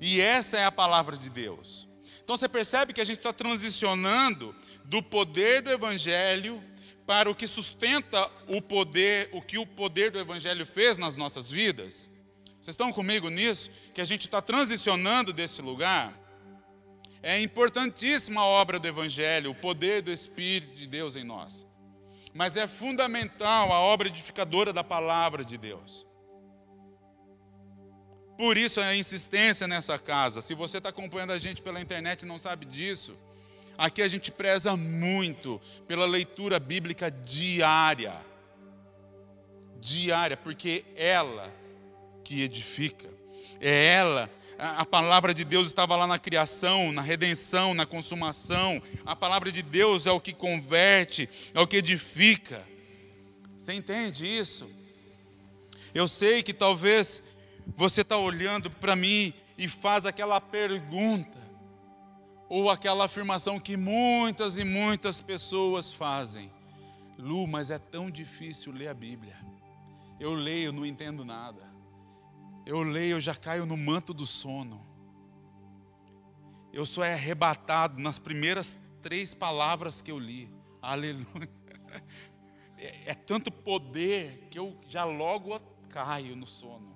E 0.00 0.20
essa 0.20 0.56
é 0.56 0.64
a 0.64 0.72
palavra 0.72 1.16
de 1.16 1.28
Deus. 1.28 1.88
Então 2.22 2.36
você 2.36 2.48
percebe 2.48 2.92
que 2.92 3.00
a 3.00 3.04
gente 3.04 3.18
está 3.18 3.32
transicionando 3.32 4.54
do 4.84 5.02
poder 5.02 5.62
do 5.62 5.70
Evangelho 5.70 6.62
para 7.08 7.30
o 7.30 7.34
que 7.34 7.46
sustenta 7.46 8.30
o 8.46 8.60
poder, 8.60 9.30
o 9.32 9.40
que 9.40 9.56
o 9.56 9.64
poder 9.64 10.10
do 10.10 10.18
Evangelho 10.18 10.66
fez 10.66 10.98
nas 10.98 11.16
nossas 11.16 11.50
vidas? 11.50 12.10
Vocês 12.60 12.74
estão 12.74 12.92
comigo 12.92 13.30
nisso? 13.30 13.70
Que 13.94 14.02
a 14.02 14.04
gente 14.04 14.26
está 14.26 14.42
transicionando 14.42 15.32
desse 15.32 15.62
lugar? 15.62 16.12
É 17.22 17.40
importantíssima 17.40 18.42
a 18.42 18.44
obra 18.44 18.78
do 18.78 18.86
Evangelho, 18.86 19.52
o 19.52 19.54
poder 19.54 20.02
do 20.02 20.12
Espírito 20.12 20.76
de 20.76 20.86
Deus 20.86 21.16
em 21.16 21.24
nós. 21.24 21.66
Mas 22.34 22.58
é 22.58 22.68
fundamental 22.68 23.72
a 23.72 23.80
obra 23.80 24.08
edificadora 24.08 24.70
da 24.70 24.84
palavra 24.84 25.42
de 25.42 25.56
Deus. 25.56 26.06
Por 28.36 28.58
isso 28.58 28.82
a 28.82 28.94
insistência 28.94 29.66
nessa 29.66 29.98
casa. 29.98 30.42
Se 30.42 30.52
você 30.52 30.76
está 30.76 30.90
acompanhando 30.90 31.32
a 31.32 31.38
gente 31.38 31.62
pela 31.62 31.80
internet 31.80 32.24
e 32.24 32.26
não 32.26 32.38
sabe 32.38 32.66
disso, 32.66 33.16
Aqui 33.78 34.02
a 34.02 34.08
gente 34.08 34.30
preza 34.30 34.76
muito 34.76 35.60
pela 35.86 36.04
leitura 36.04 36.58
bíblica 36.58 37.10
diária. 37.10 38.20
Diária, 39.80 40.36
porque 40.36 40.84
ela 40.96 41.54
que 42.24 42.42
edifica. 42.42 43.08
É 43.60 43.94
ela 43.94 44.28
a 44.58 44.84
palavra 44.84 45.32
de 45.32 45.44
Deus 45.44 45.68
estava 45.68 45.94
lá 45.94 46.04
na 46.04 46.18
criação, 46.18 46.90
na 46.90 47.00
redenção, 47.00 47.74
na 47.74 47.86
consumação. 47.86 48.82
A 49.06 49.14
palavra 49.14 49.52
de 49.52 49.62
Deus 49.62 50.04
é 50.04 50.10
o 50.10 50.20
que 50.20 50.32
converte, 50.32 51.28
é 51.54 51.60
o 51.60 51.66
que 51.66 51.76
edifica. 51.76 52.66
Você 53.56 53.72
entende 53.72 54.26
isso? 54.26 54.68
Eu 55.94 56.08
sei 56.08 56.42
que 56.42 56.52
talvez 56.52 57.22
você 57.76 58.00
está 58.00 58.16
olhando 58.16 58.68
para 58.68 58.96
mim 58.96 59.32
e 59.56 59.68
faz 59.68 60.04
aquela 60.04 60.40
pergunta: 60.40 61.37
ou 62.48 62.70
aquela 62.70 63.04
afirmação 63.04 63.60
que 63.60 63.76
muitas 63.76 64.56
e 64.56 64.64
muitas 64.64 65.20
pessoas 65.20 65.92
fazem: 65.92 66.50
Lu, 67.18 67.46
mas 67.46 67.70
é 67.70 67.78
tão 67.78 68.10
difícil 68.10 68.72
ler 68.72 68.88
a 68.88 68.94
Bíblia. 68.94 69.36
Eu 70.18 70.34
leio, 70.34 70.72
não 70.72 70.86
entendo 70.86 71.24
nada. 71.24 71.68
Eu 72.64 72.82
leio, 72.82 73.16
eu 73.16 73.20
já 73.20 73.34
caio 73.34 73.66
no 73.66 73.76
manto 73.76 74.12
do 74.14 74.26
sono. 74.26 74.86
Eu 76.72 76.84
sou 76.84 77.04
arrebatado 77.04 78.00
nas 78.00 78.18
primeiras 78.18 78.78
três 79.02 79.34
palavras 79.34 80.02
que 80.02 80.10
eu 80.10 80.18
li. 80.18 80.50
Aleluia. 80.80 81.26
É, 82.80 83.10
é 83.10 83.14
tanto 83.14 83.50
poder 83.50 84.46
que 84.52 84.56
eu 84.56 84.78
já 84.86 85.02
logo 85.02 85.58
caio 85.88 86.36
no 86.36 86.46
sono. 86.46 86.94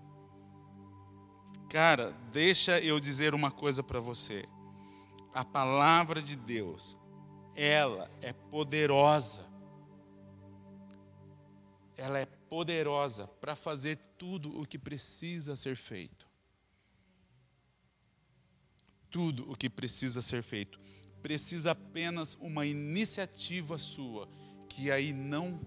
Cara, 1.69 2.13
deixa 2.31 2.79
eu 2.79 3.01
dizer 3.01 3.35
uma 3.35 3.51
coisa 3.51 3.83
para 3.83 3.99
você 3.99 4.49
a 5.33 5.45
palavra 5.45 6.21
de 6.21 6.37
Deus, 6.37 6.99
ela 7.55 8.11
é 8.21 8.33
poderosa. 8.33 9.47
Ela 11.97 12.19
é 12.19 12.27
poderosa 12.27 13.27
para 13.27 13.55
fazer 13.55 13.97
tudo 14.19 14.61
o 14.61 14.67
que 14.67 14.79
precisa 14.79 15.55
ser 15.57 15.77
feito. 15.77 16.29
Tudo 19.11 19.51
o 19.51 19.57
que 19.57 19.69
precisa 19.69 20.21
ser 20.23 20.43
feito. 20.43 20.81
Precisa 21.23 21.73
apenas 21.73 22.35
uma 22.41 22.67
iniciativa 22.67 23.79
sua, 23.79 24.29
que 24.69 24.91
aí 24.91 25.13
não 25.13 25.61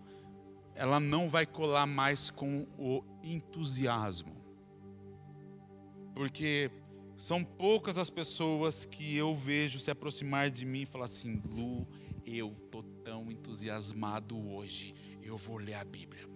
ela 0.75 0.99
não 0.99 1.29
vai 1.29 1.45
colar 1.45 1.85
mais 1.85 2.29
com 2.29 2.67
o 2.77 3.01
entusiasmo. 3.23 4.35
Porque 6.13 6.69
São 7.17 7.43
poucas 7.43 7.97
as 7.97 8.09
pessoas 8.09 8.85
que 8.85 9.15
eu 9.15 9.35
vejo 9.35 9.79
se 9.79 9.89
aproximar 9.89 10.49
de 10.49 10.65
mim 10.65 10.81
e 10.81 10.85
falar 10.85 11.05
assim: 11.05 11.41
Lu, 11.49 11.87
eu 12.25 12.51
tô 12.69 12.81
tão 12.81 13.31
entusiasmado 13.31 14.37
hoje, 14.53 14.93
eu 15.21 15.37
vou 15.37 15.57
ler 15.57 15.75
a 15.75 15.85
Bíblia. 15.85 16.27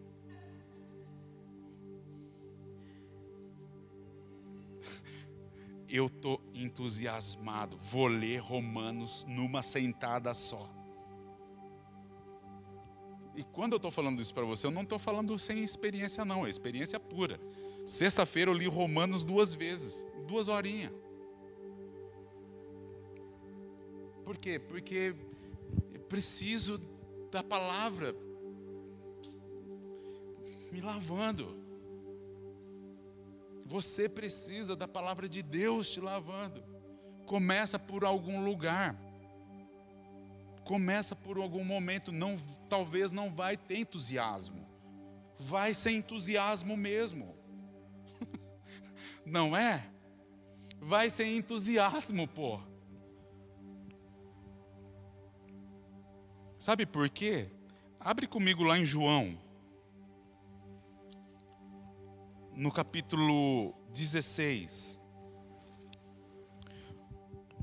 Eu 5.92 6.08
tô 6.08 6.40
entusiasmado, 6.54 7.76
vou 7.76 8.06
ler 8.06 8.38
Romanos 8.38 9.26
numa 9.28 9.64
sentada 9.64 10.32
só. 10.36 10.72
E 13.36 13.44
quando 13.44 13.72
eu 13.72 13.78
estou 13.78 13.90
falando 13.90 14.22
isso 14.22 14.34
para 14.34 14.44
você, 14.44 14.68
eu 14.68 14.72
não 14.72 14.82
estou 14.84 15.00
falando 15.00 15.40
sem 15.40 15.64
experiência, 15.64 16.26
não, 16.26 16.46
é 16.46 16.50
experiência 16.50 17.00
pura. 17.00 17.40
Sexta-feira 17.86 18.52
eu 18.52 18.54
li 18.54 18.68
Romanos 18.68 19.24
duas 19.24 19.56
vezes, 19.56 20.06
duas 20.30 20.48
horinhas. 20.48 20.94
Por 24.24 24.38
quê? 24.38 24.60
Porque 24.60 25.16
eu 25.92 26.00
preciso 26.02 26.78
da 27.32 27.44
palavra 27.44 28.16
me 30.72 30.82
lavando. 30.82 31.58
Você 33.66 34.08
precisa 34.08 34.76
da 34.76 34.88
palavra 34.88 35.28
de 35.28 35.42
Deus 35.42 35.90
te 35.90 36.00
lavando. 36.00 36.64
Começa 37.26 37.80
por 37.80 38.06
algum 38.06 38.44
lugar. 38.44 38.96
Começa 40.64 41.16
por 41.16 41.40
algum 41.40 41.64
momento, 41.64 42.12
não, 42.12 42.36
talvez 42.70 43.12
não 43.12 43.34
vai 43.34 43.58
ter 43.58 43.80
entusiasmo. 43.80 44.68
Vai 45.40 45.74
ser 45.74 45.92
entusiasmo 45.92 46.78
mesmo. 46.78 47.36
Não 49.26 49.58
é? 49.58 49.90
Vai 50.80 51.10
ser 51.10 51.26
entusiasmo, 51.26 52.28
pô. 52.28 52.60
Sabe 56.58 56.86
por 56.86 57.10
quê? 57.10 57.50
Abre 58.00 58.28
comigo 58.28 58.64
lá 58.64 58.78
em 58.78 58.86
João. 58.86 59.38
No 62.56 62.72
capítulo 62.72 63.74
16. 63.94 65.00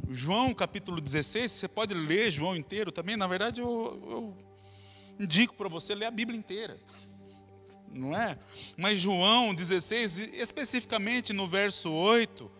João, 0.08 0.54
capítulo 0.54 1.00
16, 1.00 1.50
você 1.50 1.68
pode 1.68 1.92
ler 1.92 2.30
João 2.30 2.54
inteiro 2.54 2.92
também. 2.92 3.16
Na 3.16 3.26
verdade, 3.26 3.60
eu, 3.60 3.66
eu 4.08 4.36
indico 5.18 5.54
para 5.54 5.68
você 5.68 5.94
ler 5.94 6.06
a 6.06 6.10
Bíblia 6.10 6.38
inteira 6.38 6.78
não 7.96 8.16
é? 8.16 8.38
Mas 8.76 9.00
João 9.00 9.54
16, 9.54 10.18
especificamente 10.34 11.32
no 11.32 11.46
verso 11.46 11.90
8, 11.90 12.50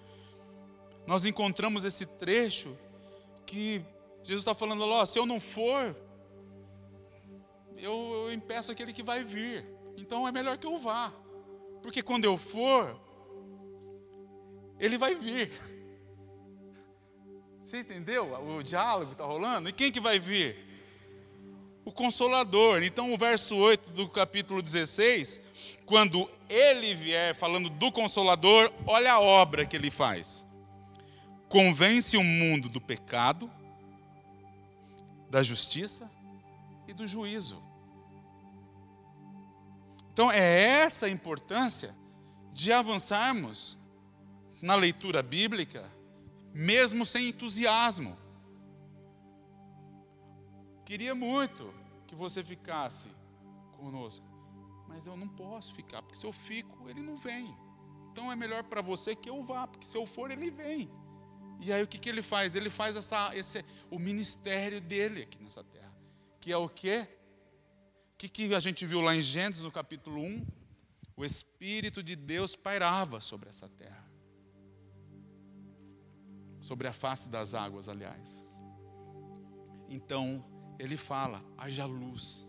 nós 1.06 1.24
encontramos 1.24 1.84
esse 1.84 2.06
trecho 2.06 2.76
que 3.46 3.84
Jesus 4.22 4.40
está 4.40 4.54
falando, 4.54 4.84
ó, 4.84 5.04
se 5.06 5.18
eu 5.18 5.24
não 5.24 5.38
for, 5.38 5.96
eu, 7.76 7.92
eu 7.92 8.32
impeço 8.32 8.72
aquele 8.72 8.92
que 8.92 9.02
vai 9.02 9.22
vir. 9.22 9.64
Então 9.96 10.26
é 10.26 10.32
melhor 10.32 10.58
que 10.58 10.66
eu 10.66 10.78
vá. 10.78 11.12
Porque 11.82 12.02
quando 12.02 12.24
eu 12.24 12.36
for, 12.36 12.98
ele 14.78 14.98
vai 14.98 15.14
vir. 15.14 15.52
Você 17.60 17.80
entendeu 17.80 18.32
o 18.34 18.62
diálogo 18.62 19.12
está 19.12 19.24
rolando? 19.24 19.68
E 19.68 19.72
quem 19.72 19.92
que 19.92 20.00
vai 20.00 20.18
vir? 20.18 20.66
o 21.86 21.92
Consolador. 21.92 22.82
Então, 22.82 23.14
o 23.14 23.16
verso 23.16 23.54
8 23.54 23.92
do 23.92 24.08
capítulo 24.08 24.60
16, 24.60 25.40
quando 25.86 26.28
ele 26.50 26.96
vier 26.96 27.32
falando 27.32 27.70
do 27.70 27.92
Consolador, 27.92 28.72
olha 28.84 29.12
a 29.12 29.20
obra 29.20 29.64
que 29.64 29.76
ele 29.76 29.88
faz. 29.88 30.44
Convence 31.48 32.16
o 32.16 32.24
mundo 32.24 32.68
do 32.68 32.80
pecado, 32.80 33.50
da 35.30 35.42
justiça 35.42 36.10
e 36.86 36.92
do 36.92 37.06
juízo. 37.06 37.62
Então, 40.12 40.32
é 40.32 40.62
essa 40.62 41.06
a 41.06 41.10
importância 41.10 41.94
de 42.52 42.72
avançarmos 42.72 43.78
na 44.62 44.74
leitura 44.74 45.22
bíblica, 45.22 45.92
mesmo 46.54 47.04
sem 47.04 47.28
entusiasmo. 47.28 48.16
Queria 50.86 51.14
muito 51.14 51.72
que 52.06 52.14
você 52.14 52.42
ficasse 52.42 53.10
conosco, 53.76 54.26
mas 54.88 55.06
eu 55.06 55.16
não 55.16 55.28
posso 55.28 55.74
ficar, 55.74 56.00
porque 56.00 56.16
se 56.16 56.24
eu 56.24 56.32
fico, 56.32 56.88
ele 56.88 57.02
não 57.02 57.16
vem. 57.16 57.54
Então 58.10 58.32
é 58.32 58.36
melhor 58.36 58.62
para 58.64 58.80
você 58.80 59.14
que 59.14 59.28
eu 59.28 59.42
vá, 59.44 59.66
porque 59.66 59.86
se 59.86 59.98
eu 59.98 60.06
for, 60.06 60.30
ele 60.30 60.50
vem. 60.50 60.90
E 61.60 61.72
aí 61.72 61.82
o 61.82 61.86
que, 61.86 61.98
que 61.98 62.08
ele 62.08 62.22
faz? 62.22 62.54
Ele 62.54 62.70
faz 62.70 62.96
essa, 62.96 63.34
esse, 63.34 63.64
o 63.90 63.98
ministério 63.98 64.80
dele 64.80 65.22
aqui 65.22 65.42
nessa 65.42 65.64
terra. 65.64 65.94
Que 66.40 66.52
é 66.52 66.56
o 66.56 66.68
quê? 66.68 67.08
O 68.14 68.18
que, 68.18 68.28
que 68.28 68.54
a 68.54 68.60
gente 68.60 68.86
viu 68.86 69.00
lá 69.00 69.14
em 69.14 69.22
Gênesis, 69.22 69.62
no 69.62 69.70
capítulo 69.70 70.22
1? 70.22 70.46
O 71.16 71.24
Espírito 71.24 72.02
de 72.02 72.14
Deus 72.14 72.54
pairava 72.54 73.20
sobre 73.20 73.48
essa 73.48 73.68
terra. 73.68 74.04
Sobre 76.60 76.88
a 76.88 76.92
face 76.92 77.28
das 77.28 77.54
águas, 77.54 77.88
aliás. 77.88 78.44
Então, 79.88 80.44
ele 80.78 80.96
fala: 80.96 81.44
haja 81.56 81.86
luz. 81.86 82.46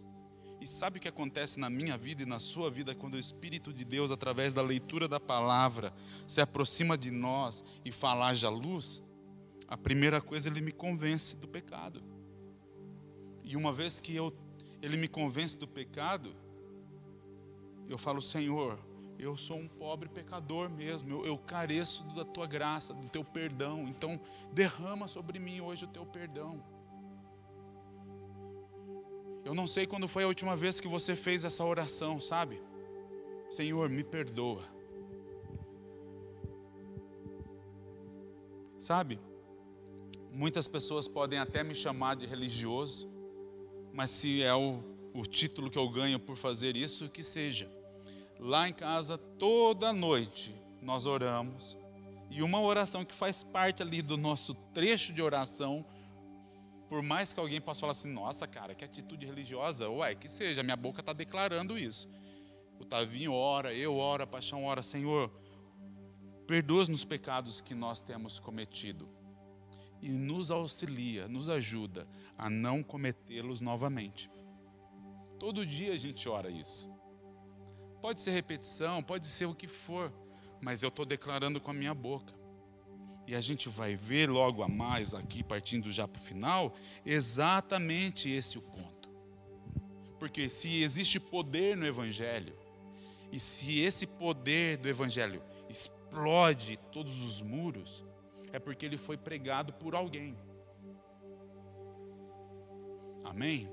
E 0.59 0.65
sabe 0.65 0.97
o 0.97 1.01
que 1.01 1.07
acontece 1.07 1.59
na 1.59 1.69
minha 1.69 1.97
vida 1.97 2.23
e 2.23 2.25
na 2.25 2.39
sua 2.39 2.69
vida 2.69 2.95
quando 2.95 3.13
o 3.13 3.19
Espírito 3.19 3.71
de 3.71 3.85
Deus, 3.85 4.09
através 4.11 4.53
da 4.53 4.61
leitura 4.61 5.07
da 5.07 5.19
palavra, 5.19 5.93
se 6.25 6.41
aproxima 6.41 6.97
de 6.97 7.11
nós 7.11 7.63
e 7.85 7.91
fala: 7.91 8.27
haja 8.27 8.49
luz? 8.49 9.03
A 9.67 9.77
primeira 9.77 10.21
coisa, 10.21 10.49
ele 10.49 10.61
me 10.61 10.71
convence 10.71 11.35
do 11.35 11.47
pecado. 11.47 12.01
E 13.43 13.55
uma 13.55 13.71
vez 13.71 13.99
que 13.99 14.15
eu, 14.15 14.33
ele 14.81 14.97
me 14.97 15.07
convence 15.07 15.57
do 15.57 15.67
pecado, 15.67 16.35
eu 17.87 17.97
falo: 17.97 18.21
Senhor, 18.21 18.79
eu 19.19 19.35
sou 19.35 19.57
um 19.57 19.67
pobre 19.67 20.09
pecador 20.09 20.69
mesmo, 20.69 21.09
eu, 21.09 21.25
eu 21.25 21.37
careço 21.37 22.03
da 22.15 22.23
tua 22.23 22.47
graça, 22.47 22.93
do 22.93 23.09
teu 23.09 23.23
perdão. 23.23 23.87
Então, 23.87 24.19
derrama 24.51 25.07
sobre 25.07 25.39
mim 25.39 25.59
hoje 25.61 25.85
o 25.85 25.87
teu 25.87 26.05
perdão. 26.05 26.63
Eu 29.47 29.55
não 29.55 29.65
sei 29.65 29.87
quando 29.87 30.09
foi 30.09 30.25
a 30.25 30.27
última 30.27 30.57
vez 30.57 30.81
que 30.81 30.89
você 30.89 31.15
fez 31.15 31.45
essa 31.45 31.63
oração, 31.63 32.19
sabe? 32.19 32.61
Senhor, 33.49 33.89
me 33.89 34.03
perdoa. 34.03 34.61
Sabe? 38.77 39.21
Muitas 40.33 40.67
pessoas 40.67 41.07
podem 41.07 41.39
até 41.39 41.63
me 41.63 41.73
chamar 41.73 42.17
de 42.17 42.25
religioso, 42.25 43.09
mas 43.93 44.11
se 44.11 44.43
é 44.43 44.53
o, 44.53 44.83
o 45.13 45.21
título 45.25 45.69
que 45.69 45.79
eu 45.79 45.87
ganho 45.87 46.19
por 46.19 46.35
fazer 46.35 46.75
isso, 46.75 47.07
que 47.07 47.23
seja. 47.23 47.71
Lá 48.37 48.67
em 48.67 48.73
casa, 48.73 49.17
toda 49.17 49.93
noite, 49.93 50.53
nós 50.81 51.05
oramos, 51.05 51.77
e 52.29 52.43
uma 52.43 52.59
oração 52.59 53.05
que 53.05 53.15
faz 53.15 53.43
parte 53.43 53.81
ali 53.81 54.01
do 54.01 54.17
nosso 54.17 54.53
trecho 54.73 55.13
de 55.13 55.21
oração 55.21 55.85
por 56.89 57.01
mais 57.01 57.33
que 57.33 57.39
alguém 57.39 57.59
possa 57.59 57.81
falar 57.81 57.91
assim, 57.91 58.11
nossa, 58.11 58.47
cara, 58.47 58.73
que 58.73 58.85
atitude 58.85 59.25
religiosa, 59.25 59.89
ué, 59.89 60.15
que 60.15 60.29
seja, 60.29 60.63
minha 60.63 60.77
boca 60.77 61.01
está 61.01 61.13
declarando 61.13 61.77
isso. 61.77 62.07
O 62.79 62.85
Tavinho 62.85 63.33
ora, 63.33 63.73
eu 63.73 63.97
oro, 63.97 64.23
a 64.23 64.27
paixão 64.27 64.65
ora, 64.65 64.81
Senhor, 64.81 65.31
perdoa-nos 66.45 66.89
nos 66.89 67.05
pecados 67.05 67.59
que 67.59 67.75
nós 67.75 68.01
temos 68.01 68.39
cometido 68.39 69.09
e 70.01 70.09
nos 70.09 70.51
auxilia, 70.51 71.27
nos 71.27 71.49
ajuda 71.49 72.07
a 72.37 72.49
não 72.49 72.83
cometê-los 72.83 73.61
novamente. 73.61 74.29
Todo 75.39 75.65
dia 75.65 75.93
a 75.93 75.97
gente 75.97 76.29
ora 76.29 76.49
isso. 76.49 76.89
Pode 78.01 78.21
ser 78.21 78.31
repetição, 78.31 79.03
pode 79.03 79.27
ser 79.27 79.45
o 79.45 79.55
que 79.55 79.67
for, 79.67 80.13
mas 80.61 80.83
eu 80.83 80.89
estou 80.89 81.05
declarando 81.05 81.59
com 81.59 81.71
a 81.71 81.73
minha 81.73 81.93
boca. 81.93 82.36
E 83.27 83.35
a 83.35 83.41
gente 83.41 83.67
vai 83.67 83.93
ver 83.93 84.29
logo 84.29 84.63
a 84.63 84.69
mais 84.69 85.13
aqui, 85.13 85.43
partindo 85.43 85.91
já 85.91 86.07
para 86.07 86.21
o 86.21 86.23
final, 86.23 86.73
exatamente 87.05 88.29
esse 88.29 88.57
o 88.57 88.61
ponto. 88.61 89.09
Porque 90.17 90.49
se 90.49 90.81
existe 90.81 91.19
poder 91.19 91.75
no 91.75 91.85
Evangelho, 91.85 92.55
e 93.29 93.37
se 93.37 93.81
esse 93.81 94.07
poder 94.07 94.77
do 94.77 94.87
Evangelho 94.87 95.43
explode 95.69 96.79
todos 96.89 97.21
os 97.21 97.41
muros, 97.41 98.05
é 98.53 98.59
porque 98.59 98.85
ele 98.85 98.97
foi 98.97 99.17
pregado 99.17 99.73
por 99.73 99.93
alguém. 99.93 100.33
Amém? 103.25 103.69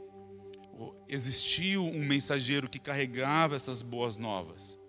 Existiu 1.08 1.84
um 1.84 2.04
mensageiro 2.04 2.68
que 2.68 2.80
carregava 2.80 3.54
essas 3.54 3.82
boas 3.82 4.16
novas. 4.16 4.80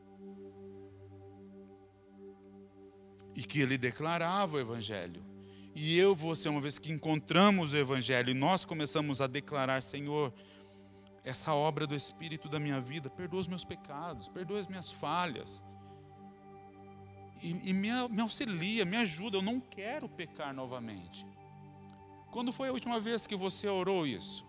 E 3.36 3.44
que 3.44 3.60
ele 3.60 3.78
declarava 3.78 4.58
o 4.58 4.60
Evangelho. 4.60 5.22
E 5.76 6.00
eu, 6.00 6.16
você, 6.16 6.48
uma 6.48 6.62
vez 6.62 6.80
que 6.80 6.92
encontramos 6.92 7.74
o 7.74 7.78
Evangelho 7.78 8.30
e 8.30 8.34
nós 8.34 8.64
começamos 8.64 9.20
a 9.22 9.28
declarar, 9.28 9.84
Senhor, 9.84 10.34
essa 11.24 11.54
obra 11.54 11.86
do 11.86 11.94
Espírito 11.94 12.48
da 12.48 12.60
minha 12.60 12.80
vida, 12.80 13.10
perdoa 13.10 13.42
os 13.42 13.48
meus 13.48 13.66
pecados, 13.66 14.30
perdoa 14.30 14.60
as 14.60 14.68
minhas 14.68 14.92
falhas. 14.92 15.62
e, 17.42 17.72
e 17.72 17.74
me, 17.74 17.90
me 18.10 18.22
auxilia, 18.22 18.86
me 18.86 18.96
ajuda. 18.98 19.38
Eu 19.38 19.42
não 19.42 19.60
quero 19.60 20.08
pecar 20.08 20.54
novamente. 20.54 21.26
Quando 22.32 22.54
foi 22.54 22.70
a 22.70 22.72
última 22.72 23.00
vez 23.00 23.28
que 23.28 23.36
você 23.36 23.68
orou 23.68 24.08
isso? 24.08 24.46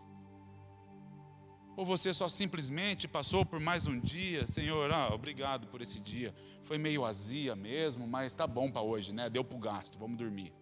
Ou 1.77 1.85
você 1.85 2.14
só 2.14 2.27
simplesmente 2.27 3.07
passou 3.07 3.45
por 3.45 3.61
mais 3.61 3.87
um 3.87 4.01
dia, 4.01 4.47
Senhor, 4.47 4.91
ah, 4.91 5.12
obrigado 5.12 5.66
por 5.66 5.83
esse 5.83 6.01
dia. 6.01 6.35
Foi 6.62 6.79
meio 6.79 7.05
azia 7.05 7.55
mesmo, 7.55 8.09
mas 8.09 8.33
tá 8.33 8.47
bom 8.47 8.70
para 8.70 8.81
hoje, 8.81 9.12
né? 9.12 9.29
Deu 9.29 9.45
para 9.45 9.57
o 9.59 9.61
gasto, 9.61 9.99
vamos 9.99 10.16
dormir. 10.16 10.55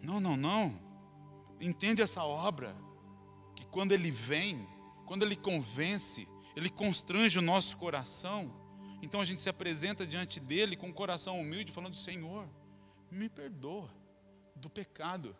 Não, 0.00 0.20
não, 0.20 0.36
não. 0.36 0.80
Entende 1.60 2.00
essa 2.00 2.22
obra? 2.22 2.76
Que 3.56 3.66
quando 3.66 3.90
ele 3.90 4.10
vem, 4.10 4.64
quando 5.04 5.24
ele 5.24 5.34
convence, 5.34 6.28
ele 6.54 6.70
constrange 6.70 7.40
o 7.40 7.42
nosso 7.42 7.76
coração. 7.76 8.54
Então 9.02 9.20
a 9.20 9.24
gente 9.24 9.40
se 9.40 9.50
apresenta 9.50 10.06
diante 10.06 10.38
dele 10.38 10.76
com 10.76 10.86
o 10.86 10.90
um 10.90 10.92
coração 10.92 11.40
humilde, 11.40 11.72
falando: 11.72 11.96
Senhor, 11.96 12.48
me 13.10 13.28
perdoa 13.28 13.90
do 14.54 14.70
pecado. 14.70 15.36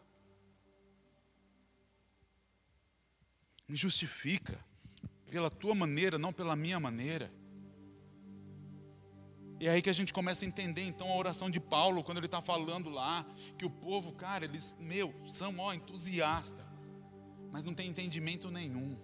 Me 3.70 3.76
justifica 3.76 4.58
pela 5.30 5.48
tua 5.48 5.76
maneira, 5.76 6.18
não 6.18 6.32
pela 6.32 6.56
minha 6.56 6.80
maneira. 6.80 7.32
E 9.60 9.68
é 9.68 9.70
aí 9.70 9.80
que 9.80 9.88
a 9.88 9.92
gente 9.92 10.12
começa 10.12 10.44
a 10.44 10.48
entender 10.48 10.82
então 10.82 11.08
a 11.08 11.16
oração 11.16 11.48
de 11.48 11.60
Paulo, 11.60 12.02
quando 12.02 12.18
ele 12.18 12.26
está 12.26 12.42
falando 12.42 12.90
lá, 12.90 13.24
que 13.56 13.64
o 13.64 13.70
povo, 13.70 14.10
cara, 14.12 14.44
eles, 14.44 14.76
meu, 14.80 15.14
são 15.24 15.56
ó, 15.60 15.72
entusiastas, 15.72 16.66
mas 17.52 17.64
não 17.64 17.72
tem 17.72 17.88
entendimento 17.88 18.50
nenhum. 18.50 18.98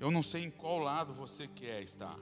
Eu 0.00 0.10
não 0.10 0.22
sei 0.22 0.44
em 0.44 0.50
qual 0.50 0.78
lado 0.78 1.12
você 1.12 1.46
quer 1.46 1.82
estar. 1.82 2.18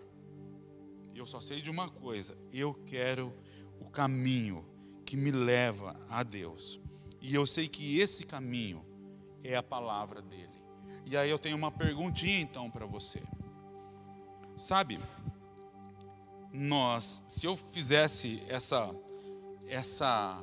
Eu 1.15 1.27
só 1.27 1.41
sei 1.41 1.63
de 1.63 1.71
uma 1.71 1.89
coisa: 1.89 2.37
eu 2.53 2.75
quero 2.75 3.33
o 3.79 3.89
caminho 3.89 4.67
que 5.07 5.17
me 5.17 5.31
leva 5.31 5.97
a 6.11 6.25
Deus. 6.25 6.81
E 7.21 7.33
eu 7.33 7.47
sei 7.47 7.69
que 7.69 8.01
esse 8.01 8.27
caminho 8.27 8.85
é 9.43 9.57
a 9.57 9.63
palavra 9.63 10.21
dele. 10.23 10.63
E 11.05 11.17
aí 11.17 11.31
eu 11.31 11.39
tenho 11.39 11.57
uma 11.57 11.71
perguntinha 11.71 12.41
então 12.41 12.71
para 12.71 12.87
você. 12.87 13.23
Sabe, 14.57 14.99
nós, 16.53 17.23
se 17.27 17.47
eu 17.47 17.57
fizesse 17.57 18.43
essa 18.49 18.95
essa 19.67 20.43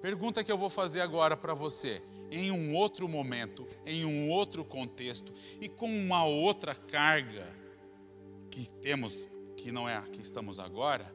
pergunta 0.00 0.44
que 0.44 0.52
eu 0.52 0.58
vou 0.58 0.70
fazer 0.70 1.00
agora 1.00 1.36
para 1.36 1.54
você, 1.54 2.00
em 2.30 2.50
um 2.50 2.74
outro 2.74 3.08
momento, 3.08 3.66
em 3.84 4.04
um 4.04 4.30
outro 4.30 4.64
contexto 4.64 5.32
e 5.60 5.68
com 5.68 5.86
uma 5.86 6.24
outra 6.24 6.74
carga 6.74 7.52
que 8.50 8.70
temos, 8.80 9.28
que 9.56 9.72
não 9.72 9.88
é 9.88 9.96
a 9.96 10.02
que 10.02 10.20
estamos 10.20 10.60
agora. 10.60 11.12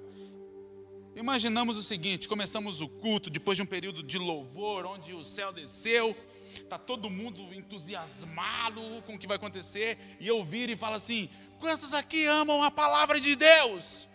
Imaginamos 1.15 1.77
o 1.77 1.83
seguinte: 1.83 2.27
começamos 2.27 2.81
o 2.81 2.87
culto 2.87 3.29
depois 3.29 3.57
de 3.57 3.63
um 3.63 3.65
período 3.65 4.03
de 4.03 4.17
louvor, 4.17 4.85
onde 4.85 5.13
o 5.13 5.23
céu 5.23 5.51
desceu, 5.51 6.15
Está 6.55 6.77
todo 6.77 7.09
mundo 7.09 7.53
entusiasmado 7.53 8.81
com 9.05 9.15
o 9.15 9.19
que 9.19 9.27
vai 9.27 9.37
acontecer. 9.37 10.17
E 10.19 10.27
eu 10.27 10.43
viro 10.43 10.71
e 10.71 10.75
falo 10.75 10.95
assim: 10.95 11.29
quantos 11.59 11.93
aqui 11.93 12.25
amam 12.25 12.63
a 12.63 12.71
palavra 12.71 13.19
de 13.19 13.35
Deus? 13.35 14.09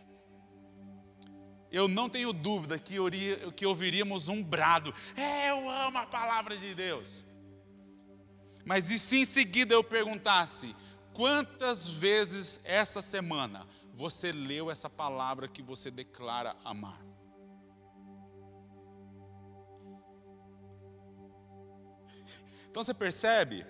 Eu 1.70 1.88
não 1.88 2.08
tenho 2.08 2.32
dúvida 2.32 2.78
que, 2.78 2.96
que 3.56 3.66
ouviríamos 3.66 4.28
um 4.28 4.42
brado: 4.42 4.94
é, 5.16 5.50
eu 5.50 5.68
amo 5.68 5.98
a 5.98 6.06
palavra 6.06 6.56
de 6.56 6.74
Deus. 6.74 7.24
Mas 8.64 8.90
e 8.90 8.98
se 8.98 9.18
em 9.18 9.24
seguida 9.24 9.74
eu 9.74 9.84
perguntasse: 9.84 10.74
quantas 11.12 11.88
vezes 11.88 12.60
essa 12.64 13.00
semana 13.00 13.66
você 13.94 14.32
leu 14.32 14.70
essa 14.70 14.90
palavra 14.90 15.48
que 15.48 15.62
você 15.62 15.90
declara 15.90 16.56
amar? 16.64 17.00
Então 22.76 22.84
você 22.84 22.92
percebe? 22.92 23.64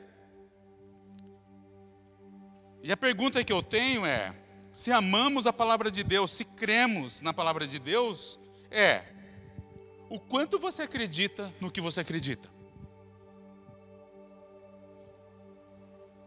E 2.83 2.91
a 2.91 2.97
pergunta 2.97 3.45
que 3.45 3.53
eu 3.53 3.63
tenho 3.63 4.05
é: 4.05 4.35
se 4.73 4.91
amamos 4.91 5.47
a 5.47 5.53
palavra 5.53 5.93
de 5.93 6.03
Deus, 6.03 6.33
se 6.33 6.45
cremos 6.45 7.23
na 7.23 7.33
palavra 7.33 7.69
de 7.69 7.79
Deus, 7.79 8.37
é 8.69 9.05
o 10.11 10.19
quanto 10.19 10.59
você 10.59 10.83
acredita 10.83 11.55
no 11.61 11.71
que 11.71 11.81
você 11.81 12.01
acredita? 12.01 12.51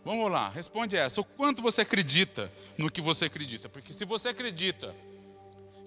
Vamos 0.06 0.32
lá, 0.32 0.48
responde 0.48 0.96
essa. 0.96 1.20
O 1.20 1.26
quanto 1.26 1.62
você 1.62 1.82
acredita 1.82 2.50
no 2.78 2.90
que 2.90 3.02
você 3.02 3.26
acredita? 3.26 3.68
Porque 3.68 3.92
se 3.92 4.06
você 4.06 4.30
acredita 4.30 4.96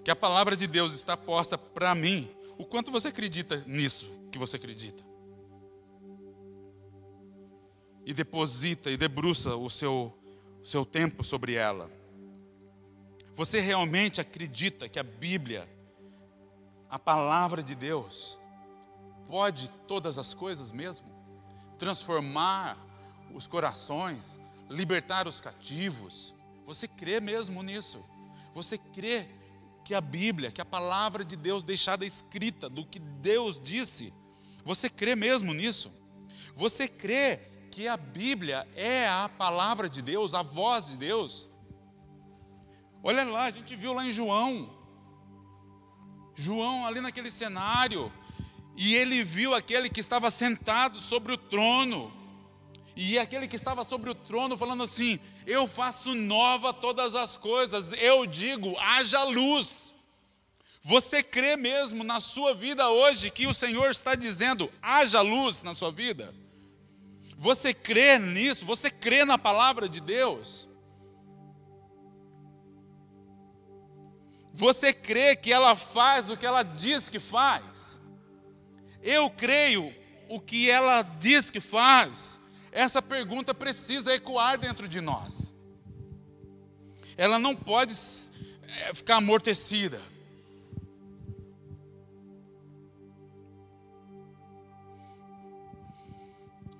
que 0.05 0.11
a 0.11 0.15
palavra 0.15 0.55
de 0.55 0.67
Deus 0.67 0.93
está 0.93 1.17
posta 1.17 1.57
para 1.57 1.95
mim, 1.95 2.29
o 2.55 2.63
quanto 2.63 2.91
você 2.91 3.07
acredita 3.07 3.63
nisso 3.65 4.15
que 4.31 4.37
você 4.37 4.57
acredita? 4.57 5.12
E 8.05 8.13
deposita 8.13 8.91
e 8.91 8.97
debruça 8.97 9.55
o 9.55 9.69
seu, 9.69 10.17
seu 10.63 10.85
tempo 10.85 11.23
sobre 11.23 11.55
ela. 11.55 11.89
Você 13.35 13.59
realmente 13.59 14.21
acredita 14.21 14.87
que 14.87 14.99
a 14.99 15.03
Bíblia, 15.03 15.67
a 16.89 16.99
palavra 16.99 17.63
de 17.63 17.73
Deus, 17.73 18.39
pode 19.25 19.69
todas 19.87 20.19
as 20.19 20.33
coisas 20.33 20.71
mesmo? 20.71 21.07
Transformar 21.79 22.77
os 23.33 23.47
corações, 23.47 24.39
libertar 24.69 25.27
os 25.27 25.41
cativos. 25.41 26.35
Você 26.65 26.87
crê 26.87 27.19
mesmo 27.19 27.63
nisso? 27.63 28.03
Você 28.53 28.77
crê 28.77 29.27
que 29.83 29.95
a 29.95 30.01
Bíblia, 30.01 30.51
que 30.51 30.61
a 30.61 30.65
palavra 30.65 31.25
de 31.25 31.35
Deus 31.35 31.63
deixada 31.63 32.05
escrita 32.05 32.69
do 32.69 32.85
que 32.85 32.99
Deus 32.99 33.59
disse, 33.59 34.13
você 34.63 34.89
crê 34.89 35.15
mesmo 35.15 35.53
nisso? 35.53 35.91
Você 36.55 36.87
crê 36.87 37.52
que 37.73 37.87
a 37.87 37.97
Bíblia 37.97 38.67
é 38.75 39.07
a 39.07 39.27
palavra 39.27 39.89
de 39.89 39.99
Deus, 39.99 40.35
a 40.35 40.43
voz 40.43 40.85
de 40.85 40.95
Deus. 40.95 41.49
Olha 43.01 43.23
lá, 43.23 43.45
a 43.45 43.51
gente 43.51 43.75
viu 43.75 43.93
lá 43.93 44.05
em 44.05 44.11
João. 44.11 44.69
João 46.35 46.85
ali 46.85 47.01
naquele 47.01 47.31
cenário, 47.31 48.13
e 48.77 48.93
ele 48.93 49.23
viu 49.23 49.55
aquele 49.55 49.89
que 49.89 49.99
estava 49.99 50.29
sentado 50.29 50.99
sobre 50.99 51.33
o 51.33 51.37
trono, 51.37 52.13
e 52.95 53.17
aquele 53.17 53.47
que 53.47 53.55
estava 53.55 53.83
sobre 53.83 54.11
o 54.11 54.15
trono 54.15 54.55
falando 54.55 54.83
assim: 54.83 55.19
Eu 55.47 55.67
faço 55.67 56.13
nova 56.13 56.73
todas 56.73 57.15
as 57.15 57.37
coisas, 57.37 57.91
eu 57.93 58.27
digo, 58.27 58.77
haja 58.77 59.23
luz. 59.23 59.95
Você 60.83 61.23
crê 61.23 61.55
mesmo 61.55 62.03
na 62.03 62.19
sua 62.19 62.53
vida 62.53 62.87
hoje 62.89 63.31
que 63.31 63.47
o 63.47 63.53
Senhor 63.53 63.89
está 63.89 64.13
dizendo, 64.13 64.71
haja 64.79 65.21
luz 65.21 65.63
na 65.63 65.73
sua 65.73 65.91
vida? 65.91 66.42
Você 67.43 67.73
crê 67.73 68.17
nisso? 68.17 68.65
Você 68.65 68.89
crê 68.89 69.25
na 69.25 69.37
palavra 69.37 69.89
de 69.89 69.99
Deus? 69.99 70.69
Você 74.53 74.93
crê 74.93 75.35
que 75.35 75.51
ela 75.51 75.75
faz 75.75 76.29
o 76.29 76.37
que 76.37 76.45
ela 76.45 76.63
diz 76.63 77.09
que 77.09 77.19
faz? 77.19 78.01
Eu 79.01 79.29
creio 79.29 79.93
o 80.29 80.39
que 80.39 80.69
ela 80.69 81.01
diz 81.01 81.51
que 81.51 81.59
faz. 81.59 82.39
Essa 82.71 83.01
pergunta 83.01 83.53
precisa 83.53 84.13
ecoar 84.13 84.57
dentro 84.57 84.87
de 84.87 85.01
nós. 85.01 85.53
Ela 87.17 87.37
não 87.37 87.53
pode 87.53 87.93
eh, 88.61 88.93
ficar 88.93 89.17
amortecida. 89.17 90.01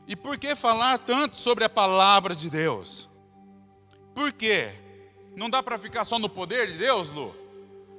E 0.08 0.16
por 0.16 0.38
que 0.38 0.56
falar 0.56 1.00
tanto 1.00 1.38
sobre 1.38 1.64
a 1.64 1.70
palavra 1.70 2.36
de 2.36 2.50
Deus? 2.50 3.10
Por 4.14 4.32
quê? 4.34 4.74
Não 5.36 5.50
dá 5.50 5.64
para 5.64 5.80
ficar 5.80 6.04
só 6.04 6.20
no 6.20 6.30
poder 6.30 6.72
de 6.72 6.78
Deus, 6.78 7.10
Lu? 7.10 7.34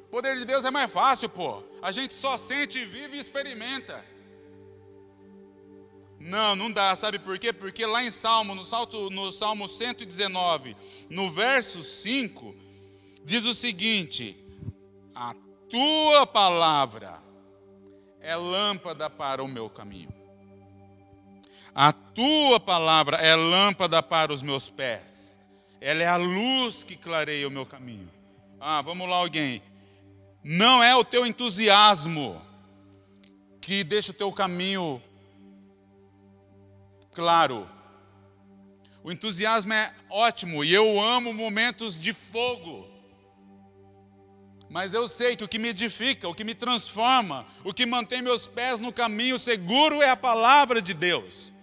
O 0.05 0.09
poder 0.11 0.37
de 0.39 0.45
Deus 0.45 0.65
é 0.65 0.71
mais 0.71 0.93
fácil, 0.93 1.29
pô. 1.29 1.63
A 1.83 1.91
gente 1.91 2.13
só 2.13 2.37
sente, 2.37 2.85
vive 2.85 3.17
e 3.17 3.21
experimenta. 3.21 4.05
Não, 6.21 6.55
não 6.55 6.71
dá, 6.71 6.95
sabe 6.95 7.19
por 7.19 7.39
quê? 7.39 7.53
Porque 7.53 7.85
lá 7.85 8.03
em 8.03 8.11
Salmo, 8.11 8.55
no, 8.55 8.63
salto, 8.63 9.11
no 9.11 9.31
Salmo 9.31 9.67
119, 9.67 10.77
no 11.11 11.31
verso 11.31 11.83
5, 11.83 12.55
diz 13.25 13.45
o 13.45 13.55
seguinte: 13.55 14.37
A 15.15 15.35
tua 15.69 16.27
palavra 16.27 17.21
é 18.21 18.37
lâmpada 18.37 19.11
para 19.11 19.43
o 19.43 19.49
meu 19.49 19.69
caminho 19.69 20.24
a 21.75 21.93
tua 21.93 22.61
palavra 22.61 23.17
é 23.17 23.35
lâmpada 23.35 24.01
para 24.03 24.33
os 24.33 24.43
meus 24.43 24.71
pés. 24.71 25.41
Ela 25.81 26.03
é 26.03 26.07
a 26.07 26.17
luz 26.17 26.85
que 26.85 26.97
clareia 26.97 27.49
o 27.49 27.51
meu 27.51 27.67
caminho. 27.67 28.11
Ah, 28.61 28.81
vamos 28.81 29.09
lá, 29.09 29.17
alguém. 29.17 29.61
Não 30.43 30.83
é 30.83 30.95
o 30.95 31.05
teu 31.05 31.27
entusiasmo 31.27 32.41
que 33.61 33.83
deixa 33.83 34.13
o 34.13 34.15
teu 34.15 34.31
caminho 34.31 35.03
claro. 37.13 37.69
O 39.03 39.11
entusiasmo 39.11 39.73
é 39.73 39.93
ótimo 40.09 40.63
e 40.63 40.73
eu 40.73 41.01
amo 41.01 41.33
momentos 41.35 41.99
de 41.99 42.13
fogo. 42.13 42.89
Mas 44.71 44.93
eu 44.93 45.09
sei 45.09 45.37
que 45.37 45.45
o 45.45 45.49
que 45.49 45.59
me 45.59 45.69
edifica, 45.69 46.29
o 46.29 46.35
que 46.35 46.45
me 46.45 46.55
transforma, 46.55 47.47
o 47.65 47.73
que 47.73 47.87
mantém 47.87 48.21
meus 48.21 48.47
pés 48.47 48.81
no 48.81 48.93
caminho 48.93 49.39
seguro 49.39 50.03
é 50.03 50.11
a 50.11 50.17
palavra 50.17 50.83
de 50.83 50.93
Deus. 50.93 51.54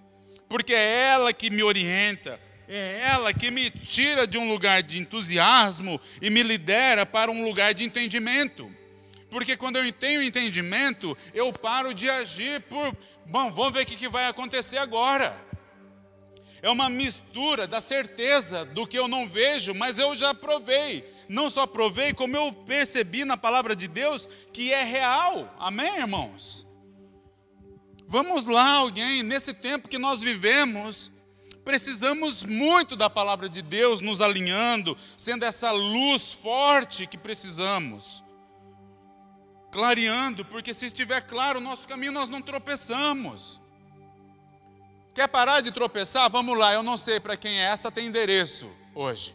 Porque 0.52 0.74
é 0.74 1.04
ela 1.04 1.32
que 1.32 1.49
me 1.49 1.64
orienta, 1.64 2.38
é 2.68 3.04
ela 3.10 3.34
que 3.34 3.49
me 3.49 3.72
tira 3.72 4.28
de 4.28 4.38
um 4.38 4.52
lugar 4.52 4.84
de 4.84 4.97
entusiasmo 4.97 5.97
e 6.22 6.30
me 6.30 6.43
lidera 6.43 7.06
para 7.06 7.32
um 7.32 7.45
lugar 7.45 7.74
de 7.74 7.86
entendimento. 7.86 8.70
Porque 9.30 9.56
quando 9.56 9.78
eu 9.78 9.93
tenho 9.93 10.22
entendimento, 10.22 11.18
eu 11.34 11.54
paro 11.54 11.93
de 11.93 12.10
agir 12.10 12.60
por, 12.64 12.93
bom, 13.26 13.49
vamos 13.49 13.72
ver 13.72 13.84
o 13.84 13.86
que 13.86 14.10
vai 14.10 14.28
acontecer 14.28 14.78
agora. 14.78 15.41
É 16.62 16.70
uma 16.70 16.89
mistura 16.89 17.66
da 17.66 17.80
certeza 17.80 18.66
do 18.66 18.86
que 18.86 18.99
eu 18.99 19.08
não 19.08 19.30
vejo, 19.30 19.74
mas 19.74 19.97
eu 19.99 20.14
já 20.18 20.34
provei. 20.34 21.10
Não 21.30 21.49
só 21.49 21.66
provei, 21.66 22.14
como 22.14 22.36
eu 22.36 22.52
percebi 22.52 23.24
na 23.24 23.38
palavra 23.38 23.74
de 23.74 23.88
Deus 23.88 24.28
que 24.52 24.74
é 24.74 24.84
real. 24.84 25.56
Amém, 25.58 25.95
irmãos? 25.95 26.70
Vamos 28.12 28.43
lá, 28.43 28.74
alguém, 28.74 29.24
nesse 29.24 29.53
tempo 29.53 29.88
que 29.88 29.97
nós 29.97 30.20
vivemos, 30.20 31.09
precisamos 31.64 32.43
muito 32.43 32.93
da 32.93 33.09
palavra 33.09 33.47
de 33.47 33.62
Deus 33.62 34.01
nos 34.01 34.20
alinhando, 34.20 34.97
sendo 35.16 35.45
essa 35.45 35.72
luz 35.72 36.34
forte 36.34 37.07
que 37.07 37.18
precisamos. 37.18 38.22
Clareando, 39.72 40.43
porque 40.43 40.74
se 40.74 40.88
estiver 40.88 41.22
claro 41.22 41.59
o 41.59 41.64
nosso 41.64 41.88
caminho, 41.88 42.12
nós 42.12 42.28
não 42.28 42.41
tropeçamos. 42.41 43.62
Quer 45.16 45.30
parar 45.30 45.62
de 45.62 45.72
tropeçar? 45.72 46.30
Vamos 46.30 46.57
lá, 46.57 46.74
eu 46.74 46.84
não 46.84 46.97
sei 46.97 47.18
para 47.18 47.38
quem 47.38 47.62
é 47.62 47.68
essa, 47.68 47.89
tem 47.89 48.07
endereço 48.07 48.70
hoje. 48.93 49.34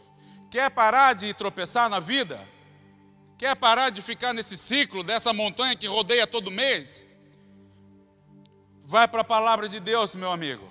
Quer 0.51 0.69
parar 0.69 1.13
de 1.13 1.33
tropeçar 1.33 1.89
na 1.89 1.99
vida? 1.99 2.47
Quer 3.39 3.55
parar 3.55 3.89
de 3.89 4.03
ficar 4.03 4.35
nesse 4.35 4.55
ciclo 4.55 5.03
dessa 5.03 5.33
montanha 5.33 5.75
que 5.75 5.87
rodeia 5.87 6.27
todo 6.27 6.51
mês? 6.51 7.06
Vai 8.89 9.05
para 9.05 9.19
a 9.19 9.25
palavra 9.25 9.67
de 9.67 9.81
Deus, 9.81 10.15
meu 10.15 10.31
amigo, 10.31 10.65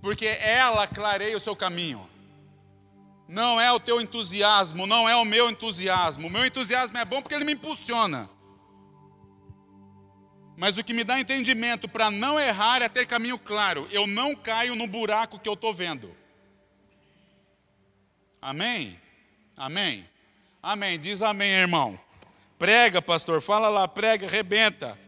porque 0.00 0.24
ela 0.24 0.86
clareia 0.86 1.36
o 1.36 1.40
seu 1.40 1.54
caminho. 1.54 2.08
Não 3.28 3.60
é 3.60 3.70
o 3.70 3.78
teu 3.78 4.00
entusiasmo, 4.00 4.86
não 4.86 5.06
é 5.06 5.14
o 5.14 5.24
meu 5.24 5.50
entusiasmo. 5.50 6.28
O 6.28 6.30
meu 6.30 6.46
entusiasmo 6.46 6.96
é 6.96 7.04
bom 7.04 7.20
porque 7.20 7.34
ele 7.34 7.44
me 7.44 7.52
impulsiona. 7.52 8.30
Mas 10.56 10.78
o 10.78 10.82
que 10.82 10.94
me 10.94 11.04
dá 11.04 11.20
entendimento 11.20 11.86
para 11.86 12.10
não 12.10 12.40
errar 12.40 12.80
é 12.80 12.88
ter 12.88 13.06
caminho 13.06 13.38
claro. 13.38 13.86
Eu 13.90 14.06
não 14.06 14.34
caio 14.34 14.74
no 14.74 14.86
buraco 14.86 15.38
que 15.38 15.48
eu 15.48 15.52
estou 15.52 15.74
vendo. 15.74 16.16
Amém? 18.40 18.98
Amém? 19.54 20.08
Amém. 20.62 20.98
Diz 20.98 21.20
amém, 21.20 21.50
irmão. 21.50 22.00
Prega, 22.58 23.02
pastor. 23.02 23.42
Fala 23.42 23.68
lá, 23.68 23.86
prega, 23.86 24.26
rebenta 24.26 24.98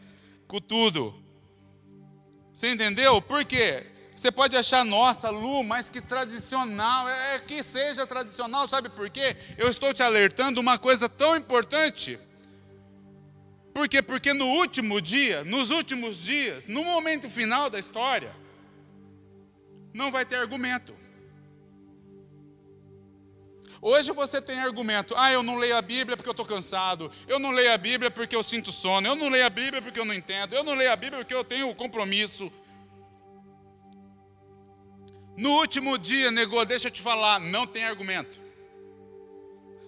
com 0.47 0.61
tudo. 0.61 1.26
Você 2.59 2.73
entendeu? 2.73 3.23
Por 3.23 3.45
quê? 3.45 3.87
Você 4.17 4.33
pode 4.33 4.57
achar, 4.57 4.85
nossa, 4.85 5.31
Lu, 5.31 5.63
mas 5.63 5.89
que 5.89 6.01
tradicional. 6.01 7.09
É, 7.09 7.37
é 7.37 7.39
que 7.39 7.63
seja 7.63 8.05
tradicional, 8.05 8.67
sabe 8.67 8.89
por 8.89 9.09
quê? 9.09 9.37
Eu 9.57 9.71
estou 9.71 9.95
te 9.95 10.03
alertando 10.03 10.61
uma 10.61 10.77
coisa 10.77 11.09
tão 11.09 11.37
importante. 11.37 12.19
Por 13.73 13.89
quê? 13.89 14.03
Porque 14.03 14.35
no 14.35 14.47
último 14.47 15.01
dia, 15.01 15.45
nos 15.45 15.71
últimos 15.71 16.21
dias, 16.21 16.67
no 16.67 16.83
momento 16.83 17.31
final 17.31 17.71
da 17.71 17.79
história, 17.79 18.35
não 19.95 20.11
vai 20.11 20.27
ter 20.27 20.35
argumento. 20.35 20.93
Hoje 23.81 24.11
você 24.12 24.43
tem 24.43 24.59
argumento, 24.59 25.14
ah, 25.16 25.31
eu 25.31 25.43
não 25.43 25.57
leio 25.57 25.76
a 25.76 25.83
Bíblia 25.83 26.16
porque 26.16 26.29
eu 26.29 26.33
estou 26.33 26.47
cansado, 26.47 27.12
eu 27.29 27.39
não 27.39 27.51
leio 27.51 27.72
a 27.72 27.79
Bíblia 27.79 28.11
porque 28.11 28.35
eu 28.35 28.43
sinto 28.43 28.72
sono, 28.72 29.07
eu 29.07 29.14
não 29.14 29.29
leio 29.29 29.47
a 29.47 29.51
Bíblia 29.51 29.81
porque 29.81 30.01
eu 30.01 30.05
não 30.05 30.14
entendo, 30.14 30.55
eu 30.55 30.64
não 30.64 30.74
leio 30.74 30.93
a 30.93 30.97
Bíblia 30.97 31.20
porque 31.20 31.35
eu 31.35 31.45
tenho 31.45 31.72
compromisso. 31.74 32.51
No 35.37 35.51
último 35.53 35.97
dia, 35.97 36.33
negou, 36.33 36.64
deixa 36.64 36.89
eu 36.89 36.93
te 36.93 37.01
falar, 37.01 37.39
não 37.39 37.66
tem 37.66 37.85
argumento. 37.85 38.41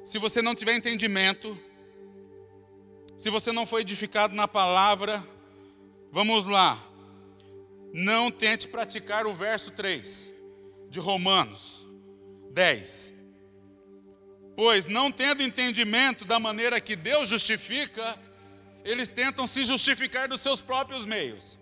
Se 0.05 0.18
você 0.18 0.41
não 0.41 0.55
tiver 0.55 0.76
entendimento, 0.76 1.59
se 3.18 3.28
você 3.28 3.51
não 3.51 3.66
foi 3.66 3.80
edificado 3.80 4.34
na 4.34 4.47
palavra, 4.47 5.26
vamos 6.12 6.47
lá. 6.47 6.80
Não 7.93 8.30
tente 8.30 8.68
praticar 8.68 9.26
o 9.26 9.34
verso 9.34 9.72
3 9.72 10.32
de 10.88 11.01
Romanos 11.01 11.84
10. 12.53 13.20
Pois 14.61 14.87
não 14.87 15.11
tendo 15.11 15.43
entendimento 15.43 16.23
da 16.23 16.39
maneira 16.39 16.79
que 16.83 16.95
Deus 16.95 17.31
justifica, 17.31 18.19
eles 18.85 19.09
tentam 19.09 19.47
se 19.47 19.65
justificar 19.65 20.29
dos 20.29 20.43
seus 20.43 20.61
próprios 20.61 21.07
meios. 21.07 21.59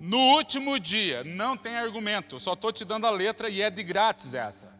No 0.00 0.18
último 0.18 0.76
dia, 0.76 1.22
não 1.22 1.56
tem 1.56 1.76
argumento, 1.76 2.40
só 2.40 2.54
estou 2.54 2.72
te 2.72 2.84
dando 2.84 3.06
a 3.06 3.10
letra 3.10 3.48
e 3.48 3.62
é 3.62 3.70
de 3.70 3.80
grátis 3.84 4.34
essa. 4.34 4.76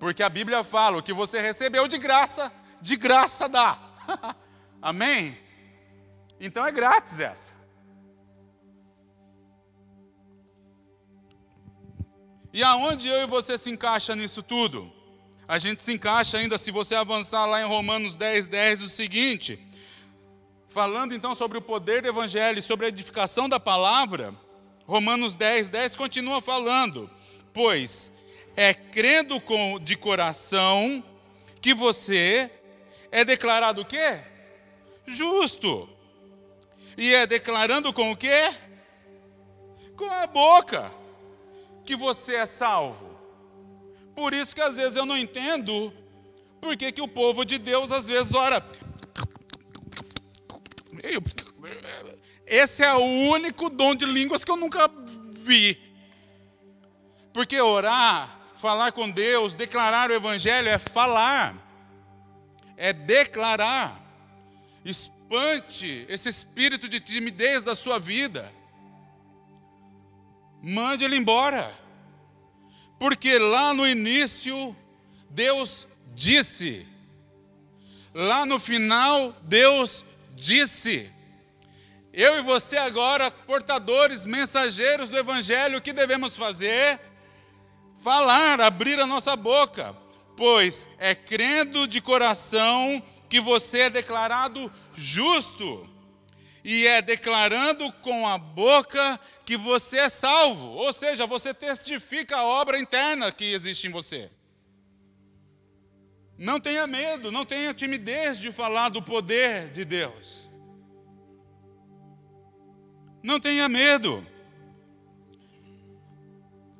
Porque 0.00 0.24
a 0.24 0.28
Bíblia 0.28 0.64
fala: 0.64 0.98
o 0.98 1.02
que 1.04 1.12
você 1.12 1.40
recebeu 1.40 1.86
de 1.86 1.98
graça, 1.98 2.52
de 2.82 2.96
graça 2.96 3.48
dá. 3.48 3.78
Amém? 4.82 5.38
Então 6.40 6.66
é 6.66 6.72
grátis 6.72 7.20
essa. 7.20 7.54
E 12.52 12.60
aonde 12.64 13.06
eu 13.06 13.22
e 13.22 13.26
você 13.26 13.56
se 13.56 13.70
encaixa 13.70 14.16
nisso 14.16 14.42
tudo? 14.42 14.97
A 15.48 15.56
gente 15.58 15.82
se 15.82 15.94
encaixa 15.94 16.36
ainda, 16.36 16.58
se 16.58 16.70
você 16.70 16.94
avançar 16.94 17.46
lá 17.46 17.62
em 17.62 17.64
Romanos 17.64 18.14
10, 18.14 18.46
10, 18.48 18.82
o 18.82 18.88
seguinte, 18.88 19.58
falando 20.68 21.14
então 21.14 21.34
sobre 21.34 21.56
o 21.56 21.62
poder 21.62 22.02
do 22.02 22.08
Evangelho 22.08 22.58
e 22.58 22.62
sobre 22.62 22.84
a 22.84 22.90
edificação 22.90 23.48
da 23.48 23.58
palavra, 23.58 24.34
Romanos 24.86 25.34
10, 25.34 25.70
10 25.70 25.96
continua 25.96 26.42
falando, 26.42 27.10
pois 27.50 28.12
é 28.54 28.74
crendo 28.74 29.40
com, 29.40 29.80
de 29.80 29.96
coração 29.96 31.02
que 31.62 31.72
você 31.72 32.50
é 33.10 33.24
declarado 33.24 33.80
o 33.80 33.86
quê? 33.86 34.20
Justo. 35.06 35.88
E 36.94 37.14
é 37.14 37.26
declarando 37.26 37.90
com 37.90 38.12
o 38.12 38.16
quê? 38.16 38.52
Com 39.96 40.10
a 40.10 40.26
boca 40.26 40.92
que 41.86 41.96
você 41.96 42.34
é 42.34 42.44
salvo. 42.44 43.17
Por 44.18 44.34
isso 44.34 44.52
que 44.52 44.60
às 44.60 44.74
vezes 44.74 44.96
eu 44.96 45.06
não 45.06 45.16
entendo 45.16 45.94
por 46.60 46.76
que, 46.76 46.90
que 46.90 47.00
o 47.00 47.06
povo 47.06 47.44
de 47.44 47.56
Deus 47.56 47.92
às 47.92 48.08
vezes 48.08 48.34
ora. 48.34 48.68
Esse 52.44 52.82
é 52.82 52.92
o 52.92 53.04
único 53.30 53.70
dom 53.70 53.94
de 53.94 54.04
línguas 54.04 54.44
que 54.44 54.50
eu 54.50 54.56
nunca 54.56 54.90
vi. 55.36 55.80
Porque 57.32 57.60
orar, 57.60 58.40
falar 58.56 58.90
com 58.90 59.08
Deus, 59.08 59.54
declarar 59.54 60.10
o 60.10 60.14
Evangelho 60.14 60.68
é 60.68 60.78
falar 60.78 61.54
é 62.76 62.92
declarar. 62.92 64.04
Espante 64.84 66.04
esse 66.08 66.28
espírito 66.28 66.88
de 66.88 66.98
timidez 66.98 67.62
da 67.62 67.76
sua 67.76 68.00
vida. 68.00 68.52
Mande 70.60 71.04
ele 71.04 71.16
embora. 71.16 71.72
Porque 72.98 73.38
lá 73.38 73.72
no 73.72 73.86
início, 73.86 74.76
Deus 75.30 75.86
disse. 76.14 76.86
Lá 78.14 78.44
no 78.44 78.58
final, 78.58 79.34
Deus 79.42 80.04
disse. 80.34 81.12
Eu 82.12 82.38
e 82.38 82.42
você 82.42 82.76
agora, 82.76 83.30
portadores, 83.30 84.26
mensageiros 84.26 85.08
do 85.08 85.16
Evangelho, 85.16 85.78
o 85.78 85.82
que 85.82 85.92
devemos 85.92 86.36
fazer? 86.36 86.98
Falar, 87.98 88.60
abrir 88.60 88.98
a 88.98 89.06
nossa 89.06 89.36
boca 89.36 89.94
pois 90.38 90.88
é 90.98 91.16
crendo 91.16 91.88
de 91.88 92.00
coração 92.00 93.02
que 93.28 93.40
você 93.40 93.80
é 93.80 93.90
declarado 93.90 94.72
justo, 94.94 95.84
e 96.70 96.86
é 96.86 97.00
declarando 97.00 97.90
com 97.90 98.28
a 98.28 98.36
boca 98.36 99.18
que 99.46 99.56
você 99.56 100.00
é 100.00 100.10
salvo, 100.10 100.68
ou 100.72 100.92
seja, 100.92 101.26
você 101.26 101.54
testifica 101.54 102.36
a 102.36 102.44
obra 102.44 102.78
interna 102.78 103.32
que 103.32 103.54
existe 103.54 103.86
em 103.86 103.90
você. 103.90 104.30
Não 106.36 106.60
tenha 106.60 106.86
medo, 106.86 107.32
não 107.32 107.46
tenha 107.46 107.72
timidez 107.72 108.38
de 108.38 108.52
falar 108.52 108.90
do 108.90 109.00
poder 109.00 109.70
de 109.70 109.82
Deus. 109.82 110.50
Não 113.22 113.40
tenha 113.40 113.66
medo. 113.66 114.26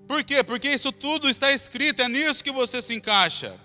Por 0.06 0.22
quê? 0.22 0.44
Porque 0.44 0.68
isso 0.68 0.92
tudo 0.92 1.30
está 1.30 1.50
escrito, 1.50 2.02
é 2.02 2.08
nisso 2.10 2.44
que 2.44 2.52
você 2.52 2.82
se 2.82 2.94
encaixa. 2.94 3.58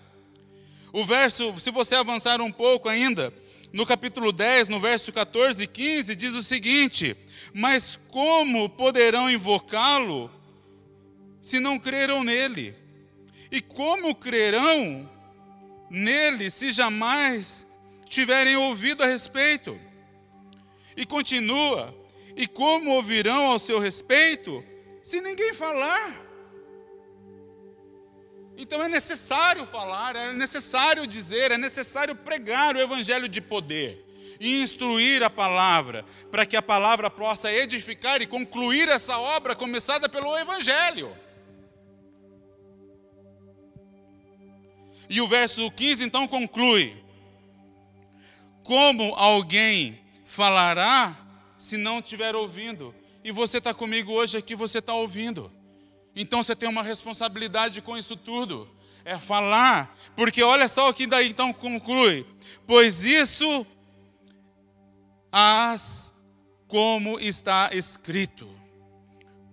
O 0.94 1.04
verso, 1.04 1.54
se 1.60 1.70
você 1.70 1.96
avançar 1.96 2.40
um 2.40 2.52
pouco 2.52 2.88
ainda, 2.88 3.34
no 3.74 3.88
capítulo 3.88 4.32
10, 4.32 4.70
no 4.70 4.80
verso 4.80 5.12
14 5.12 5.64
e 5.64 5.68
15, 5.68 6.16
diz 6.16 6.36
o 6.36 6.44
seguinte: 6.44 7.18
Mas 7.52 8.00
como 8.10 8.70
poderão 8.70 9.30
invocá-lo 9.30 10.30
se 11.42 11.60
não 11.60 11.80
creram 11.80 12.24
nele? 12.24 12.76
E 13.52 13.60
como 13.60 14.14
crerão 14.14 15.10
nele 15.90 16.52
se 16.52 16.72
jamais 16.72 17.66
tiverem 18.08 18.56
ouvido 18.56 19.02
a 19.02 19.08
respeito? 19.08 19.80
E 20.96 21.04
continua: 21.04 21.94
e 22.36 22.48
como 22.48 22.92
ouvirão 22.92 23.48
ao 23.48 23.58
seu 23.58 23.80
respeito 23.80 24.64
se 25.02 25.20
ninguém 25.20 25.52
falar? 25.54 26.23
Então 28.58 28.84
é 28.84 28.88
necessário 28.88 29.66
falar, 29.66 30.16
é 30.16 30.34
necessário 30.34 31.08
dizer, 31.08 31.52
é 31.52 31.58
necessário 31.58 32.16
pregar 32.16 32.76
o 32.76 32.80
evangelho 32.80 33.28
de 33.28 33.42
poder 33.42 34.06
e 34.40 34.62
instruir 34.62 35.24
a 35.24 35.30
palavra, 35.30 36.06
para 36.30 36.46
que 36.46 36.56
a 36.56 36.62
palavra 36.62 37.10
possa 37.10 37.52
edificar 37.52 38.22
e 38.22 38.28
concluir 38.28 38.88
essa 38.90 39.18
obra 39.18 39.56
começada 39.56 40.08
pelo 40.10 40.38
evangelho. 40.38 41.16
E 45.10 45.22
o 45.22 45.28
verso 45.28 45.70
15 45.72 46.04
então 46.04 46.28
conclui: 46.28 46.96
Como 48.64 49.16
alguém 49.16 50.00
falará 50.26 51.18
se 51.58 51.78
não 51.78 52.00
estiver 52.00 52.36
ouvindo? 52.36 52.94
E 53.24 53.32
você 53.32 53.58
está 53.58 53.74
comigo 53.74 54.12
hoje 54.12 54.38
aqui, 54.38 54.56
você 54.56 54.80
está 54.80 54.94
ouvindo. 54.94 55.52
Então 56.16 56.44
você 56.44 56.56
tem 56.56 56.70
uma 56.70 56.84
responsabilidade 56.84 57.82
com 57.82 57.98
isso 57.98 58.16
tudo. 58.16 58.70
É 59.06 59.20
falar, 59.20 59.98
porque 60.16 60.42
olha 60.42 60.68
só 60.68 60.90
o 60.90 60.94
que 60.94 61.06
daí 61.06 61.30
então 61.30 61.52
conclui. 61.52 62.26
Pois 62.66 63.04
isso 63.04 63.66
as 65.32 66.14
como 66.68 67.20
está 67.20 67.70
escrito. 67.74 68.50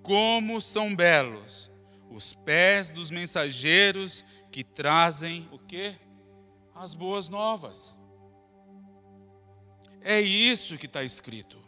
Como 0.03 0.61
são 0.61 0.95
belos 0.95 1.71
os 2.11 2.35
pés 2.35 2.91
dos 2.91 3.11
mensageiros 3.11 4.25
que 4.51 4.65
trazem 4.65 5.49
o 5.53 5.59
quê? 5.59 5.97
As 6.75 6.93
boas 6.93 7.29
novas. 7.29 7.97
É 10.01 10.21
isso 10.21 10.77
que 10.77 10.87
está 10.87 11.05
escrito. 11.05 11.59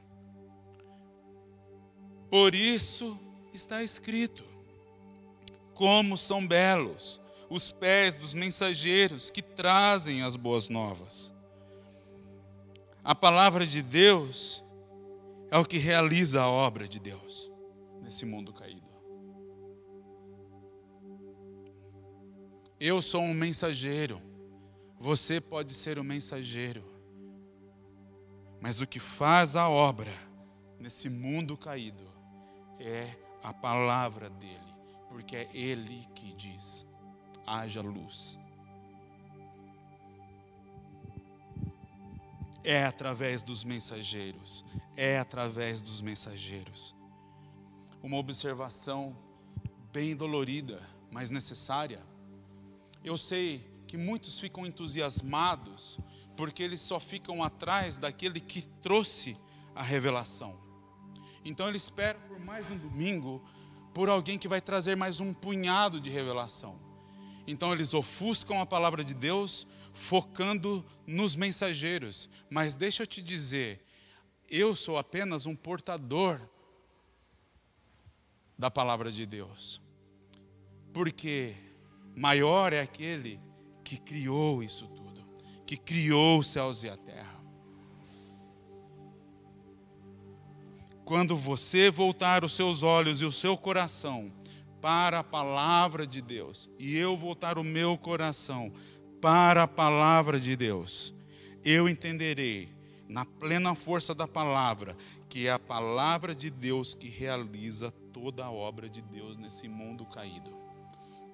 Por 2.28 2.54
isso 2.54 3.18
está 3.52 3.82
escrito. 3.82 4.51
Como 5.74 6.16
são 6.16 6.46
belos 6.46 7.20
os 7.48 7.70
pés 7.70 8.16
dos 8.16 8.32
mensageiros 8.32 9.30
que 9.30 9.42
trazem 9.42 10.22
as 10.22 10.36
boas 10.36 10.70
novas. 10.70 11.34
A 13.04 13.14
palavra 13.14 13.66
de 13.66 13.82
Deus 13.82 14.64
é 15.50 15.58
o 15.58 15.64
que 15.64 15.76
realiza 15.76 16.40
a 16.40 16.48
obra 16.48 16.88
de 16.88 16.98
Deus 16.98 17.52
nesse 18.00 18.24
mundo 18.24 18.54
caído. 18.54 18.90
Eu 22.80 23.02
sou 23.02 23.20
um 23.20 23.34
mensageiro, 23.34 24.20
você 24.98 25.40
pode 25.40 25.74
ser 25.74 25.98
um 25.98 26.04
mensageiro, 26.04 26.82
mas 28.60 28.80
o 28.80 28.86
que 28.86 28.98
faz 28.98 29.56
a 29.56 29.68
obra 29.68 30.12
nesse 30.78 31.10
mundo 31.10 31.56
caído 31.56 32.10
é 32.78 33.14
a 33.42 33.52
palavra 33.52 34.30
dele, 34.30 34.71
porque 35.12 35.36
é 35.36 35.48
ele 35.52 36.08
que 36.14 36.32
diz: 36.32 36.86
haja 37.46 37.82
luz. 37.82 38.38
É 42.64 42.84
através 42.84 43.42
dos 43.42 43.62
mensageiros, 43.62 44.64
é 44.96 45.18
através 45.18 45.80
dos 45.80 46.00
mensageiros. 46.00 46.94
Uma 48.02 48.16
observação 48.16 49.16
bem 49.92 50.16
dolorida, 50.16 50.80
mas 51.10 51.30
necessária. 51.30 52.04
Eu 53.04 53.18
sei 53.18 53.70
que 53.86 53.96
muitos 53.96 54.40
ficam 54.40 54.64
entusiasmados 54.64 55.98
porque 56.36 56.62
eles 56.62 56.80
só 56.80 56.98
ficam 56.98 57.42
atrás 57.42 57.96
daquele 57.96 58.40
que 58.40 58.66
trouxe 58.80 59.36
a 59.74 59.82
revelação. 59.82 60.58
Então 61.44 61.68
eles 61.68 61.82
esperam 61.82 62.20
por 62.28 62.38
mais 62.38 62.70
um 62.70 62.78
domingo 62.78 63.42
por 63.92 64.08
alguém 64.08 64.38
que 64.38 64.48
vai 64.48 64.60
trazer 64.60 64.96
mais 64.96 65.20
um 65.20 65.32
punhado 65.32 66.00
de 66.00 66.10
revelação. 66.10 66.78
Então 67.46 67.72
eles 67.72 67.92
ofuscam 67.92 68.60
a 68.60 68.66
palavra 68.66 69.04
de 69.04 69.14
Deus, 69.14 69.66
focando 69.92 70.84
nos 71.06 71.36
mensageiros. 71.36 72.28
Mas 72.48 72.74
deixa 72.74 73.02
eu 73.02 73.06
te 73.06 73.20
dizer, 73.20 73.84
eu 74.48 74.74
sou 74.74 74.96
apenas 74.96 75.46
um 75.46 75.56
portador 75.56 76.40
da 78.56 78.70
palavra 78.70 79.10
de 79.10 79.26
Deus. 79.26 79.80
Porque 80.92 81.54
maior 82.14 82.72
é 82.72 82.80
aquele 82.80 83.40
que 83.82 83.96
criou 83.96 84.62
isso 84.62 84.86
tudo, 84.88 85.24
que 85.66 85.76
criou 85.76 86.38
os 86.38 86.46
céus 86.46 86.84
e 86.84 86.88
a 86.88 86.96
terra. 86.96 87.31
Quando 91.12 91.36
você 91.36 91.90
voltar 91.90 92.42
os 92.42 92.52
seus 92.52 92.82
olhos 92.82 93.20
e 93.20 93.26
o 93.26 93.30
seu 93.30 93.54
coração 93.54 94.32
para 94.80 95.18
a 95.18 95.22
palavra 95.22 96.06
de 96.06 96.22
Deus, 96.22 96.70
e 96.78 96.96
eu 96.96 97.14
voltar 97.14 97.58
o 97.58 97.62
meu 97.62 97.98
coração 97.98 98.72
para 99.20 99.64
a 99.64 99.68
palavra 99.68 100.40
de 100.40 100.56
Deus, 100.56 101.12
eu 101.62 101.86
entenderei, 101.86 102.70
na 103.06 103.26
plena 103.26 103.74
força 103.74 104.14
da 104.14 104.26
palavra, 104.26 104.96
que 105.28 105.46
é 105.46 105.52
a 105.52 105.58
palavra 105.58 106.34
de 106.34 106.48
Deus 106.48 106.94
que 106.94 107.10
realiza 107.10 107.90
toda 108.10 108.46
a 108.46 108.50
obra 108.50 108.88
de 108.88 109.02
Deus 109.02 109.36
nesse 109.36 109.68
mundo 109.68 110.06
caído. 110.06 110.50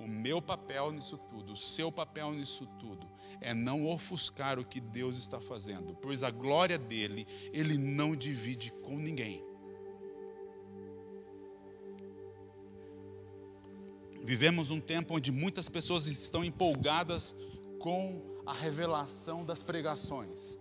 O 0.01 0.09
meu 0.09 0.43
papel 0.43 0.91
nisso 0.91 1.17
tudo, 1.17 1.53
o 1.53 1.57
seu 1.57 1.93
papel 1.93 2.33
nisso 2.33 2.67
tudo, 2.81 3.07
é 3.41 3.55
não 3.55 3.87
ofuscar 3.87 4.59
o 4.59 4.65
que 4.65 4.81
Deus 4.81 5.17
está 5.17 5.41
fazendo, 5.41 5.95
pois 6.03 6.25
a 6.25 6.33
glória 6.33 6.79
dele, 6.79 7.29
ele 7.53 7.79
não 7.79 8.17
divide 8.17 8.73
com 8.83 8.99
ninguém. 8.99 9.47
Vivemos 14.29 14.71
um 14.71 14.79
tempo 14.79 15.17
onde 15.17 15.33
muitas 15.33 15.71
pessoas 15.71 16.07
estão 16.07 16.45
empolgadas 16.45 17.35
com 17.81 18.43
a 18.45 18.53
revelação 18.53 19.43
das 19.43 19.63
pregações. 19.63 20.59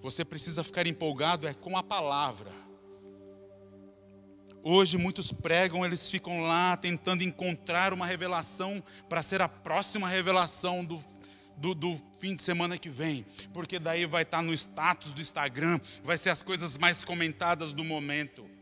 Você 0.00 0.24
precisa 0.24 0.64
ficar 0.64 0.86
empolgado 0.86 1.46
é 1.46 1.52
com 1.52 1.76
a 1.76 1.82
palavra. 1.82 2.50
Hoje 4.62 4.96
muitos 4.96 5.30
pregam, 5.30 5.84
eles 5.84 6.08
ficam 6.08 6.44
lá 6.44 6.78
tentando 6.78 7.22
encontrar 7.22 7.92
uma 7.92 8.06
revelação 8.06 8.82
para 9.06 9.22
ser 9.22 9.42
a 9.42 9.48
próxima 9.50 10.08
revelação 10.08 10.82
do, 10.82 10.98
do, 11.58 11.74
do, 11.74 12.00
fim 12.16 12.34
de 12.34 12.42
semana 12.42 12.78
que 12.78 12.88
vem, 12.88 13.26
porque 13.52 13.78
daí 13.78 14.06
vai 14.06 14.22
estar 14.22 14.42
no 14.42 14.54
status 14.54 15.12
do 15.12 15.20
Instagram, 15.20 15.78
vai 16.02 16.16
ser 16.16 16.30
as 16.30 16.42
coisas 16.42 16.78
mais 16.78 17.04
comentadas 17.04 17.74
do 17.74 17.84
momento. 17.84 18.53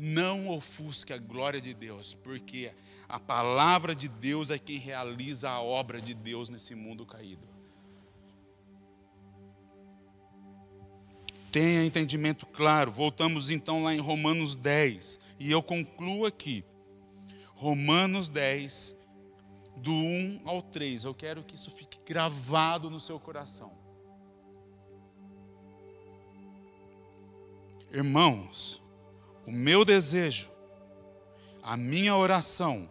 Não 0.00 0.48
ofusque 0.48 1.12
a 1.12 1.18
glória 1.18 1.60
de 1.60 1.74
Deus, 1.74 2.14
porque 2.14 2.72
a 3.08 3.18
palavra 3.18 3.96
de 3.96 4.06
Deus 4.06 4.48
é 4.48 4.56
quem 4.56 4.78
realiza 4.78 5.50
a 5.50 5.60
obra 5.60 6.00
de 6.00 6.14
Deus 6.14 6.48
nesse 6.48 6.72
mundo 6.72 7.04
caído. 7.04 7.48
Tenha 11.50 11.84
entendimento 11.84 12.46
claro. 12.46 12.92
Voltamos 12.92 13.50
então 13.50 13.82
lá 13.82 13.92
em 13.92 13.98
Romanos 13.98 14.54
10. 14.54 15.18
E 15.40 15.50
eu 15.50 15.60
concluo 15.60 16.26
aqui. 16.26 16.64
Romanos 17.56 18.28
10, 18.28 18.94
do 19.76 19.90
1 19.90 20.42
ao 20.44 20.62
3. 20.62 21.04
Eu 21.04 21.14
quero 21.14 21.42
que 21.42 21.56
isso 21.56 21.72
fique 21.72 21.98
gravado 22.06 22.88
no 22.88 23.00
seu 23.00 23.18
coração. 23.18 23.72
Irmãos, 27.90 28.80
o 29.48 29.50
meu 29.50 29.82
desejo, 29.82 30.50
a 31.62 31.74
minha 31.74 32.14
oração, 32.14 32.86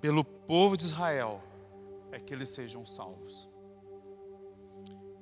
pelo 0.00 0.22
povo 0.22 0.76
de 0.76 0.84
Israel, 0.84 1.42
é 2.12 2.20
que 2.20 2.32
eles 2.32 2.50
sejam 2.50 2.86
salvos. 2.86 3.50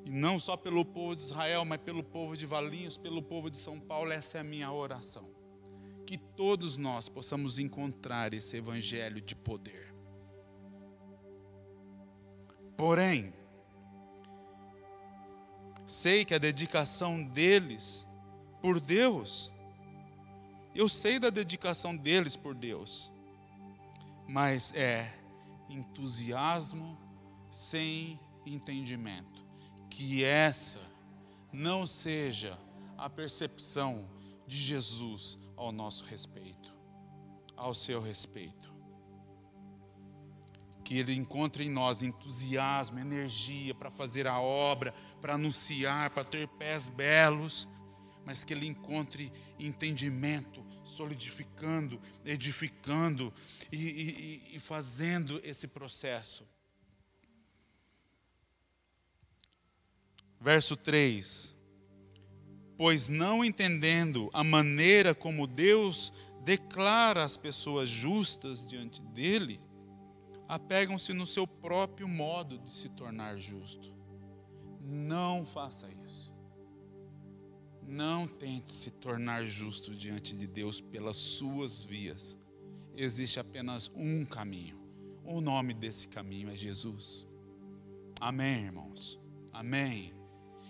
E 0.04 0.10
não 0.10 0.38
só 0.38 0.54
pelo 0.54 0.84
povo 0.84 1.16
de 1.16 1.22
Israel, 1.22 1.64
mas 1.64 1.80
pelo 1.80 2.04
povo 2.04 2.36
de 2.36 2.44
Valinhos, 2.44 2.98
pelo 2.98 3.22
povo 3.22 3.48
de 3.48 3.56
São 3.56 3.80
Paulo, 3.80 4.12
essa 4.12 4.36
é 4.36 4.42
a 4.42 4.44
minha 4.44 4.70
oração. 4.70 5.24
Que 6.06 6.18
todos 6.18 6.76
nós 6.76 7.08
possamos 7.08 7.58
encontrar 7.58 8.34
esse 8.34 8.58
evangelho 8.58 9.18
de 9.18 9.34
poder. 9.34 9.94
Porém, 12.76 13.32
sei 15.88 16.22
que 16.22 16.34
a 16.34 16.38
dedicação 16.38 17.22
deles 17.22 18.06
por 18.60 18.78
Deus, 18.78 19.50
eu 20.74 20.86
sei 20.86 21.18
da 21.18 21.30
dedicação 21.30 21.96
deles 21.96 22.36
por 22.36 22.54
Deus, 22.54 23.10
mas 24.28 24.70
é 24.74 25.18
entusiasmo 25.68 26.98
sem 27.50 28.20
entendimento. 28.44 29.42
Que 29.88 30.22
essa 30.22 30.80
não 31.50 31.86
seja 31.86 32.58
a 32.96 33.08
percepção 33.08 34.08
de 34.46 34.58
Jesus 34.58 35.38
ao 35.56 35.72
nosso 35.72 36.04
respeito, 36.04 36.70
ao 37.56 37.72
seu 37.72 38.00
respeito. 38.00 38.67
Que 40.88 40.96
Ele 40.96 41.14
encontre 41.14 41.66
em 41.66 41.68
nós 41.68 42.02
entusiasmo, 42.02 42.98
energia 42.98 43.74
para 43.74 43.90
fazer 43.90 44.26
a 44.26 44.40
obra, 44.40 44.94
para 45.20 45.34
anunciar, 45.34 46.08
para 46.08 46.24
ter 46.24 46.48
pés 46.48 46.88
belos, 46.88 47.68
mas 48.24 48.42
que 48.42 48.54
Ele 48.54 48.64
encontre 48.64 49.30
entendimento, 49.58 50.64
solidificando, 50.84 52.00
edificando 52.24 53.30
e, 53.70 53.76
e, 53.76 54.56
e 54.56 54.58
fazendo 54.58 55.38
esse 55.44 55.68
processo. 55.68 56.48
Verso 60.40 60.74
3: 60.74 61.54
Pois 62.78 63.10
não 63.10 63.44
entendendo 63.44 64.30
a 64.32 64.42
maneira 64.42 65.14
como 65.14 65.46
Deus 65.46 66.14
declara 66.46 67.24
as 67.24 67.36
pessoas 67.36 67.90
justas 67.90 68.64
diante 68.64 69.02
dele, 69.02 69.60
apegam-se 70.48 71.12
no 71.12 71.26
seu 71.26 71.46
próprio 71.46 72.08
modo 72.08 72.58
de 72.58 72.70
se 72.70 72.88
tornar 72.88 73.36
justo. 73.36 73.94
Não 74.80 75.44
faça 75.44 75.88
isso. 76.04 76.34
Não 77.82 78.26
tente 78.26 78.72
se 78.72 78.90
tornar 78.90 79.44
justo 79.44 79.94
diante 79.94 80.36
de 80.36 80.46
Deus 80.46 80.80
pelas 80.80 81.16
suas 81.16 81.84
vias. 81.84 82.38
Existe 82.96 83.38
apenas 83.38 83.90
um 83.94 84.24
caminho. 84.24 84.78
O 85.24 85.40
nome 85.40 85.74
desse 85.74 86.08
caminho 86.08 86.50
é 86.50 86.56
Jesus. 86.56 87.26
Amém, 88.20 88.64
irmãos? 88.64 89.20
Amém. 89.52 90.14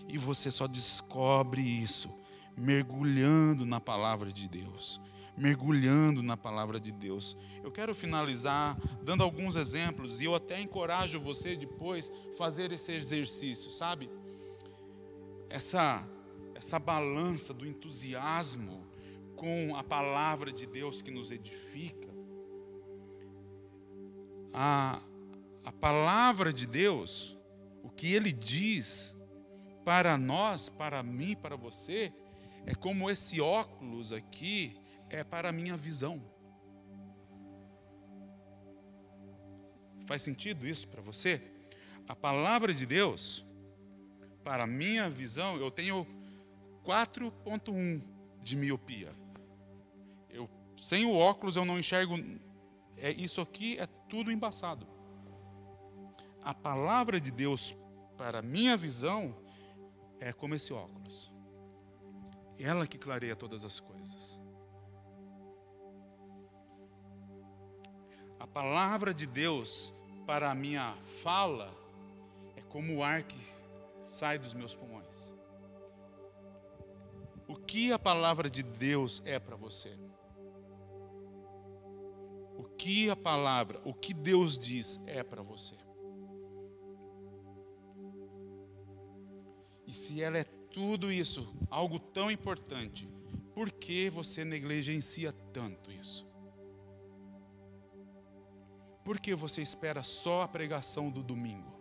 E 0.08 0.18
você 0.18 0.50
só 0.50 0.66
descobre 0.66 1.62
isso 1.62 2.10
mergulhando 2.56 3.64
na 3.64 3.80
palavra 3.80 4.32
de 4.32 4.48
Deus. 4.48 5.00
Mergulhando 5.38 6.22
na 6.22 6.36
palavra 6.36 6.80
de 6.80 6.92
Deus. 6.92 7.36
Eu 7.62 7.70
quero 7.70 7.94
finalizar 7.94 8.76
dando 9.02 9.22
alguns 9.22 9.56
exemplos 9.56 10.20
e 10.20 10.24
eu 10.24 10.34
até 10.34 10.60
encorajo 10.60 11.18
você 11.18 11.56
depois 11.56 12.10
fazer 12.36 12.72
esse 12.72 12.92
exercício, 12.92 13.70
sabe? 13.70 14.10
Essa 15.48 16.06
essa 16.58 16.78
balança 16.80 17.54
do 17.54 17.64
entusiasmo 17.64 18.84
com 19.36 19.76
a 19.76 19.84
palavra 19.84 20.52
de 20.52 20.66
Deus 20.66 21.00
que 21.00 21.10
nos 21.10 21.30
edifica. 21.30 22.08
A, 24.52 25.00
a 25.64 25.70
palavra 25.70 26.52
de 26.52 26.66
Deus, 26.66 27.38
o 27.80 27.88
que 27.88 28.12
ele 28.12 28.32
diz 28.32 29.16
para 29.84 30.18
nós, 30.18 30.68
para 30.68 31.00
mim, 31.04 31.36
para 31.36 31.54
você, 31.54 32.12
é 32.66 32.74
como 32.74 33.08
esse 33.08 33.40
óculos 33.40 34.12
aqui 34.12 34.76
é 35.10 35.24
para 35.24 35.48
a 35.48 35.52
minha 35.52 35.76
visão. 35.76 36.22
Faz 40.06 40.22
sentido 40.22 40.66
isso 40.66 40.88
para 40.88 41.02
você? 41.02 41.42
A 42.06 42.16
palavra 42.16 42.72
de 42.72 42.86
Deus, 42.86 43.44
para 44.42 44.64
a 44.64 44.66
minha 44.66 45.10
visão, 45.10 45.56
eu 45.58 45.70
tenho 45.70 46.06
4.1 46.84 48.02
de 48.42 48.56
miopia. 48.56 49.12
Eu, 50.30 50.48
sem 50.80 51.04
o 51.04 51.14
óculos 51.14 51.56
eu 51.56 51.64
não 51.66 51.78
enxergo. 51.78 52.14
É, 52.96 53.12
isso 53.12 53.42
aqui 53.42 53.78
é 53.78 53.86
tudo 54.08 54.32
embaçado. 54.32 54.86
A 56.42 56.54
palavra 56.54 57.20
de 57.20 57.30
Deus 57.30 57.76
para 58.16 58.40
minha 58.40 58.76
visão 58.76 59.36
é 60.18 60.32
como 60.32 60.54
esse 60.54 60.72
óculos. 60.72 61.30
Ela 62.58 62.86
que 62.86 62.96
clareia 62.96 63.36
todas 63.36 63.64
as 63.64 63.78
coisas. 63.78 64.40
A 68.38 68.46
palavra 68.46 69.12
de 69.12 69.26
Deus 69.26 69.92
para 70.26 70.50
a 70.50 70.54
minha 70.54 70.96
fala 71.22 71.74
é 72.54 72.62
como 72.62 72.96
o 72.96 73.02
ar 73.02 73.22
que 73.22 73.38
sai 74.04 74.38
dos 74.38 74.54
meus 74.54 74.74
pulmões. 74.74 75.34
O 77.46 77.56
que 77.56 77.92
a 77.92 77.98
palavra 77.98 78.48
de 78.50 78.62
Deus 78.62 79.22
é 79.24 79.38
para 79.38 79.56
você? 79.56 79.98
O 82.56 82.64
que 82.76 83.08
a 83.08 83.16
palavra, 83.16 83.80
o 83.84 83.94
que 83.94 84.12
Deus 84.12 84.58
diz 84.58 85.00
é 85.06 85.22
para 85.22 85.42
você? 85.42 85.76
E 89.86 89.92
se 89.94 90.22
ela 90.22 90.36
é 90.36 90.44
tudo 90.44 91.10
isso, 91.10 91.48
algo 91.70 91.98
tão 91.98 92.30
importante, 92.30 93.08
por 93.54 93.72
que 93.72 94.10
você 94.10 94.44
negligencia 94.44 95.32
tanto 95.32 95.90
isso? 95.90 96.27
Por 99.08 99.18
que 99.18 99.34
você 99.34 99.62
espera 99.62 100.02
só 100.02 100.42
a 100.42 100.48
pregação 100.48 101.08
do 101.08 101.22
domingo? 101.22 101.72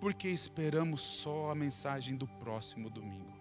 Por 0.00 0.14
que 0.14 0.26
esperamos 0.26 1.02
só 1.02 1.50
a 1.50 1.54
mensagem 1.54 2.16
do 2.16 2.26
próximo 2.26 2.88
domingo? 2.88 3.38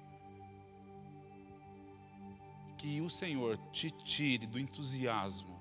Que 2.78 3.00
o 3.00 3.10
Senhor 3.10 3.58
te 3.72 3.90
tire 3.90 4.46
do 4.46 4.60
entusiasmo 4.60 5.58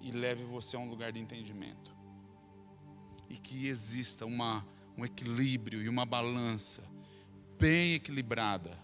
e 0.00 0.10
leve 0.10 0.42
você 0.42 0.74
a 0.74 0.78
um 0.78 0.88
lugar 0.88 1.12
de 1.12 1.20
entendimento. 1.20 1.94
E 3.28 3.36
que 3.36 3.68
exista 3.68 4.24
uma 4.24 4.66
um 4.96 5.04
equilíbrio 5.04 5.82
e 5.82 5.88
uma 5.90 6.06
balança 6.06 6.82
bem 7.58 7.92
equilibrada 7.92 8.82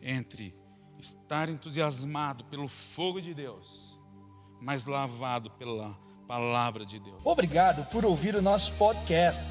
entre 0.00 0.54
estar 0.96 1.48
entusiasmado 1.48 2.44
pelo 2.44 2.68
fogo 2.68 3.20
de 3.20 3.34
Deus, 3.34 3.97
mas 4.60 4.84
lavado 4.84 5.50
pela 5.50 5.96
palavra 6.26 6.84
de 6.84 6.98
Deus. 6.98 7.16
Obrigado 7.24 7.84
por 7.90 8.04
ouvir 8.04 8.34
o 8.34 8.42
nosso 8.42 8.72
podcast. 8.72 9.44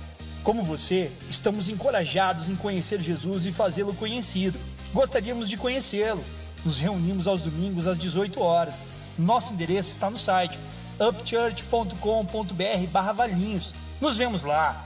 Como 0.43 0.63
você, 0.63 1.11
estamos 1.29 1.69
encorajados 1.69 2.49
em 2.49 2.55
conhecer 2.55 2.99
Jesus 3.01 3.45
e 3.45 3.51
fazê-lo 3.51 3.93
conhecido. 3.95 4.57
Gostaríamos 4.93 5.49
de 5.49 5.57
conhecê-lo. 5.57 6.23
Nos 6.63 6.77
reunimos 6.77 7.27
aos 7.27 7.41
domingos 7.41 7.87
às 7.87 7.97
18 7.97 8.41
horas. 8.41 8.83
Nosso 9.17 9.53
endereço 9.53 9.89
está 9.89 10.09
no 10.09 10.17
site 10.17 10.57
upchurch.com.br/valinhos. 10.99 13.73
Nos 13.99 14.17
vemos 14.17 14.43
lá. 14.43 14.83